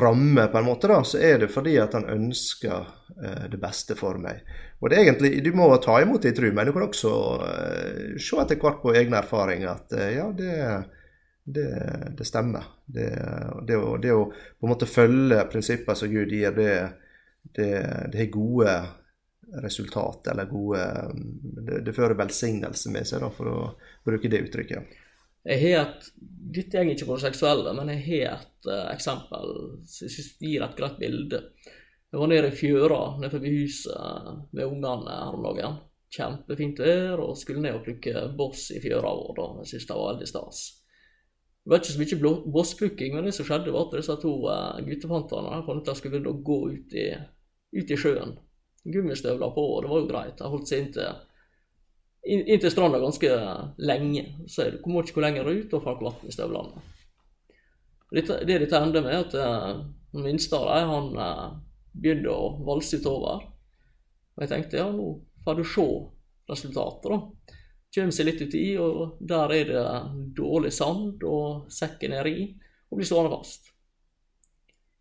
rammer, 0.00 0.48
på 0.48 0.58
en 0.58 0.66
måte 0.66 0.88
da, 0.88 1.02
så 1.04 1.20
er 1.20 1.42
det 1.42 1.52
fordi 1.52 1.76
at 1.80 1.94
han 1.96 2.08
ønsker 2.10 2.88
eh, 3.20 3.46
det 3.52 3.60
beste 3.62 3.96
for 3.98 4.18
meg. 4.20 4.42
Og 4.80 4.90
det 4.90 4.98
er 4.98 5.06
egentlig, 5.06 5.38
Du 5.44 5.52
må 5.56 5.68
ta 5.82 6.00
imot 6.02 6.24
det 6.24 6.34
i 6.34 6.36
tru, 6.36 6.50
men 6.52 6.66
du 6.66 6.74
kan 6.74 6.88
også 6.88 7.14
se 8.20 8.40
etter 8.42 8.60
hvert 8.60 8.82
på 8.82 8.92
egne 8.96 9.20
erfaringer 9.22 9.70
at 9.70 9.94
ja, 10.12 10.26
det 10.36 10.50
er 10.58 10.84
det, 11.44 12.14
det 12.18 12.24
stemmer. 12.24 12.64
Det, 12.86 13.08
det, 13.66 13.76
å, 13.76 13.96
det, 14.00 14.12
å, 14.12 14.26
på 14.32 14.66
en 14.66 14.72
måte 14.72 14.88
følge 14.88 15.44
prinsipper 15.52 15.96
som 15.98 16.12
Gud 16.12 16.32
gir, 16.32 16.54
det, 16.56 16.74
det, 17.54 17.70
har 18.16 18.30
gode 18.32 18.76
resultat, 19.62 20.30
eller 20.32 20.48
gode 20.50 20.84
Det, 21.14 21.82
det 21.86 21.94
fører 21.94 22.16
velsignelse 22.18 22.92
med 22.92 23.08
seg, 23.08 23.22
da, 23.22 23.30
for 23.32 23.50
å 23.52 23.58
bruke 24.06 24.30
det 24.32 24.44
uttrykket. 24.46 25.00
Jeg 25.44 25.60
har 25.60 25.82
et, 25.82 26.06
Dette 26.54 26.80
går 26.80 26.94
ikke 26.94 27.08
på 27.08 27.16
det 27.18 27.26
seksuelle, 27.26 27.72
men 27.76 27.90
jeg 27.92 28.04
har 28.06 28.36
et 28.38 28.68
uh, 28.70 28.92
eksempel 28.92 29.50
som 29.90 30.12
gir 30.40 30.62
et 30.64 30.76
greit 30.78 31.00
bilde. 31.00 31.40
Jeg 32.14 32.20
var 32.20 32.30
nede 32.30 32.52
i 32.52 32.54
fjøra 32.54 33.00
nede 33.18 33.32
forbi 33.32 33.50
huset 33.56 34.54
med 34.54 34.68
ungene 34.68 35.18
her 35.18 35.34
om 35.34 35.44
dagen. 35.48 35.80
Kjempefint 36.14 36.78
vær, 36.78 37.18
og 37.18 37.34
skulle 37.36 37.64
ned 37.64 37.74
og 37.74 37.82
plukke 37.88 38.28
boss 38.38 38.68
i 38.70 38.78
fjøra 38.80 39.10
vår. 39.18 39.32
da. 39.40 39.48
Jeg 39.64 39.72
syntes 39.72 39.88
det 39.88 39.98
var 39.98 40.12
veldig 40.12 40.30
stas. 40.30 40.62
Det 41.64 41.72
var 41.72 41.80
ikke 41.80 41.92
så 41.94 42.02
mye 42.04 42.52
bossplukking, 42.54 43.14
men 43.16 43.26
det 43.26 43.34
som 43.34 43.48
skjedde, 43.48 43.72
var 43.74 43.88
at 43.88 43.98
disse 43.98 44.16
to 44.22 44.34
uh, 44.46 44.80
guttefantene 44.86 45.62
fant 45.66 45.80
ut 45.80 45.88
at 45.88 45.90
de 45.90 45.98
skulle 45.98 46.14
begynne 46.14 46.34
å 46.36 46.44
gå 46.46 46.58
ut 46.76 46.96
i, 47.02 47.06
ut 47.80 47.90
i 47.90 47.98
sjøen. 47.98 48.36
Gummistøvler 48.84 49.52
på, 49.56 49.64
og 49.74 49.82
det 49.82 49.90
var 49.90 50.02
jo 50.04 50.10
greit. 50.12 50.36
De 50.38 50.52
holdt 50.54 50.70
seg 50.70 50.84
inntil, 50.84 51.22
inn, 52.26 52.60
til 52.60 52.72
stranda 52.72 53.00
ganske 53.02 53.30
lenge. 53.84 54.24
Så 54.48 54.70
du 54.72 54.80
kommer 54.82 55.04
ikke 55.04 55.18
hvor 55.18 55.26
lenger 55.26 55.50
ut, 55.50 55.74
og 55.74 55.84
får 55.84 56.00
vann 56.02 56.28
i 56.28 56.34
støvlene. 56.34 56.84
Det 58.14 58.24
dette 58.46 58.78
ender 58.78 59.02
med, 59.02 59.26
at 59.26 59.34
den 60.14 60.22
minste 60.22 60.56
av 60.56 60.68
dem 60.70 60.92
han 60.92 61.08
uh, 61.18 61.46
begynte 61.92 62.30
å 62.30 62.52
valse 62.66 63.00
utover. 63.02 63.42
Og 64.34 64.44
jeg 64.44 64.52
tenkte 64.52 64.78
ja, 64.78 64.90
nå 64.92 65.08
får 65.44 65.58
du 65.58 65.64
se 65.66 65.86
resultatet, 66.50 67.10
da 67.10 67.60
kommer 67.94 68.14
seg 68.14 68.26
litt 68.26 68.42
uti, 68.42 68.62
og 68.80 69.20
der 69.22 69.52
er 69.54 69.68
det 69.70 69.84
dårlig 70.34 70.72
sand, 70.74 71.22
og 71.22 71.70
sekken 71.72 72.16
er 72.18 72.26
i, 72.26 72.48
og 72.90 72.98
blir 72.98 73.08
stående 73.08 73.36
fast. 73.36 73.70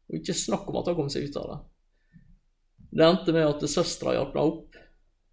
Og 0.10 0.20
ikke 0.20 0.36
snakk 0.38 0.68
om 0.70 0.78
at 0.82 0.92
han 0.92 0.98
kom 1.00 1.10
seg 1.10 1.26
ut 1.30 1.40
av 1.42 1.50
det. 1.50 1.60
Det 2.94 3.08
endte 3.08 3.34
med 3.34 3.48
at 3.48 3.66
søstera 3.70 4.14
hjalp 4.14 4.36
meg 4.38 4.52
opp. 4.52 4.73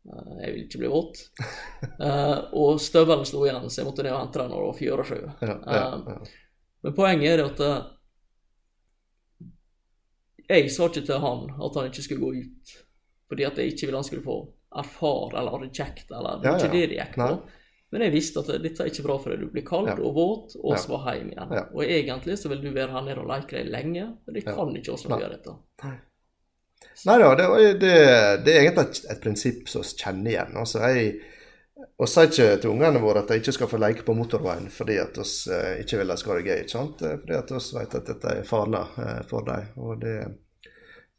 Eh, 0.08 0.36
jeg 0.44 0.52
vil 0.54 0.62
ikke 0.66 0.82
bli 0.84 0.92
våt. 0.92 1.24
Eh, 2.00 2.38
og 2.56 2.78
støvelen 2.80 3.26
slo 3.28 3.42
igjen, 3.44 3.66
så 3.68 3.80
jeg 3.80 3.86
måtte 3.88 4.04
ned 4.04 4.14
og 4.14 4.22
hente 4.22 4.40
den 4.40 4.50
når 4.52 4.60
det 4.60 4.68
var 4.68 4.76
fjøresjø. 4.78 5.18
Ja, 5.40 5.48
ja, 5.48 5.56
ja. 5.76 5.86
Eh, 5.98 6.36
men 6.84 6.94
poenget 6.96 7.32
er 7.34 7.42
at 7.44 7.60
jeg 10.50 10.70
sa 10.72 10.88
ikke 10.88 11.02
til 11.08 11.20
han 11.20 11.46
at 11.52 11.76
han 11.76 11.90
ikke 11.90 12.04
skulle 12.04 12.24
gå 12.24 12.44
ut, 12.46 12.74
fordi 13.28 13.46
at 13.48 13.60
jeg 13.60 13.74
ikke 13.74 13.88
ville 13.88 14.00
han 14.00 14.08
skulle 14.08 14.24
få 14.24 14.38
erfare 14.80 15.40
eller 15.40 15.56
ha 15.56 15.62
det 15.62 15.70
kjekt. 15.76 16.08
eller 16.08 16.40
Det 16.40 16.48
var 16.48 16.56
ja, 16.56 16.64
ikke 16.64 16.76
det 16.76 16.84
det 16.92 17.00
gikk 17.00 17.18
på. 17.20 17.30
Men 17.90 18.06
jeg 18.06 18.14
visste 18.14 18.44
at 18.44 18.52
dette 18.64 18.84
er 18.84 18.92
ikke 18.92 19.06
bra 19.08 19.16
for 19.20 19.34
deg. 19.34 19.44
Du 19.44 19.52
blir 19.52 19.66
kald 19.66 19.90
ja. 19.90 19.96
og 19.98 20.14
våt 20.16 20.54
og 20.60 20.76
så 20.78 20.94
var 20.94 21.16
hjem 21.18 21.32
igjen. 21.34 21.56
Ja. 21.58 21.64
Og 21.74 21.82
egentlig 21.84 22.38
så 22.40 22.52
vil 22.52 22.62
du 22.64 22.70
være 22.70 22.94
her 22.94 23.08
nede 23.08 23.24
og 23.24 23.28
leke 23.32 23.58
deg 23.58 23.72
lenge, 23.72 24.06
men 24.24 24.36
det 24.36 24.46
kan 24.46 24.76
ikke 24.78 24.94
oss 24.94 25.08
gjøre 25.10 25.34
dette. 25.34 25.56
Nei 27.07 27.16
da, 27.22 27.35
det, 27.35 27.48
det, 27.81 27.92
det, 28.44 28.53
er 28.55 28.64
egentlig 28.64 28.87
et, 28.87 29.03
et 29.14 29.20
prinsipp 29.22 29.68
som 29.72 29.85
vi 29.85 29.94
kjenner 30.03 30.35
igjen. 30.35 30.57
Altså, 30.61 30.83
jeg 30.85 31.12
og 32.00 32.09
sier 32.09 32.31
ikke 32.31 32.61
til 32.62 32.72
ungene 32.72 33.00
våre 33.03 33.22
at 33.22 33.31
de 33.31 33.40
ikke 33.40 33.53
skal 33.53 33.68
få 33.68 33.81
leke 33.81 34.05
på 34.07 34.14
motorveien 34.16 34.70
fordi 34.72 34.96
at 35.03 35.18
vi 35.20 35.53
eh, 35.53 35.81
ikke 35.83 36.00
vil 36.00 36.12
de 36.12 36.16
skal 36.20 36.33
ha 36.33 36.38
det 36.38 36.46
gøy. 36.46 36.59
ikke 36.62 36.72
sant? 36.72 37.03
Eh, 37.05 37.16
fordi 37.20 37.37
at 37.37 37.53
vi 37.53 37.61
vet 37.76 37.96
at 37.98 38.11
dette 38.11 38.35
er 38.37 38.48
farlig 38.48 38.83
eh, 39.05 39.18
for 39.29 39.48
dem. 39.48 39.66
Og 39.85 40.00
det 40.00 40.14
er 40.24 40.31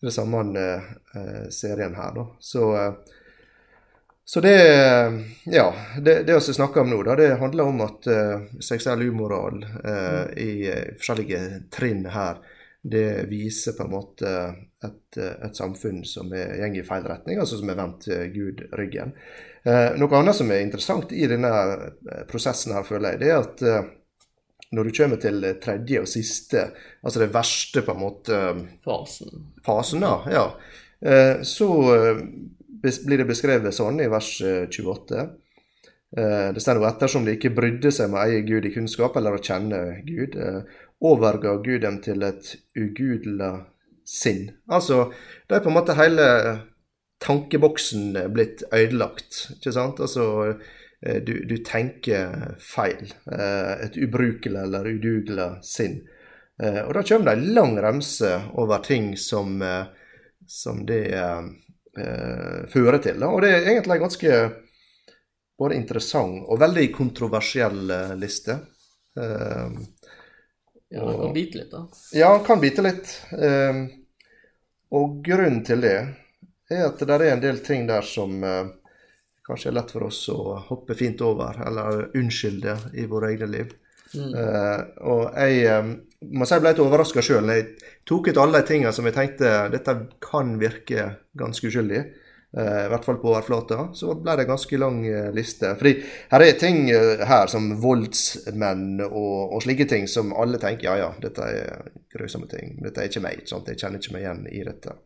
det 0.01 0.13
samme 0.15 0.43
eh, 0.61 1.43
serien 1.53 1.97
her, 1.97 2.13
da. 2.17 2.27
Så 2.41 2.69
eh, 2.77 3.17
så 4.31 4.39
det 4.41 4.55
Ja, 5.51 5.67
det, 5.99 6.23
vi 6.23 6.53
snakker 6.53 6.81
om 6.81 6.89
nå, 6.89 7.01
da, 7.03 7.15
det 7.19 7.35
handler 7.41 7.67
om 7.67 7.81
at 7.83 8.05
seksuell 8.63 9.01
umoral 9.09 9.57
uh, 9.83 10.29
i 10.39 10.69
forskjellige 10.95 11.39
trinn 11.73 12.05
her, 12.07 12.37
det 12.81 13.29
viser 13.29 13.75
på 13.77 13.85
en 13.85 13.93
måte 13.93 14.29
et, 14.81 15.17
et 15.17 15.57
samfunn 15.57 16.01
som 16.07 16.31
er, 16.33 16.55
går 16.57 16.79
i 16.81 16.85
feil 16.85 17.05
retning, 17.05 17.37
altså 17.41 17.59
som 17.59 17.69
er 17.69 17.77
vendt 17.77 18.07
Gud 18.33 18.63
ryggen. 18.77 19.13
noe 20.01 20.17
annet 20.17 20.37
som 20.37 20.49
er 20.49 20.63
interessant 20.65 21.13
i 21.13 21.27
denne 21.29 21.51
prosessen 22.31 22.73
her, 22.73 22.87
føler 22.87 23.13
jeg, 23.13 23.21
det 23.21 23.29
er 23.29 23.43
at 23.43 24.71
når 24.73 24.87
du 24.87 24.95
kommer 24.97 25.21
til 25.21 25.45
tredje 25.61 26.01
og 26.01 26.09
siste, 26.09 26.63
altså 27.03 27.21
det 27.21 27.29
verste 27.35 27.83
på 27.85 27.93
en 27.93 28.01
måte 28.01 28.41
Fasen. 28.87 29.45
Fasen, 29.61 30.01
da, 30.01 30.15
ja. 30.31 31.43
Så 31.45 31.69
blir 32.81 33.21
det 33.21 33.29
beskrevet 33.29 33.75
sånn 33.75 34.01
i 34.01 34.09
vers 34.11 34.31
28. 34.41 35.21
Eh, 35.21 36.21
eh, 36.21 36.47
det 36.55 36.63
står 36.63 36.79
jo 36.79 36.87
ettersom 36.89 37.27
de 37.27 37.35
ikke 37.37 37.53
brydde 37.55 37.91
seg 37.93 38.11
med 38.11 38.21
å 38.21 38.23
eie 38.25 38.45
Gud 38.47 38.65
i 38.65 38.73
kunnskap 38.73 39.17
eller 39.17 39.37
å 39.37 39.43
kjenne 39.43 40.01
Gud, 40.07 40.35
eh, 40.35 40.61
overga 41.01 41.55
Gud 41.65 41.81
dem 41.85 41.99
til 42.05 42.23
et 42.25 42.53
ugudelig 42.77 43.51
sinn. 44.07 44.51
Altså, 44.69 45.07
da 45.49 45.57
er 45.57 45.65
på 45.65 45.71
en 45.71 45.77
måte 45.77 45.97
hele 45.97 46.27
tankeboksen 47.21 48.15
blitt 48.33 48.63
ødelagt, 48.73 49.47
ikke 49.57 49.73
sant? 49.75 50.01
Altså, 50.01 50.55
du, 51.25 51.33
du 51.49 51.55
tenker 51.65 52.57
feil. 52.61 53.13
Et 53.29 53.97
ubrukelig 53.97 54.57
eller 54.61 54.89
udugelig 54.89 55.49
sinn. 55.65 56.01
Og 56.61 56.91
da 56.93 57.01
kommer 57.05 57.31
det 57.31 57.35
ei 57.37 57.53
lang 57.55 57.77
remse 57.81 58.33
over 58.61 58.83
ting 58.85 59.15
som, 59.17 59.61
som 60.45 60.83
det 60.85 61.05
eh, 61.97 62.67
fører 62.69 62.99
til. 63.03 63.23
Og 63.23 63.41
det 63.43 63.53
er 63.53 63.65
egentlig 63.65 63.97
en 63.97 64.05
ganske 64.05 64.41
både 65.61 65.77
interessant 65.77 66.45
og 66.47 66.61
veldig 66.61 66.87
kontroversiell 66.95 67.93
eh, 67.93 68.13
liste. 68.19 68.57
Eh, 69.19 69.67
ja, 70.91 71.05
han 71.07 71.19
kan 71.21 71.33
bite 71.33 71.57
litt, 71.61 71.71
da. 71.71 71.85
Ja, 72.17 72.33
han 72.35 72.45
kan 72.45 72.61
bite 72.61 72.83
litt. 72.83 73.13
Eh, 73.31 73.81
og 74.91 75.21
grunnen 75.23 75.63
til 75.63 75.83
det 75.85 75.97
er 76.71 76.85
at 76.89 76.99
det 76.99 77.15
er 77.15 77.29
en 77.31 77.43
del 77.43 77.61
ting 77.63 77.85
der 77.87 78.03
som 78.07 78.43
eh, 78.43 78.73
kanskje 79.47 79.71
er 79.71 79.77
lett 79.79 79.93
for 79.93 80.07
oss 80.07 80.19
å 80.31 80.39
hoppe 80.67 80.95
fint 80.99 81.21
over, 81.25 81.61
eller 81.67 82.09
unnskylde 82.17 82.77
i 82.99 83.07
våre 83.09 83.31
egne 83.33 83.49
liv. 83.51 83.71
Mm. 84.11 84.33
Uh, 84.35 84.79
og 85.07 85.21
jeg 85.39 85.77
um, 85.79 85.91
må 86.35 86.43
si 86.43 86.57
jeg 86.57 86.63
ble 86.63 86.73
litt 86.73 86.81
overraska 86.83 87.23
sjøl. 87.23 87.47
Jeg 87.55 87.93
tok 88.07 88.27
ut 88.27 88.39
alle 88.41 88.59
de 88.59 88.67
tingene 88.67 88.91
som 88.95 89.07
jeg 89.07 89.15
tenkte 89.15 89.53
dette 89.71 89.95
kan 90.23 90.57
virke 90.59 91.05
ganske 91.39 91.71
uskyldig. 91.71 92.03
Uh, 92.57 92.85
I 92.85 92.89
hvert 92.91 93.05
fall 93.07 93.19
på 93.21 93.29
overflata. 93.31 93.87
Så 93.95 94.15
ble 94.19 94.35
det 94.35 94.45
en 94.45 94.51
ganske 94.51 94.79
lang 94.81 94.97
uh, 95.07 95.29
liste. 95.35 95.71
Fordi 95.79 95.93
her 96.33 96.45
er 96.45 96.57
ting 96.59 96.83
her 96.91 97.51
som 97.51 97.69
voldsmenn 97.81 99.03
og, 99.07 99.53
og, 99.53 99.59
slike 99.63 99.87
ting 99.87 100.09
som 100.11 100.33
alle 100.35 100.59
tenker 100.59 100.89
ja 100.89 100.97
ja, 100.99 101.11
dette 101.23 101.47
er 101.47 101.91
grusomme 102.11 102.49
ting. 102.51 102.75
Dette 102.83 103.03
er 103.03 103.11
ikke 103.11 103.23
meg. 103.23 103.39
ikke 103.39 103.53
Sant? 103.53 103.71
Jeg 103.71 103.79
kjenner 103.79 104.03
ikke 104.03 104.17
meg 104.17 104.25
igjen 104.25 104.43
i 104.51 104.65
dette. 104.67 104.97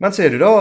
Men 0.00 0.16
ser 0.16 0.32
du 0.32 0.40
da 0.40 0.52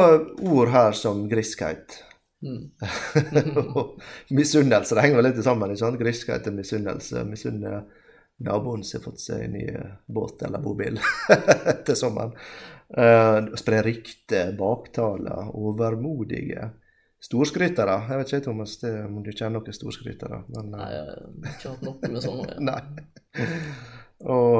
ord 0.51 0.71
her 0.73 0.95
som 0.95 1.25
griskhet. 1.31 2.01
Mm. 2.43 2.71
misunnelse. 4.39 4.95
Det 4.95 5.03
henger 5.03 5.27
litt 5.27 5.43
sammen. 5.43 5.71
ikke 5.71 5.83
sant? 5.83 5.99
Griskhet 5.99 6.47
og 6.51 6.59
misunnelse. 6.59 7.23
Misunne 7.27 7.81
naboen 8.39 8.83
som 8.83 8.99
har 8.99 9.03
fått 9.03 9.21
seg 9.23 9.47
ny 9.51 9.65
eh, 9.67 9.95
båt 10.07 10.43
eller 10.47 10.63
bobil 10.63 10.99
til 11.85 11.97
sommeren. 11.99 12.35
Uh, 12.89 13.51
spre 13.59 13.83
rykte, 13.85 14.47
baktaler, 14.57 15.51
overmodige, 15.53 16.69
storskrytere. 17.21 17.97
Jeg 18.09 18.21
vet 18.21 18.31
ikke, 18.33 18.45
Thomas, 18.47 18.77
det, 18.81 18.93
om 19.05 19.19
du 19.21 19.29
kjenner 19.29 19.59
noen 19.59 19.75
storskrytere? 19.75 20.39
Men, 20.55 20.71
Nei, 20.73 20.87
jeg 20.95 21.03
har 21.09 21.51
ikke 21.51 21.73
hatt 21.75 21.83
noe 21.85 22.13
med 22.15 22.23
sånne 22.25 22.47
gjøre. 22.47 22.65
Nei. 22.69 23.49
Og 24.29 24.55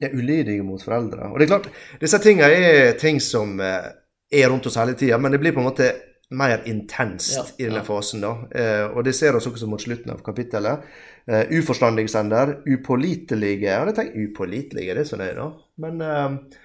er 0.00 0.14
ulydige 0.16 0.64
mot 0.66 0.82
foreldre. 0.82 1.30
Og 1.30 1.40
det 1.40 1.46
er 1.46 1.52
klart, 1.54 1.70
disse 2.00 2.20
tingene 2.22 2.52
er 2.52 2.94
ting 3.00 3.20
som 3.22 3.58
eh, 3.64 3.90
er 4.32 4.48
rundt 4.52 4.68
oss 4.70 4.78
hele 4.80 4.94
tida, 4.98 5.18
men 5.20 5.34
det 5.34 5.40
blir 5.42 5.54
på 5.56 5.62
en 5.62 5.68
måte 5.68 5.90
mer 6.30 6.62
intenst 6.70 7.34
Ja, 7.36 7.44
i 7.58 7.66
denne 7.66 7.82
ja. 7.82 7.86
fasen. 7.86 8.22
da. 8.22 8.32
Eh, 8.54 8.84
og 8.94 9.04
det 9.04 9.16
ser 9.18 9.36
oss 9.36 9.48
også 9.50 9.68
mot 9.68 9.82
slutten 9.82 10.12
av 10.14 10.22
kapittelet. 10.26 10.86
Eh, 11.26 11.52
uforstandige 11.58 12.12
sender, 12.12 12.58
upålitelige 12.68 13.68
Ja, 13.72 13.84
det 13.88 13.96
tenker 13.98 14.28
upålitelige, 14.28 14.94
det 14.94 15.04
er 15.04 15.10
så 15.10 15.18
nøye, 15.20 15.34
da. 15.36 15.48
Men 15.84 16.04
eh, 16.06 16.60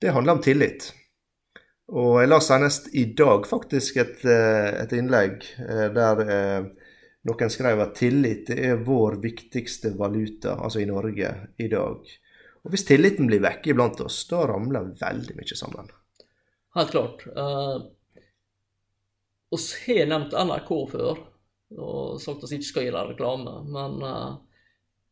det 0.00 0.14
handler 0.14 0.38
om 0.38 0.42
tillit. 0.44 0.90
Og 1.90 2.20
jeg 2.20 2.30
la 2.30 2.38
senest 2.44 2.88
i 2.94 3.04
dag 3.18 3.46
faktisk 3.48 3.98
et, 3.98 4.24
eh, 4.24 4.70
et 4.84 4.92
innlegg 4.94 5.42
eh, 5.58 5.88
der 5.94 6.22
eh, 6.26 6.68
noen 7.28 7.52
skrev 7.52 7.82
at 7.84 7.96
tillit 7.98 8.50
er 8.54 8.80
vår 8.86 9.18
viktigste 9.20 9.92
valuta, 9.98 10.54
altså 10.56 10.80
i 10.80 10.88
Norge, 10.88 11.32
i 11.58 11.68
dag. 11.68 12.12
Og 12.64 12.72
hvis 12.72 12.86
tilliten 12.88 13.28
blir 13.28 13.42
vekke 13.44 13.72
iblant 13.72 14.00
oss, 14.04 14.22
da 14.30 14.44
ramler 14.48 14.92
veldig 15.00 15.36
mye 15.36 15.58
sammen. 15.58 15.90
Helt 16.76 16.92
klart. 16.94 17.24
Uh, 17.34 17.90
oss 19.50 19.72
har 19.86 20.06
nevnt 20.08 20.36
NRK 20.36 20.70
før, 20.92 21.24
og 21.76 22.20
sagt 22.22 22.44
oss 22.46 22.54
ikke 22.54 22.68
skal 22.68 22.90
dem 22.90 23.12
reklame, 23.12 23.56
men 23.70 24.00
eh, 24.06 24.30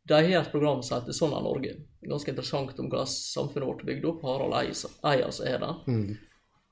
de 0.08 0.18
har 0.32 0.40
et 0.42 0.50
program 0.52 0.82
som 0.82 0.98
heter 1.00 1.16
Sånn 1.16 1.34
er 1.36 1.44
Norge. 1.44 1.74
Ganske 2.08 2.32
interessant 2.32 2.78
om 2.80 2.88
hvordan 2.88 3.10
samfunnet 3.10 3.68
vårt 3.68 3.82
er 3.84 3.90
bygd 3.90 4.08
opp. 4.10 4.22
Harald 4.24 4.56
Eia 4.56 5.30
som 5.32 5.46
er 5.46 5.58
det. 5.62 5.72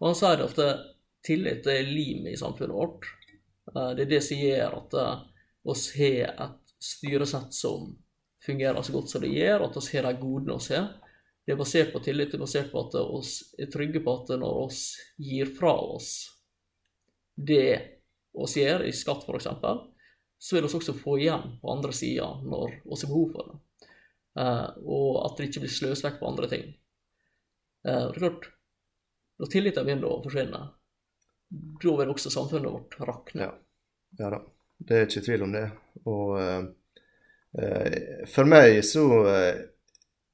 Og 0.01 0.09
han 0.11 0.19
sier 0.19 0.45
at 0.47 0.59
eh, 0.65 0.85
tillit 1.27 1.67
er 1.73 1.89
limet 1.89 2.33
i 2.35 2.41
samfunnet 2.41 2.77
vårt. 2.77 3.09
Eh, 3.75 3.91
Det 3.97 4.07
er 4.07 4.13
det 4.15 4.23
som 4.25 4.41
gjør 4.41 4.79
at 4.81 4.97
vi 4.97 5.73
oss 5.73 5.89
har 5.99 6.35
et 6.47 6.75
styresett 6.79 7.53
som 7.57 7.91
fungerer 8.47 8.83
så 8.87 8.93
godt 8.95 9.11
som 9.11 9.21
det 9.25 9.33
gjør, 9.35 9.65
at 9.67 9.77
oss 9.77 9.91
har 9.93 10.07
de 10.07 10.13
godene 10.21 10.55
oss 10.55 10.69
har. 10.71 10.93
Det 11.47 11.55
er 11.55 11.59
basert 11.59 11.93
på 11.93 12.03
tillit, 12.03 12.31
det 12.31 12.39
er 12.39 12.45
basert 12.45 12.71
på 12.73 12.85
at 12.85 12.95
oss 13.01 13.33
er 13.59 13.69
trygge 13.71 14.01
på 14.03 14.15
at 14.21 14.33
når 14.39 14.63
oss 14.67 14.81
gir 15.19 15.51
fra 15.59 15.73
oss 15.75 16.33
det 17.37 17.81
oss 18.35 18.57
gjør 18.57 18.85
i 18.87 18.93
skatt 18.97 19.27
f.eks., 19.27 19.49
så 20.39 20.57
vil 20.57 20.67
vi 20.67 20.79
også 20.79 20.95
få 20.97 21.19
igjen 21.19 21.57
på 21.63 21.73
andre 21.73 21.93
sida 21.97 22.27
når 22.45 22.75
vi 22.85 22.91
har 22.91 23.09
behov 23.09 23.31
for 23.33 23.51
det. 23.51 23.89
Eh, 24.41 24.67
og 24.85 25.23
at 25.25 25.39
det 25.39 25.49
ikke 25.49 25.65
blir 25.65 25.73
sløst 25.73 26.05
vekk 26.05 26.19
på 26.21 26.29
andre 26.29 26.49
ting. 26.51 26.67
Eh, 27.87 28.03
det 28.03 28.17
er 28.17 28.19
klart, 28.19 28.51
når 29.41 29.53
tilliten 29.53 29.87
begynner 29.87 30.11
å 30.11 30.23
forsvinne, 30.25 30.65
da 31.83 31.95
vil 32.01 32.13
også 32.13 32.33
samfunnet 32.33 32.73
vårt 32.73 32.99
rakne. 33.09 33.47
Ja. 33.47 33.55
ja 34.21 34.33
da, 34.35 34.43
det 34.79 34.99
er 34.99 35.09
ikke 35.09 35.25
tvil 35.29 35.47
om 35.47 35.55
det. 35.57 35.65
Og 36.05 36.35
eh, 36.43 38.27
for 38.29 38.49
meg 38.51 38.83
så 38.85 39.07
eh, 39.31 39.63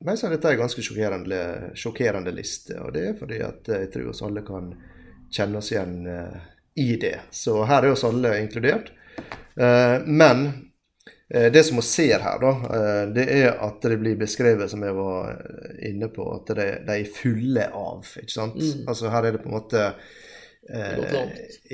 meg 0.02 0.18
så 0.18 0.26
er 0.26 0.34
dette 0.34 0.50
en 0.50 0.64
ganske 0.64 0.82
sjokkerende, 0.82 1.42
sjokkerende 1.78 2.34
liste. 2.34 2.80
Og 2.82 2.90
det 2.96 3.04
er 3.06 3.20
fordi 3.20 3.38
at 3.46 3.70
jeg 3.70 3.92
tror 3.92 4.10
oss 4.10 4.24
alle 4.26 4.42
kan 4.46 4.72
kjenne 5.32 5.60
oss 5.60 5.70
igjen 5.70 6.00
i 6.74 6.96
det. 6.98 7.14
Så 7.30 7.60
her 7.70 7.86
er 7.86 7.94
oss 7.94 8.02
alle 8.08 8.32
inkludert. 8.42 8.90
Eh, 9.56 9.96
men 10.06 10.44
eh, 11.28 11.48
det 11.52 11.64
som 11.66 11.78
vi 11.80 11.84
ser 11.86 12.24
her, 12.24 12.40
da, 12.42 12.52
eh, 12.78 13.02
det 13.16 13.26
er 13.36 13.60
at 13.64 13.84
det 13.84 14.00
blir 14.00 14.18
beskrevet, 14.20 14.70
som 14.72 14.84
jeg 14.86 14.96
var 14.96 15.34
eh, 15.34 15.78
inne 15.90 16.08
på, 16.12 16.26
at 16.38 16.54
de, 16.56 16.68
de 16.88 16.98
er 16.98 17.14
fulle 17.16 17.68
av. 17.68 18.06
ikke 18.22 18.34
sant? 18.34 18.58
Mm. 18.60 18.86
Altså 18.88 19.12
her 19.12 19.28
er 19.28 19.36
det 19.36 19.44
på 19.44 19.50
en 19.52 19.58
måte 19.60 19.86
Det 20.62 21.22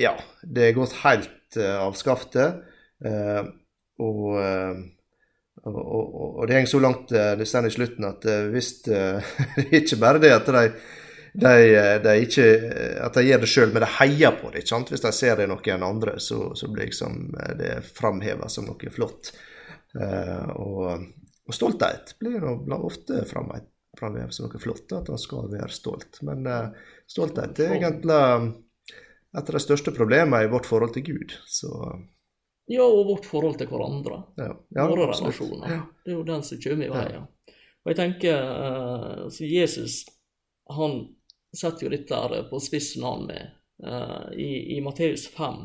ja, 0.01 0.15
det 0.41 0.63
er 0.65 0.77
gått 0.77 0.95
helt 1.03 1.57
uh, 1.59 1.85
av 1.85 1.93
skaftet. 1.97 2.63
eh, 3.05 3.43
og, 3.99 4.23
eh, 4.39 4.79
og, 5.67 5.77
og, 5.77 6.13
og 6.39 6.47
det 6.47 6.55
henger 6.55 6.71
så 6.71 6.79
langt 6.81 7.11
uh, 7.11 7.33
det 7.37 7.47
står 7.47 7.67
i 7.67 7.73
slutten 7.75 8.07
at 8.07 8.25
uh, 8.25 8.47
hvis 8.53 8.71
uh, 8.87 9.19
Det 9.57 9.67
er 9.67 9.81
ikke 9.83 9.99
bare 10.01 10.21
det 10.23 10.31
at 10.33 10.47
de, 10.55 10.63
de, 11.33 11.75
eh, 11.75 12.01
de 12.01 12.15
ikke, 12.23 12.45
eh, 12.45 13.05
at 13.05 13.15
de 13.17 13.25
gjør 13.25 13.43
det 13.43 13.49
sjøl, 13.49 13.73
men 13.73 13.83
de 13.83 13.91
heier 13.99 14.35
på 14.39 14.51
det. 14.51 14.63
ikke 14.63 14.73
sant? 14.73 14.91
Hvis 14.93 15.03
de 15.05 15.11
ser 15.15 15.37
det 15.37 15.47
i 15.47 15.51
noen 15.51 15.85
andre, 15.85 16.17
så, 16.23 16.51
så 16.57 16.69
blir 16.71 16.89
liksom 16.89 17.35
eh, 17.37 17.55
det 17.59 17.73
framheva 17.87 18.49
som 18.49 18.69
noe 18.69 18.93
flott. 18.93 19.33
Eh, 19.99 20.49
og, 20.55 21.05
og 21.45 21.55
stolthet 21.55 22.15
blir 22.21 22.45
ofte 22.79 23.23
framhevet 23.29 24.35
som 24.35 24.47
noe 24.47 24.61
flott, 24.61 24.87
at 24.97 25.11
han 25.11 25.21
skal 25.21 25.49
være 25.51 25.71
stolt. 25.73 26.21
Men 26.25 26.47
eh, 26.49 26.85
stolthet 27.09 27.61
er 27.65 27.75
egentlig 27.77 28.21
et 29.29 29.45
av 29.45 29.55
de 29.55 29.61
største 29.61 29.93
problemene 29.93 30.45
i 30.45 30.51
vårt 30.51 30.69
forhold 30.69 30.95
til 30.95 31.05
Gud. 31.11 31.35
Så 31.45 31.73
Ja, 32.69 32.85
og 32.85 33.07
vårt 33.07 33.25
forhold 33.25 33.57
til 33.57 33.69
hverandre. 33.69 34.23
ja. 34.37 34.53
ja 34.77 34.85
Våre 34.89 35.09
relasjoner. 35.09 35.69
Ja. 35.73 35.83
Det 36.05 36.13
er 36.13 36.17
jo 36.17 36.25
den 36.25 36.45
som 36.45 36.61
kommer 36.61 36.85
i 36.85 36.93
veien. 36.93 37.27
Og 37.79 37.93
jeg 37.93 37.97
tenker 37.97 39.29
så 39.33 39.47
Jesus 39.47 40.03
han 40.69 40.99
setter 41.57 41.85
jo 41.85 41.93
dette 41.93 42.15
her 42.15 42.43
på 42.49 42.59
spissen 42.63 43.05
han 43.05 43.25
med. 43.29 43.55
Uh, 43.83 44.29
I, 44.35 44.77
I 44.77 44.81
Matteus 44.83 45.27
5, 45.33 45.59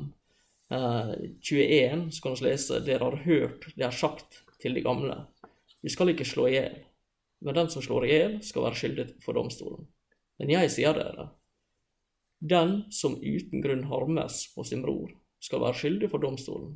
uh, 0.70 1.12
21, 1.40 2.10
så 2.14 2.22
kan 2.22 2.36
vi 2.38 2.46
lese 2.46 2.80
Dere 2.86 3.08
har 3.08 3.16
hørt 3.24 3.66
det 3.74 3.86
er 3.88 3.94
sagt 3.94 4.44
til 4.62 4.76
de 4.76 4.84
gamle. 4.84 5.16
Vi 5.82 5.92
skal 5.92 6.14
ikke 6.14 6.26
slå 6.28 6.48
i 6.48 6.56
hjel. 6.56 6.78
Men 7.44 7.58
den 7.58 7.68
som 7.70 7.82
slår 7.84 8.06
i 8.06 8.12
hjel, 8.12 8.38
skal 8.46 8.64
være 8.64 8.80
skyldig 8.80 9.08
for 9.24 9.36
domstolen. 9.36 9.88
Men 10.40 10.54
jeg 10.54 10.70
sier 10.72 10.96
dere, 10.96 11.28
den 12.40 12.72
som 12.92 13.18
uten 13.20 13.62
grunn 13.64 13.84
harmes 13.90 14.46
på 14.54 14.64
sin 14.64 14.82
bror, 14.84 15.12
skal 15.44 15.60
være 15.60 15.78
skyldig 15.82 16.10
for 16.12 16.24
domstolen. 16.24 16.72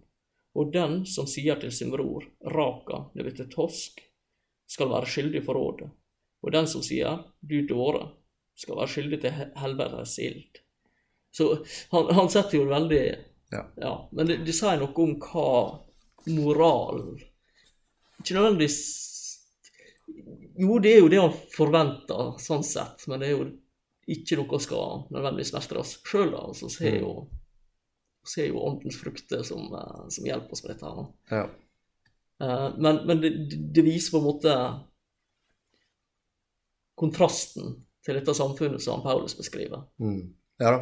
Og 0.58 0.72
den 0.74 1.02
som 1.08 1.28
sier 1.30 1.58
til 1.60 1.72
sin 1.72 1.90
bror, 1.92 2.26
Raka, 2.52 3.06
det 3.14 3.24
betyr 3.26 3.48
tosk, 3.52 4.02
skal 4.68 4.90
være 4.92 5.08
skyldig 5.08 5.42
for 5.46 5.56
rådet. 5.56 5.88
Og 6.44 6.52
den 6.52 6.68
som 6.70 6.84
sier, 6.84 7.22
du 7.40 7.62
dåre, 7.66 8.10
skal 8.58 8.76
være 8.80 8.90
skyldig 8.92 9.20
til 9.22 9.34
he- 9.36 9.50
helvetes 9.62 10.16
ild. 10.24 10.58
Så 11.34 11.50
han, 11.92 12.08
han 12.16 12.30
setter 12.32 12.58
jo 12.60 12.68
veldig 12.70 13.02
Ja. 13.52 13.92
Men 14.12 14.26
det, 14.28 14.38
det 14.44 14.52
sier 14.56 14.80
noe 14.80 14.92
om 15.04 15.14
hva 15.24 15.44
moral 16.28 16.98
Ikke 18.18 18.34
nødvendigvis 18.36 18.78
Jo, 20.58 20.78
det 20.84 20.92
er 20.94 20.98
jo 21.00 21.08
det 21.12 21.20
han 21.22 21.36
forventer, 21.54 22.34
sånn 22.42 22.64
sett, 22.66 23.04
men 23.08 23.20
det 23.22 23.28
er 23.30 23.36
jo 23.36 23.46
ikke 24.08 24.38
noe 24.40 24.58
skal 24.64 25.02
nødvendigvis 25.12 25.52
mestre 25.54 25.80
oss 25.82 25.94
sjøl, 26.08 26.30
da. 26.32 26.40
Altså, 26.48 26.68
så 26.72 26.84
er 26.88 26.98
jo 27.04 27.12
så 28.28 28.40
er 28.42 28.48
jo 28.50 28.60
åndens 28.64 28.96
frukter 29.00 29.42
som, 29.48 29.68
eh, 29.76 30.02
som 30.12 30.24
hjelper 30.28 30.52
oss 30.56 30.64
med 30.64 30.72
dette. 30.74 30.90
her. 30.92 31.08
Ja. 31.38 31.44
Eh, 32.44 32.68
Men, 32.80 33.02
men 33.08 33.20
det, 33.22 33.30
det 33.76 33.84
viser 33.86 34.12
på 34.16 34.18
en 34.20 34.26
måte 34.28 34.56
kontrasten 36.98 37.76
til 38.08 38.16
dette 38.16 38.34
samfunnet 38.34 38.82
som 38.82 39.02
Paulus 39.04 39.36
beskriver. 39.36 39.84
Mm. 40.00 40.22
Ja 40.58 40.72
da. 40.76 40.80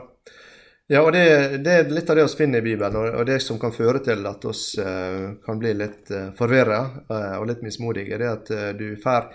Ja, 0.87 1.01
og 1.03 1.11
det, 1.17 1.25
det 1.67 1.73
er 1.75 1.89
litt 1.91 2.11
av 2.13 2.15
det 2.15 2.29
vi 2.29 2.39
finner 2.39 2.63
i 2.63 2.65
Bibelen, 2.69 2.97
og, 3.11 3.25
det 3.27 3.41
som 3.43 3.59
kan 3.59 3.73
føre 3.75 3.99
til 4.07 4.21
at 4.31 4.45
oss 4.47 4.77
eh, 4.79 5.33
kan 5.43 5.59
bli 5.59 5.73
litt 5.75 6.13
uh, 6.15 6.29
forvirra 6.39 6.79
og 7.41 7.49
litt 7.51 7.65
mismodige, 7.67 8.21
det 8.21 8.29
er 8.29 8.37
at 8.37 8.53
eh, 8.55 8.69
du 8.79 8.85
får 9.03 9.27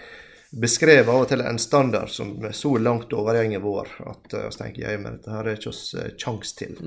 beskrevet 0.64 1.12
av 1.12 1.26
og 1.26 1.28
til 1.28 1.44
en 1.44 1.60
standard 1.60 2.08
som 2.12 2.32
er 2.48 2.56
så 2.56 2.72
langt 2.80 3.12
overgjenger 3.12 3.60
vår 3.64 3.92
at 4.14 4.34
vi 4.38 4.48
tenker 4.62 4.86
ja, 4.86 4.96
men 5.00 5.20
dette 5.20 5.36
her 5.36 5.48
er 5.48 5.60
ikke 5.60 5.72
oss 5.72 5.84
kjangs 6.20 6.56
til. 6.60 6.80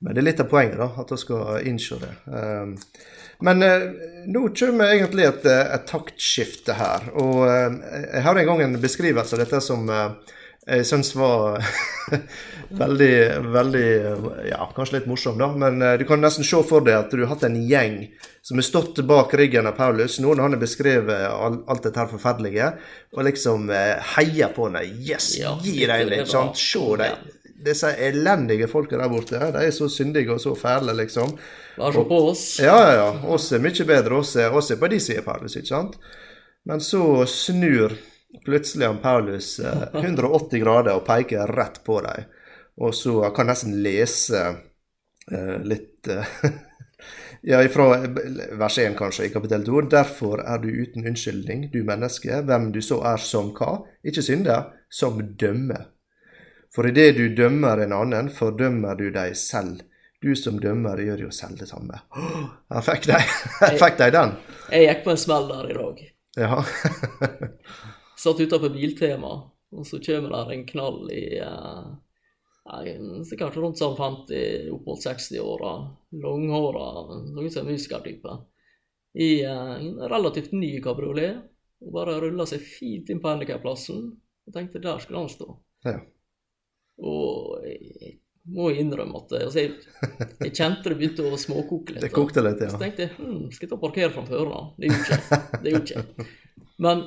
Men 0.00 0.14
det 0.14 0.22
er 0.22 0.26
litt 0.26 0.42
av 0.42 0.50
poenget, 0.50 0.78
da, 0.80 0.90
at 1.02 1.10
vi 1.12 1.18
skal 1.20 1.66
innse 1.70 1.98
det. 2.00 2.12
Um, 2.26 2.76
men 3.44 3.62
eh, 3.62 3.82
nå 4.26 4.46
kommer 4.56 4.92
egentlig 4.92 5.26
et, 5.28 5.46
eh, 5.48 5.74
et 5.74 5.86
taktskifte 5.88 6.76
her. 6.76 7.08
Og 7.20 7.44
eh, 7.48 7.78
jeg 8.16 8.24
har 8.26 8.40
en 8.40 8.48
gang 8.50 8.62
en 8.64 8.80
beskrivelse 8.80 9.36
av 9.36 9.42
dette 9.44 9.60
som 9.64 9.88
eh, 9.88 10.36
jeg 10.70 10.86
syns 10.86 11.10
var 11.18 11.58
veldig, 12.80 13.14
veldig 13.54 13.86
Ja, 14.50 14.68
kanskje 14.76 14.98
litt 14.98 15.08
morsom, 15.10 15.38
da. 15.40 15.48
Men 15.58 15.82
eh, 15.82 15.96
du 16.00 16.04
kan 16.08 16.22
nesten 16.22 16.46
se 16.46 16.60
for 16.66 16.84
deg 16.86 16.98
at 16.98 17.14
du 17.14 17.24
har 17.24 17.32
hatt 17.34 17.46
en 17.48 17.58
gjeng 17.66 18.04
som 18.42 18.60
har 18.60 18.66
stått 18.66 19.02
bak 19.08 19.34
ryggen 19.36 19.68
av 19.68 19.76
Paulus 19.78 20.18
nå 20.22 20.32
når 20.32 20.46
han 20.46 20.56
har 20.56 20.62
beskrevet 20.62 21.26
alt 21.28 21.82
dette 21.84 22.00
her 22.00 22.08
forferdelige, 22.08 22.70
og 23.16 23.26
liksom 23.26 23.68
eh, 23.74 23.98
heier 24.16 24.54
på 24.56 24.68
ham. 24.70 24.78
Yes, 25.04 25.34
Ja, 25.40 25.56
gi 25.62 25.84
dem 25.90 26.08
litt, 26.12 26.30
sant. 26.30 26.56
Se 26.60 26.86
dem. 27.02 27.28
Disse 27.60 27.90
elendige 28.00 28.70
folka 28.72 28.96
der 28.96 29.10
borte, 29.12 29.36
de 29.52 29.66
er 29.66 29.74
så 29.76 29.90
syndige 29.92 30.32
og 30.32 30.40
så 30.40 30.54
fæle, 30.56 30.94
liksom. 30.96 31.34
Vær 31.76 31.92
så 31.92 32.06
på 32.08 32.20
oss. 32.30 32.44
Ja, 32.64 32.78
ja, 32.80 32.94
ja. 33.02 33.10
Oss 33.28 33.50
er 33.52 33.60
mye 33.60 33.84
bedre. 33.84 34.22
Oss 34.22 34.32
er, 34.40 34.48
oss 34.56 34.72
er 34.72 34.80
på 34.80 34.88
de 34.88 35.00
sider, 35.02 35.26
Paulus, 35.26 35.58
ikke 35.60 35.68
sant? 35.74 35.98
Men 36.64 36.80
så 36.84 37.02
snur 37.28 37.92
plutselig 38.44 38.86
han 38.86 38.98
Paulus 39.02 39.58
eh, 39.60 39.86
180 39.94 40.62
grader 40.62 40.96
og 40.98 41.06
peker 41.06 41.50
rett 41.56 41.80
på 41.84 42.00
dem. 42.06 42.26
Og 42.80 42.94
så 42.96 43.16
jeg 43.24 43.36
kan 43.36 43.50
nesten 43.50 43.78
lese 43.84 44.42
eh, 45.30 45.56
litt 45.66 46.08
eh, 46.08 46.34
Ja, 47.42 47.62
fra 47.72 47.94
vers 48.60 48.78
1 48.78 48.98
kanskje, 48.98 49.24
i 49.24 49.32
kapittel 49.32 49.62
2. 49.64 49.80
Derfor 49.88 50.42
er 50.44 50.58
du 50.60 50.68
uten 50.68 51.06
unnskyldning, 51.08 51.70
du 51.72 51.78
menneske, 51.88 52.42
hvem 52.44 52.66
du 52.74 52.82
så 52.84 52.98
er 53.14 53.22
som 53.24 53.48
hva? 53.56 53.78
Ikke 54.04 54.20
synder, 54.20 54.66
som 54.92 55.16
dømmer. 55.40 55.86
For 56.74 56.86
idet 56.90 57.14
du 57.16 57.30
dømmer 57.34 57.80
en 57.80 57.94
annen, 57.96 58.28
fordømmer 58.28 58.98
du 58.98 59.08
deg 59.14 59.32
selv. 59.40 59.86
du 60.20 60.34
som 60.36 60.58
dømmer 60.60 61.00
gjør 61.00 61.22
jo 61.24 61.30
selv 61.32 61.56
det 61.56 61.70
samme. 61.70 61.96
Jeg 62.68 62.84
fikk 62.84 63.06
de, 63.08 63.20
jeg 63.62 63.78
fikk 63.80 63.96
deg 64.02 64.12
den. 64.18 64.34
Jeg 64.68 64.84
gikk 64.84 65.00
på 65.06 65.14
en 65.14 65.22
smell 65.22 65.48
der 65.48 65.70
i 65.72 65.78
dag. 65.78 66.02
Ja. 66.36 66.60
Satt 68.20 68.40
utenfor 68.40 68.72
Biltema, 68.74 69.32
og 69.72 69.86
så 69.88 70.00
kommer 70.04 70.34
der 70.34 70.54
en 70.54 70.64
knall 70.68 71.04
i 71.14 71.24
nei, 71.40 72.94
sikkert 73.28 73.56
rundt 73.56 73.80
sånn 73.80 73.96
50, 73.96 74.70
opp 74.74 74.88
mot 74.88 75.04
60-åra. 75.04 75.74
Langhåra, 76.20 76.88
så 77.30 77.44
ut 77.44 77.54
som 77.54 77.64
en 77.64 77.72
musikertype. 77.72 78.36
I 79.16 79.30
eh, 79.42 79.74
en 79.78 79.94
relativt 80.10 80.52
ny 80.52 80.76
kabriolet. 80.84 81.40
Og 81.80 81.94
bare 81.96 82.18
rulla 82.20 82.44
seg 82.44 82.60
fint 82.60 83.08
inn 83.08 83.22
på 83.22 83.30
handikapplassen. 83.30 84.02
Og 84.46 84.54
tenkte 84.54 84.82
der 84.84 85.00
skulle 85.00 85.22
han 85.22 85.30
stå. 85.32 85.54
Ja. 85.88 85.96
Og 87.00 87.64
jeg 87.64 88.18
må 88.52 88.68
innrømme 88.76 89.22
at 89.22 89.32
altså, 89.38 89.62
jeg, 89.62 89.78
jeg 90.42 90.52
kjente 90.52 90.92
det 90.92 90.98
begynte 90.98 91.24
å 91.24 91.38
småkoke 91.40 91.94
litt. 91.94 92.04
Det 92.04 92.12
kokte 92.12 92.44
litt, 92.44 92.60
ja. 92.60 92.68
Så 92.74 92.80
tenkte 92.80 93.06
jeg 93.06 93.14
hm, 93.16 93.48
skal 93.54 93.66
jeg 93.66 93.72
ta 93.72 93.78
og 93.78 93.84
parkere 93.86 94.12
framfor 94.12 94.52
da? 94.52 94.60
Det 94.76 94.90
gjorde 94.90 95.16
ikke. 95.16 95.40
Det 95.64 95.74
gjorde 95.74 95.88
ikke. 95.88 96.28
Men 96.84 97.02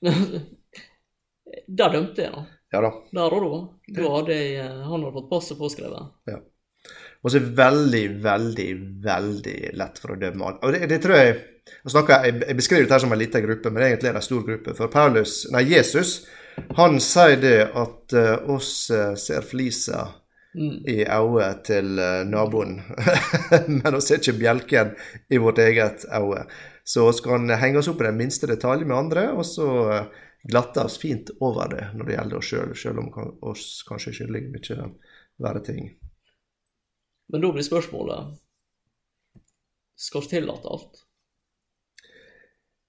der 1.80 1.92
dømte 1.96 2.24
jeg, 2.26 2.32
da. 2.32 2.46
Ja 2.70 2.80
da. 2.84 2.90
Der 3.16 3.36
og 3.36 3.44
da. 3.44 3.60
Da 3.96 4.10
hadde 4.14 4.36
jeg 4.36 4.50
eh, 4.62 4.80
Han 4.86 4.94
hadde 4.94 5.14
fått 5.16 5.30
passet 5.30 5.58
påskrevet. 5.58 6.34
Og 7.20 7.28
så 7.28 7.36
er 7.36 7.44
det 7.44 7.56
veldig, 7.58 8.04
veldig, 8.24 8.68
veldig 9.04 9.56
lett 9.76 9.98
for 10.00 10.14
å 10.14 10.20
dømme. 10.20 10.52
Og 10.64 10.72
det, 10.72 10.86
det 10.88 11.00
tror 11.04 11.18
jeg 11.18 11.32
jeg, 11.34 11.92
snakker, 11.92 12.24
jeg, 12.26 12.38
jeg 12.46 12.56
beskriver 12.56 12.86
dette 12.86 13.00
som 13.02 13.12
en 13.12 13.20
liten 13.20 13.44
gruppe, 13.44 13.72
men 13.74 13.84
egentlig 13.84 14.08
er 14.08 14.16
det 14.16 14.22
en 14.22 14.28
stor 14.30 14.46
gruppe. 14.46 14.76
For 14.78 14.92
Paulus, 14.92 15.42
nei, 15.52 15.66
Jesus 15.68 16.22
han 16.76 16.98
sier 17.02 17.36
det 17.40 17.58
at 17.78 18.16
uh, 18.16 18.50
oss 18.52 18.90
eh, 18.90 19.14
ser 19.18 19.46
flisa 19.46 20.08
Mm. 20.50 20.80
i 20.82 21.04
øyet 21.06 21.60
til 21.62 21.92
uh, 22.02 22.24
naboen, 22.26 22.80
men 23.70 23.94
vi 23.94 24.00
ser 24.02 24.18
ikke 24.18 24.40
bjelken 24.40 24.88
i 25.30 25.38
vårt 25.38 25.60
eget 25.62 26.02
øye. 26.10 26.40
Så 26.90 27.04
vi 27.06 27.18
kan 27.22 27.50
henge 27.50 27.78
oss 27.78 27.88
opp 27.88 28.00
i 28.00 28.08
den 28.08 28.16
minste 28.18 28.48
detalj 28.50 28.82
med 28.84 28.96
andre, 28.96 29.28
og 29.30 29.44
så 29.46 29.66
eh, 29.94 30.06
glatte 30.50 30.82
oss 30.88 30.96
fint 30.98 31.28
over 31.38 31.68
det 31.70 31.84
når 31.94 32.08
det 32.08 32.16
gjelder 32.16 32.40
oss 32.40 32.48
sjøl, 32.50 32.72
sjøl 32.74 32.98
om 33.04 33.10
oss 33.46 33.66
kanskje 33.86 34.10
ikke 34.16 34.26
ligger 34.34 34.56
mye 34.56 34.88
verre 35.44 35.62
ting. 35.68 35.92
Men 37.30 37.44
da 37.44 37.52
blir 37.54 37.62
spørsmålet 37.62 38.34
Skal 39.94 40.26
vi 40.26 40.32
tillate 40.32 40.74
alt? 40.74 41.04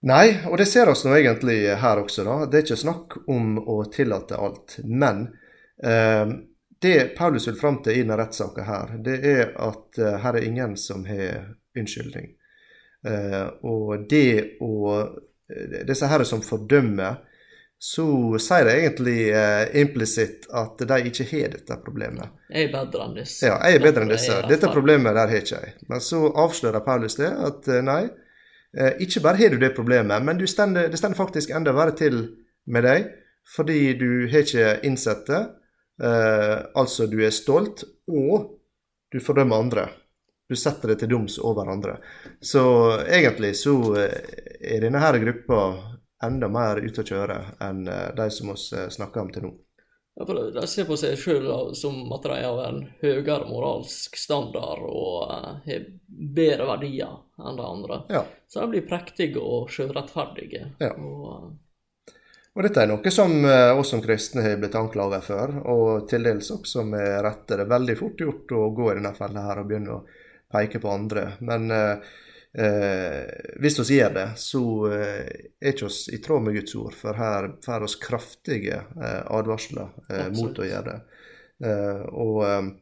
Nei, 0.09 0.25
og 0.49 0.57
det 0.57 0.65
ser 0.65 0.89
oss 0.89 1.05
nå 1.05 1.13
egentlig 1.13 1.59
her 1.77 2.01
også, 2.01 2.25
da. 2.25 2.39
Det 2.49 2.57
er 2.57 2.65
ikke 2.65 2.81
snakk 2.87 3.19
om 3.29 3.59
å 3.61 3.83
tillate 3.93 4.41
alt. 4.41 4.79
Men 4.81 5.27
eh, 5.77 6.25
det 6.81 7.11
Paulus 7.21 7.45
vil 7.51 7.61
fram 7.61 7.83
til 7.85 7.99
i 7.99 8.01
denne 8.01 8.17
rettssaken 8.17 8.65
her, 8.65 8.97
det 9.05 9.21
er 9.29 9.51
at 9.61 10.01
eh, 10.01 10.17
her 10.25 10.39
er 10.39 10.47
ingen 10.47 10.73
som 10.89 11.05
har 11.05 11.51
unnskyldning. 11.77 12.31
Eh, 13.07 13.45
og 13.65 14.07
det 14.09 14.61
å 14.61 14.71
eh, 14.93 15.81
Disse 15.87 16.07
her 16.07 16.23
som 16.27 16.43
fordømmer, 16.45 17.17
så 17.81 18.05
sier 18.37 18.67
det 18.67 18.73
egentlig 18.77 19.15
eh, 19.33 19.63
implisitt 19.81 20.45
at 20.53 20.83
de 20.85 20.97
ikke 21.09 21.25
har 21.31 21.55
dette 21.55 21.77
problemet. 21.81 22.29
Jeg 22.53 22.67
er 22.67 22.75
bedre 22.75 23.07
enn 23.07 23.15
disse. 23.15 23.47
Ja, 23.47 23.55
jeg 23.65 23.79
er 23.79 23.85
bedre 23.87 24.05
enn 24.05 24.13
disse. 24.13 24.35
Dette 24.51 24.69
problemet 24.69 25.17
der 25.17 25.31
har 25.31 25.41
ikke 25.41 25.61
jeg. 25.63 25.73
Men 25.89 26.03
så 26.05 26.27
avslører 26.43 26.85
Paulus 26.85 27.17
det, 27.17 27.31
at 27.49 27.71
eh, 27.73 27.81
nei, 27.87 28.03
eh, 28.77 29.01
ikke 29.01 29.23
bare 29.25 29.41
har 29.41 29.55
du 29.55 29.57
det 29.63 29.71
problemet, 29.73 30.21
men 30.27 30.37
du 30.37 30.45
stender, 30.45 30.91
det 30.93 31.01
stender 31.01 31.17
faktisk 31.17 31.55
enda 31.57 31.73
verre 31.73 31.97
til 31.97 32.21
med 32.69 32.85
deg, 32.85 33.09
fordi 33.49 33.79
du 33.97 34.07
har 34.29 34.45
ikke 34.45 34.75
innsett 34.85 35.25
det. 35.31 35.41
Eh, 36.05 36.57
altså, 36.77 37.09
du 37.09 37.17
er 37.25 37.33
stolt, 37.33 37.81
og 38.13 38.51
du 39.09 39.17
fordømmer 39.25 39.57
andre. 39.57 39.87
Du 40.51 40.55
setter 40.55 40.87
det 40.87 40.95
til 40.99 41.07
doms 41.09 41.37
over 41.39 41.69
andre. 41.71 41.93
Så 42.39 42.61
egentlig 43.07 43.55
så 43.55 43.71
eh, 43.95 44.17
er 44.59 44.81
denne 44.83 44.99
her 44.99 45.15
gruppa 45.15 45.59
enda 46.27 46.49
mer 46.51 46.81
ute 46.83 47.05
å 47.05 47.07
kjøre 47.07 47.37
enn 47.63 47.85
eh, 47.87 48.09
de 48.17 48.25
som 48.35 48.49
vi 48.51 48.55
eh, 48.75 48.89
snakker 48.91 49.21
om 49.21 49.29
til 49.31 49.45
nå. 49.45 49.51
Ja, 50.19 50.25
for 50.27 50.41
De 50.51 50.65
ser 50.67 50.89
på 50.89 50.97
seg 50.99 51.15
sjøl 51.15 51.47
som 51.79 52.01
at 52.11 52.27
de 52.27 52.41
har 52.41 52.59
en 52.65 52.81
høyere 52.99 53.47
moralsk 53.47 54.19
standard 54.19 54.83
og 54.83 55.31
har 55.69 55.85
bedre 56.35 56.67
verdier 56.73 57.13
enn 57.39 57.55
de 57.61 57.67
andre. 57.69 58.03
Ja. 58.11 58.25
Så 58.51 58.59
de 58.65 58.73
blir 58.73 58.83
prektige 58.89 59.39
og 59.39 59.71
sjølrettferdige. 59.71 60.65
Ja. 60.83 60.91
Og, 60.99 61.53
Og 62.51 62.67
dette 62.67 62.83
er 62.83 62.91
noe 62.91 63.13
som 63.15 63.37
oss 63.47 63.93
som 63.95 64.03
kristne 64.03 64.43
har 64.43 64.59
blitt 64.59 64.75
anklaget 64.75 65.23
for, 65.23 65.55
og 65.63 66.09
til 66.11 66.27
dels 66.27 66.51
også 66.51 66.83
med 66.83 67.21
rette. 67.23 67.55
Det 67.55 67.63
er 67.63 67.71
veldig 67.71 67.95
fort 68.03 68.25
gjort 68.27 68.51
å 68.51 68.65
gå 68.75 68.91
i 68.91 68.97
denne 68.99 69.13
fella 69.15 69.45
her 69.47 69.63
og 69.63 69.71
begynne 69.71 69.95
å 69.95 70.03
peke 70.51 70.81
på 70.81 70.91
andre. 70.91 71.31
Men 71.39 71.71
eh, 71.71 72.11
eh, 72.53 73.29
hvis 73.61 73.79
vi 73.83 73.99
gjør 73.99 74.15
det, 74.17 74.27
så 74.41 74.63
eh, 74.91 75.29
er 75.61 75.73
ikke 75.73 75.87
oss 75.89 76.03
i 76.11 76.21
tråd 76.23 76.45
med 76.47 76.57
Guds 76.59 76.75
ord, 76.79 76.97
for 76.97 77.19
her 77.19 77.51
får 77.65 77.87
oss 77.87 77.97
kraftige 78.01 78.81
eh, 78.81 79.21
advarsler 79.31 79.95
mot 80.35 80.59
å 80.59 80.67
gjøre 80.67 80.91
det. 80.91 80.99
Eh, 81.67 82.03
og 82.11 82.75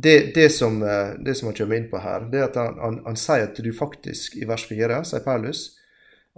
det, 0.00 0.16
det, 0.36 0.48
som, 0.54 0.78
det 1.24 1.34
som 1.36 1.50
han 1.50 1.56
kommer 1.56 1.76
inn 1.76 1.90
på 1.90 2.00
her, 2.00 2.24
det 2.32 2.40
er 2.40 2.48
at 2.48 2.56
han, 2.60 2.78
han, 2.80 3.02
han 3.08 3.18
sier 3.20 3.50
at 3.50 3.58
du 3.58 3.72
faktisk, 3.76 4.38
i 4.40 4.48
vers 4.48 4.64
4, 4.70 5.02
sier 5.08 5.24
Paulus, 5.24 5.66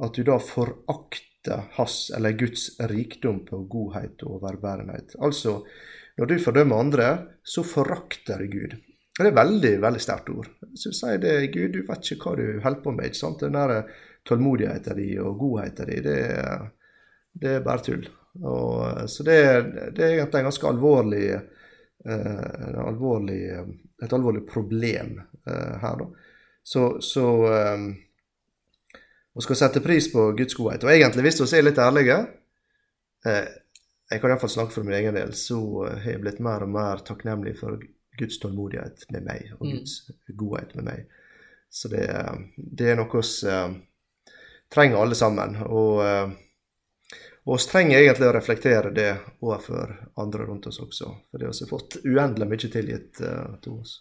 at 0.03 0.17
du 0.17 0.25
da 0.27 0.39
forakter 0.43 1.69
hans, 1.77 2.09
eller 2.17 2.35
Guds 2.39 2.71
rikdom 2.91 3.43
på 3.47 3.61
godhet 3.71 4.25
og 4.25 4.39
overbærenhet. 4.41 5.15
Altså, 5.21 5.61
når 6.19 6.29
du 6.29 6.39
fordømmer 6.43 6.81
andre, 6.81 7.09
så 7.45 7.65
forakter 7.67 8.43
du 8.43 8.51
Gud. 8.53 8.75
Det 9.19 9.29
er 9.29 9.37
veldig 9.37 9.73
veldig 9.83 10.01
sterkt 10.01 10.31
ord. 10.33 10.49
Så 10.79 10.95
sier 10.97 11.21
det, 11.21 11.35
Gud, 11.53 11.75
du 11.75 11.83
vet 11.89 12.13
ikke 12.15 12.31
hva 12.31 12.39
du 12.39 12.63
holder 12.65 12.83
på 12.85 12.95
med. 12.97 13.11
ikke 13.11 13.21
sant? 13.21 13.45
Den 13.45 13.59
der 13.59 13.91
tålmodigheten 14.29 14.97
din 14.97 15.21
og 15.21 15.39
godheten 15.41 15.91
din, 15.91 16.07
det, 16.07 16.19
det 17.43 17.57
er 17.59 17.67
bare 17.67 17.85
tull. 17.85 18.07
Og, 18.41 19.03
så 19.13 19.27
det, 19.27 19.39
det 19.97 20.05
er 20.07 20.15
egentlig 20.17 20.41
en 20.41 20.49
ganske 20.49 20.71
alvorlig, 20.71 21.27
eh, 22.09 22.79
alvorlig 22.87 23.43
et 24.03 24.13
alvorlig 24.13 24.47
problem 24.49 25.19
eh, 25.21 25.75
her, 25.83 26.01
da. 26.01 26.09
Så, 26.63 27.01
så 27.01 27.27
eh, 27.53 27.85
vi 29.35 29.45
skal 29.47 29.59
sette 29.59 29.81
pris 29.81 30.13
på 30.13 30.31
Guds 30.39 30.55
godhet. 30.55 30.85
Og 30.85 30.93
egentlig, 30.93 31.27
hvis 31.27 31.41
vi 31.43 31.59
er 31.59 31.67
litt 31.67 31.83
ærlige 31.83 32.19
eh, 33.27 33.59
Jeg 34.13 34.21
kan 34.21 34.33
iallfall 34.33 34.51
snakke 34.53 34.75
for 34.75 34.85
min 34.85 34.99
egen 34.99 35.17
del, 35.17 35.33
så 35.39 35.59
eh, 35.87 35.99
har 36.05 36.17
jeg 36.17 36.23
blitt 36.25 36.43
mer 36.45 36.67
og 36.67 36.73
mer 36.75 37.05
takknemlig 37.07 37.57
for 37.61 37.81
Guds 38.19 38.39
tålmodighet 38.43 39.07
med 39.11 39.25
meg, 39.25 39.53
og 39.59 39.67
Mm. 39.67 39.79
Guds 39.79 40.11
godhet 40.27 40.75
med 40.75 40.85
meg. 40.85 41.07
Så 41.71 41.89
det, 41.89 42.05
det 42.57 42.91
er 42.93 42.99
noe 43.01 43.09
vi 43.23 43.49
uh, 43.49 43.73
trenger 44.73 44.97
alle 45.01 45.15
sammen. 45.15 45.57
Og 45.63 46.03
eh, 46.05 46.33
vi 47.45 47.59
trenger 47.69 47.99
egentlig 47.99 48.29
å 48.29 48.35
reflektere 48.37 48.91
det 48.95 49.11
overfor 49.41 49.95
andre 50.21 50.47
rundt 50.49 50.69
oss 50.71 50.81
også. 50.81 51.11
For 51.31 51.39
det 51.41 51.49
har 51.49 51.57
vi 51.61 51.71
fått 51.71 51.97
uendelig 52.05 52.49
mye 52.49 52.73
tilgitt 52.77 53.23
uh, 53.25 53.57
til 53.65 53.81
oss. 53.81 53.97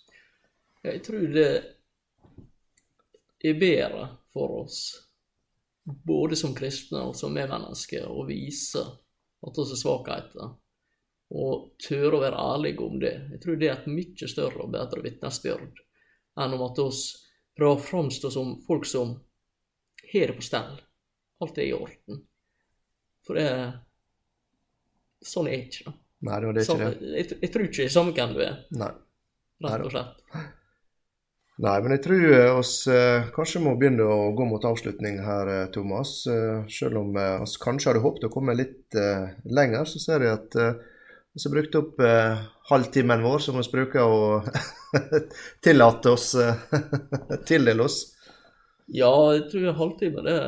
Jeg 0.84 1.04
tror 1.06 1.28
det 1.32 1.50
er 3.42 3.60
bedre 3.60 4.08
for 4.34 4.62
oss, 4.64 4.82
både 5.84 6.38
som 6.38 6.56
kristne 6.58 7.02
og 7.08 7.16
som 7.18 7.34
medmennesker, 7.34 8.08
å 8.08 8.26
vise 8.28 8.84
at 9.42 9.58
vi 9.58 9.66
er 9.66 9.80
svakheter, 9.80 10.54
og 11.32 11.70
tørre 11.80 12.18
å 12.18 12.22
være 12.26 12.44
ærlige 12.44 12.84
om 12.86 13.00
det. 13.00 13.14
Jeg 13.32 13.42
tror 13.44 13.60
det 13.60 13.70
er 13.70 13.78
et 13.80 13.90
mye 13.92 14.28
større 14.28 14.66
og 14.66 14.74
bedre 14.74 15.04
vitnesbyrd 15.06 15.82
enn 16.42 16.56
om 16.58 16.64
at 16.66 16.80
oss 16.84 17.02
prøver 17.58 17.78
å 17.78 17.86
framstå 17.86 18.32
som 18.34 18.54
folk 18.68 18.88
som 18.88 19.16
har 20.12 20.32
det 20.32 20.38
på 20.38 20.44
stell. 20.46 20.76
Alt 21.42 21.58
er 21.60 21.70
i 21.70 21.76
orden. 21.76 22.22
For 23.26 23.40
det 23.40 23.48
er 23.48 23.72
Sånn 25.22 25.46
er 25.52 25.60
ikke 25.68 25.86
det. 25.86 25.92
Nei, 26.26 26.38
det 26.42 26.48
var 26.48 26.56
det 26.58 26.64
Sånn, 26.66 26.80
det. 26.82 27.10
jeg, 27.14 27.28
jeg 27.44 27.50
tror 27.54 27.66
ikke 27.68 27.78
det 27.78 27.84
er 27.86 27.94
samme 27.94 28.14
hvem 28.18 28.32
du 28.34 28.40
er, 28.42 28.56
Nei. 28.74 28.90
rett 29.68 29.84
og 29.86 29.94
slett. 29.94 30.24
Nei, 31.62 31.76
men 31.86 31.94
jeg 31.94 32.02
tror 32.02 32.22
vi 32.24 32.40
oss 32.58 32.72
eh, 32.90 33.28
kanskje 33.36 33.62
må 33.62 33.76
begynne 33.78 34.08
å 34.10 34.32
gå 34.34 34.48
mot 34.50 34.64
avslutning 34.66 35.20
her, 35.22 35.50
eh, 35.54 35.68
Thomas. 35.76 36.16
Eh, 36.26 36.64
selv 36.74 37.04
om 37.04 37.14
eh, 37.22 37.36
oss 37.44 37.54
kanskje 37.62 37.92
hadde 37.92 38.02
håpet 38.02 38.26
å 38.26 38.32
komme 38.34 38.56
litt 38.58 38.98
eh, 38.98 39.28
lenger, 39.46 39.86
så 39.90 40.02
ser 40.02 40.26
jeg 40.26 40.40
at 40.40 40.58
vi 41.34 41.50
brukte 41.50 41.54
brukt 41.56 41.76
opp 41.80 42.00
eh, 42.06 42.42
halvtimen 42.70 43.24
vår, 43.24 43.40
som 43.40 43.58
vi 43.60 43.68
bruker 43.72 44.04
å 44.04 44.42
tillate 45.66 46.12
oss 46.12 46.34
eh, 46.36 46.56
tildele 47.48 47.84
oss. 47.88 48.02
Ja, 48.92 49.12
jeg 49.36 49.48
tror 49.52 49.70
en 49.70 49.80
halvtime 49.80 50.26
det 50.26 50.40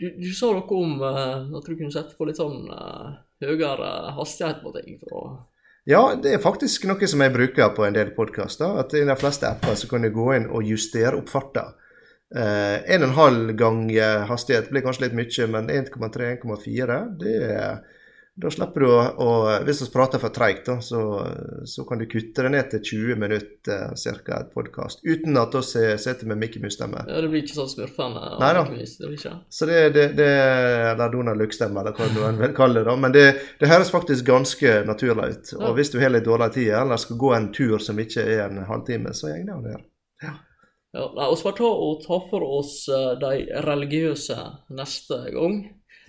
du, 0.00 0.06
du 0.16 0.30
sa 0.32 0.48
noe 0.56 0.78
om 0.80 1.02
eh, 1.04 1.50
at 1.58 1.66
du 1.68 1.74
kunne 1.76 1.92
sette 1.92 2.16
på 2.16 2.28
litt 2.28 2.40
sånn 2.40 2.64
eh, 2.72 3.10
høyere 3.44 3.90
hastighet 4.16 4.62
på 4.64 4.72
ting 4.78 4.96
for 5.02 5.16
å 5.18 5.24
Ja, 5.88 6.14
det 6.16 6.32
er 6.36 6.42
faktisk 6.44 6.86
noe 6.88 7.08
som 7.08 7.20
jeg 7.24 7.34
bruker 7.34 7.72
på 7.76 7.84
en 7.84 7.96
del 7.96 8.14
podkaster. 8.16 8.78
At 8.80 8.92
i 8.96 9.04
de 9.04 9.16
fleste 9.20 9.48
apper 9.48 9.76
så 9.76 9.88
kan 9.90 10.04
du 10.04 10.10
gå 10.14 10.26
inn 10.36 10.48
og 10.48 10.64
justere 10.68 11.16
opp 11.18 11.28
farta. 11.32 11.70
Eh, 12.30 12.76
en 12.94 13.02
og 13.04 13.08
en 13.10 13.16
halv 13.16 13.54
gang 13.58 13.86
eh, 13.92 14.24
hastighet 14.28 14.68
blir 14.70 14.84
kanskje 14.84 15.08
litt 15.08 15.16
mye, 15.18 15.48
men 15.52 15.72
1,3-1,4 15.72 17.00
det, 17.20 17.36
er- 17.52 17.80
Da 18.40 18.50
slipper 18.52 18.84
du 18.84 18.88
å, 18.88 18.98
å 19.20 19.30
Hvis 19.66 19.82
vi 19.84 19.88
prater 19.92 20.20
for 20.22 20.32
treigt, 20.32 20.68
så, 20.86 21.00
så, 21.68 21.84
kan 21.88 22.00
du 22.00 22.06
kutte 22.08 22.44
det 22.46 22.52
ned 22.54 22.70
til 22.72 22.82
20 22.88 23.20
minutter 23.20 23.92
ca. 24.24 24.38
et 24.38 24.52
podkast. 24.54 25.02
Uten 25.04 25.36
at 25.40 25.56
vi 25.58 25.84
sitter 26.00 26.30
med 26.30 26.40
Mikke 26.40 26.62
Mus-stemme. 26.62 27.04
Ja, 27.08 27.20
det 27.20 27.30
blir 27.32 27.44
ikke 27.44 27.58
sånn 27.58 27.70
smurfende. 27.72 28.22
Nei 28.40 28.50
da. 28.56 28.64
Så 29.52 29.68
det, 29.68 29.80
det, 29.96 30.06
det 30.18 30.28
Eller 30.92 31.12
Donald 31.12 31.42
Luck-stemme, 31.42 31.82
eller 31.82 31.96
hva 31.96 32.08
du 32.08 32.20
vil 32.40 32.54
kalle 32.56 32.80
det. 32.80 32.86
da. 32.88 32.98
Men 33.00 33.16
det, 33.16 33.26
det 33.60 33.70
høres 33.70 33.92
faktisk 33.92 34.28
ganske 34.30 34.76
naturlig 34.88 35.32
ut. 35.34 35.54
Og 35.60 35.74
hvis 35.78 35.92
du 35.92 36.00
har 36.00 36.14
litt 36.14 36.28
dårlig 36.28 36.52
tid, 36.56 36.72
eller 36.80 37.00
skal 37.00 37.20
gå 37.20 37.34
en 37.36 37.50
tur 37.54 37.76
som 37.82 38.00
ikke 38.00 38.24
er 38.24 38.46
en 38.48 38.64
halvtime, 38.68 39.12
så 39.16 39.32
går 39.32 39.44
det 39.44 39.58
an 39.58 39.66
å 39.66 39.74
gjøre. 39.74 39.84
Ja. 40.24 40.38
Ja, 40.92 41.04
Vi 41.30 41.42
får 41.42 41.52
ta, 41.52 41.68
ta 42.02 42.16
for 42.30 42.46
oss 42.58 42.88
eh, 42.90 43.12
de 43.20 43.60
religiøse 43.62 44.38
neste 44.74 45.20
gang. 45.30 45.60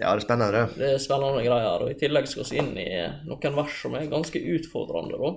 Ja, 0.02 0.16
det 0.16 0.24
er 0.24 0.26
spennende. 0.26 0.62
Det 0.74 0.88
er 0.96 1.02
spennende 1.02 1.44
greier. 1.46 1.84
Og 1.86 1.92
I 1.92 1.98
tillegg 2.00 2.30
skal 2.30 2.48
vi 2.50 2.58
inn 2.58 2.72
i 2.82 2.90
noen 3.28 3.58
vers 3.58 3.76
som 3.84 3.98
er 3.98 4.10
ganske 4.10 4.42
utfordrende. 4.56 5.20
da. 5.22 5.32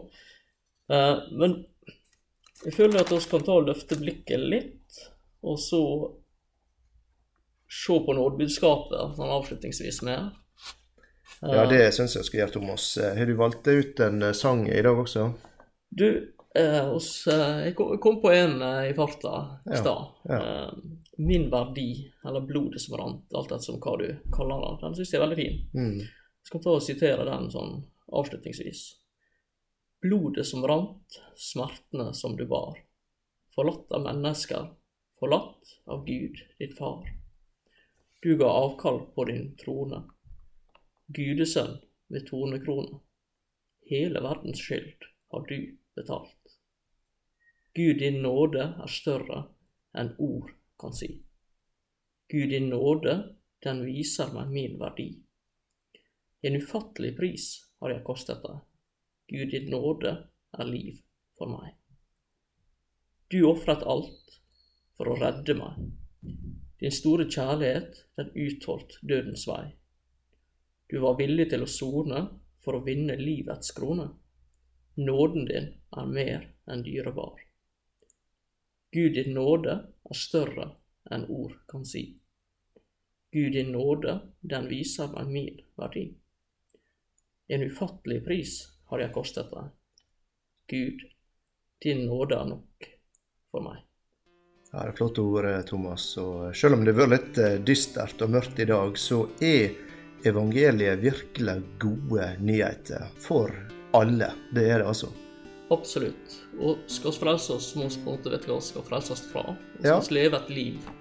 Eh, 0.95 1.25
men 1.37 1.57
jeg 2.65 2.77
føler 2.79 3.03
at 3.03 3.12
vi 3.12 3.21
kan 3.29 3.45
ta 3.45 3.59
og 3.59 3.69
løfte 3.69 3.99
blikket 4.01 4.41
litt, 4.41 5.01
og 5.45 5.59
så 5.61 5.83
se 7.75 7.99
på 8.07 8.15
nådebudskapet 8.17 9.19
sånn 9.19 9.35
avslutningsvis 9.35 10.01
med. 10.07 10.33
Ja, 11.45 11.67
det 11.69 11.83
syns 11.93 12.15
jeg 12.17 12.25
skal 12.25 12.41
gjøre, 12.41 12.55
Thomas. 12.55 12.87
Har 12.97 13.29
du 13.29 13.35
valgt 13.37 13.69
ut 13.69 14.01
en 14.01 14.31
sang 14.37 14.65
i 14.71 14.81
dag 14.87 14.97
også? 14.97 15.27
Du, 15.93 16.07
eh, 16.09 16.44
oss, 16.63 17.27
eh, 17.27 17.65
jeg 17.65 17.75
kom 17.77 18.21
på 18.23 18.31
en 18.31 18.63
eh, 18.63 18.91
i 18.91 18.95
farta 18.95 19.61
i 19.67 19.77
stad. 19.77 20.07
Ja, 20.23 20.35
ja. 20.35 20.67
Eh, 20.67 20.75
min 21.19 21.49
verdi, 21.51 22.13
eller 22.25 22.41
blodet 22.47 22.81
som 22.81 22.97
rant, 22.99 23.35
alt 23.35 23.53
etter 23.55 23.79
hva 23.83 23.97
du 23.99 24.07
kaller 24.35 24.63
den, 24.63 24.79
den 24.83 24.95
syns 24.99 25.13
jeg 25.13 25.19
er 25.19 25.25
veldig 25.27 25.39
fin. 25.41 25.59
Mm. 25.75 25.99
Jeg 25.99 26.51
skal 26.51 26.63
ta 26.63 26.77
og 26.77 26.85
sitere 26.85 27.27
den 27.29 27.51
sånn 27.51 27.77
avslutningsvis. 28.15 28.85
Blodet 30.05 30.47
som 30.47 30.67
rant, 30.69 31.21
smertene 31.39 32.13
som 32.15 32.37
du 32.39 32.45
bar. 32.51 32.79
Forlatt 33.55 33.95
av 33.95 34.03
mennesker, 34.07 34.67
forlatt 35.19 35.77
av 35.91 36.03
Gud, 36.07 36.43
ditt 36.59 36.75
far. 36.79 37.07
Du 38.23 38.35
ga 38.39 38.51
avkall 38.51 39.01
på 39.15 39.27
din 39.31 39.55
trone. 39.61 40.05
Gudesønn 41.15 41.79
ved 42.13 42.27
tornekrone. 42.29 43.01
Hele 43.91 44.23
verdens 44.25 44.63
skyld 44.65 45.09
har 45.35 45.47
du 45.49 45.59
betalt. 45.97 46.44
Gud, 47.75 47.99
din 47.99 48.20
nåde 48.22 48.64
er 48.83 48.91
større 48.91 49.41
enn 49.99 50.12
ord 50.22 50.53
kan 50.79 50.95
si. 50.95 51.09
Gud 52.31 52.53
din 52.55 52.68
nåde, 52.70 53.14
den 53.66 53.81
viser 53.87 54.31
meg 54.35 54.53
min 54.55 54.77
verdi. 54.79 55.09
En 56.47 56.59
ufattelig 56.61 57.16
pris 57.16 57.47
har 57.81 57.91
jeg 57.91 58.05
kostet 58.07 58.45
deg. 58.45 58.61
Gud 59.33 59.51
din 59.51 59.70
nåde 59.72 60.12
er 60.55 60.70
liv 60.70 61.01
for 61.39 61.51
meg. 61.51 61.72
Du 63.33 63.41
ofret 63.49 63.83
alt 63.83 64.37
for 64.95 65.11
å 65.11 65.16
redde 65.18 65.57
meg. 65.59 65.81
Din 66.79 66.95
store 66.95 67.27
kjærlighet, 67.27 68.05
den 68.14 68.31
utholdt 68.39 69.01
dødens 69.03 69.49
vei. 69.51 69.72
Du 70.87 71.01
var 71.03 71.18
villig 71.18 71.49
til 71.51 71.64
å 71.64 71.70
sone 71.70 72.22
for 72.62 72.79
å 72.79 72.85
vinne 72.87 73.16
livets 73.18 73.75
krone. 73.75 74.12
Nåden 75.01 75.49
din 75.51 75.72
er 75.97 76.14
mer 76.18 76.47
enn 76.70 76.87
dyrebar. 76.87 77.44
Gud 78.95 79.17
din 79.19 79.35
nåde 79.35 79.73
er 80.11 80.15
større 80.19 80.69
enn 81.11 81.25
ord 81.27 81.57
kan 81.67 81.83
si. 81.83 82.05
Gud 83.35 83.57
din 83.57 83.73
nåde, 83.75 84.21
den 84.41 84.69
viser 84.71 85.09
meg 85.11 85.33
min 85.35 85.57
verdi. 85.75 86.05
En 87.51 87.65
ufattelig 87.67 88.21
pris 88.29 88.53
har 88.93 89.03
jeg 89.03 89.15
kostet 89.17 89.51
deg. 89.51 89.73
Gud, 90.71 91.03
din 91.83 92.05
nåde 92.07 92.39
er 92.39 92.53
nok 92.53 92.87
for 93.51 93.67
meg. 93.67 93.83
Ja, 94.71 94.85
det 94.85 94.93
er 94.93 94.97
flotte 95.01 95.27
ord, 95.27 95.51
Thomas. 95.67 96.07
Og 96.23 96.55
selv 96.55 96.79
om 96.79 96.87
det 96.87 96.95
har 96.95 97.03
vært 97.03 97.15
litt 97.17 97.43
eh, 97.43 97.59
dystert 97.67 98.23
og 98.23 98.31
mørkt 98.37 98.63
i 98.63 98.69
dag, 98.71 98.95
så 98.95 99.25
er 99.43 99.75
evangeliet 100.23 101.03
virkelig 101.03 101.59
gode 101.83 102.31
nyheter 102.47 103.11
for 103.19 103.51
alle. 103.99 104.31
Det 104.55 104.71
er 104.71 104.85
det 104.85 104.91
altså. 104.95 105.11
Absolutt. 105.73 106.37
Og 106.61 106.85
skal 106.91 107.12
vi 107.15 107.23
frelse 107.23 107.55
oss, 107.57 107.71
må 107.79 107.89
vi 107.89 108.03
på 108.03 108.12
en 108.12 108.19
måte 108.19 108.35
vite 108.35 108.51
hva 108.51 108.59
vi 108.59 108.67
skal 108.67 108.85
frelses 108.89 109.25
fra. 109.31 109.47
Og 109.55 109.87
skal 109.87 110.05
vi 110.11 110.21
leve 110.21 110.43
et 110.43 110.53
liv 110.53 110.93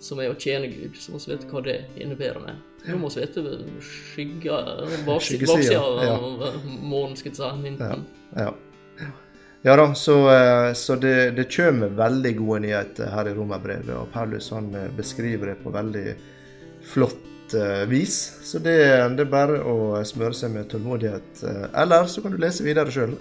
som 0.00 0.20
er 0.22 0.30
å 0.30 0.38
tjene 0.38 0.70
Gud, 0.70 0.94
så 0.96 1.12
må 1.12 1.20
vi 1.20 1.34
vite 1.34 1.48
hva 1.50 1.62
det 1.66 1.78
innebærer 1.98 2.42
med. 2.44 2.64
Nå 2.86 2.98
må 3.02 3.10
vi 3.12 3.24
vite 3.24 3.44
skygga 3.82 4.58
baksida 5.08 5.80
av 5.82 6.02
ja. 6.06 6.16
månen, 6.64 7.16
skal 7.18 7.32
jeg 7.34 7.38
si. 7.38 7.74
Ja. 7.82 7.96
ja. 8.38 8.52
Ja 9.66 9.74
da, 9.76 9.94
så, 9.94 10.14
eh, 10.30 10.72
så 10.72 10.94
det, 10.96 11.30
det, 11.30 11.48
kommer 11.50 11.88
veldig 11.88 12.30
gode 12.38 12.60
nyheter 12.62 13.10
her 13.10 13.26
i 13.26 13.32
Romerbrevet. 13.34 13.90
Og 13.96 14.12
Paulus 14.14 14.52
han 14.54 14.70
eh, 14.74 14.86
beskriver 14.96 15.50
det 15.50 15.56
på 15.64 15.72
veldig 15.74 16.04
flott 16.86 17.24
vis. 17.88 18.16
Så 18.44 18.60
det, 18.62 18.76
det, 19.16 19.24
er 19.24 19.30
bare 19.32 19.60
å 19.62 20.02
smøre 20.06 20.36
seg 20.36 20.52
med 20.54 20.68
tålmodighet. 20.72 21.42
Uh, 21.42 21.64
eller 21.82 22.08
så 22.10 22.24
kan 22.24 22.34
du 22.34 22.40
lese 22.42 22.66
videre 22.66 22.92
sjøl. 22.92 23.16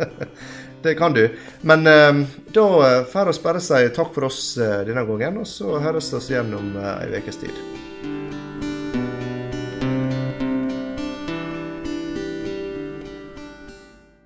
det 0.84 0.96
kan 0.98 1.16
du. 1.16 1.24
Men 1.66 1.88
uh, 1.88 2.22
da 2.52 2.68
får 3.12 3.32
vi 3.32 3.42
bare 3.48 3.64
si 3.64 3.82
takk 3.96 4.14
for 4.14 4.28
oss 4.30 4.44
denne 4.58 5.06
gangen, 5.08 5.42
og 5.42 5.50
så 5.50 5.80
høres 5.82 6.12
vi 6.16 6.24
igjen 6.34 6.56
om 6.56 6.72
ei 6.82 7.20
ukes 7.20 7.44
tid. 7.44 7.85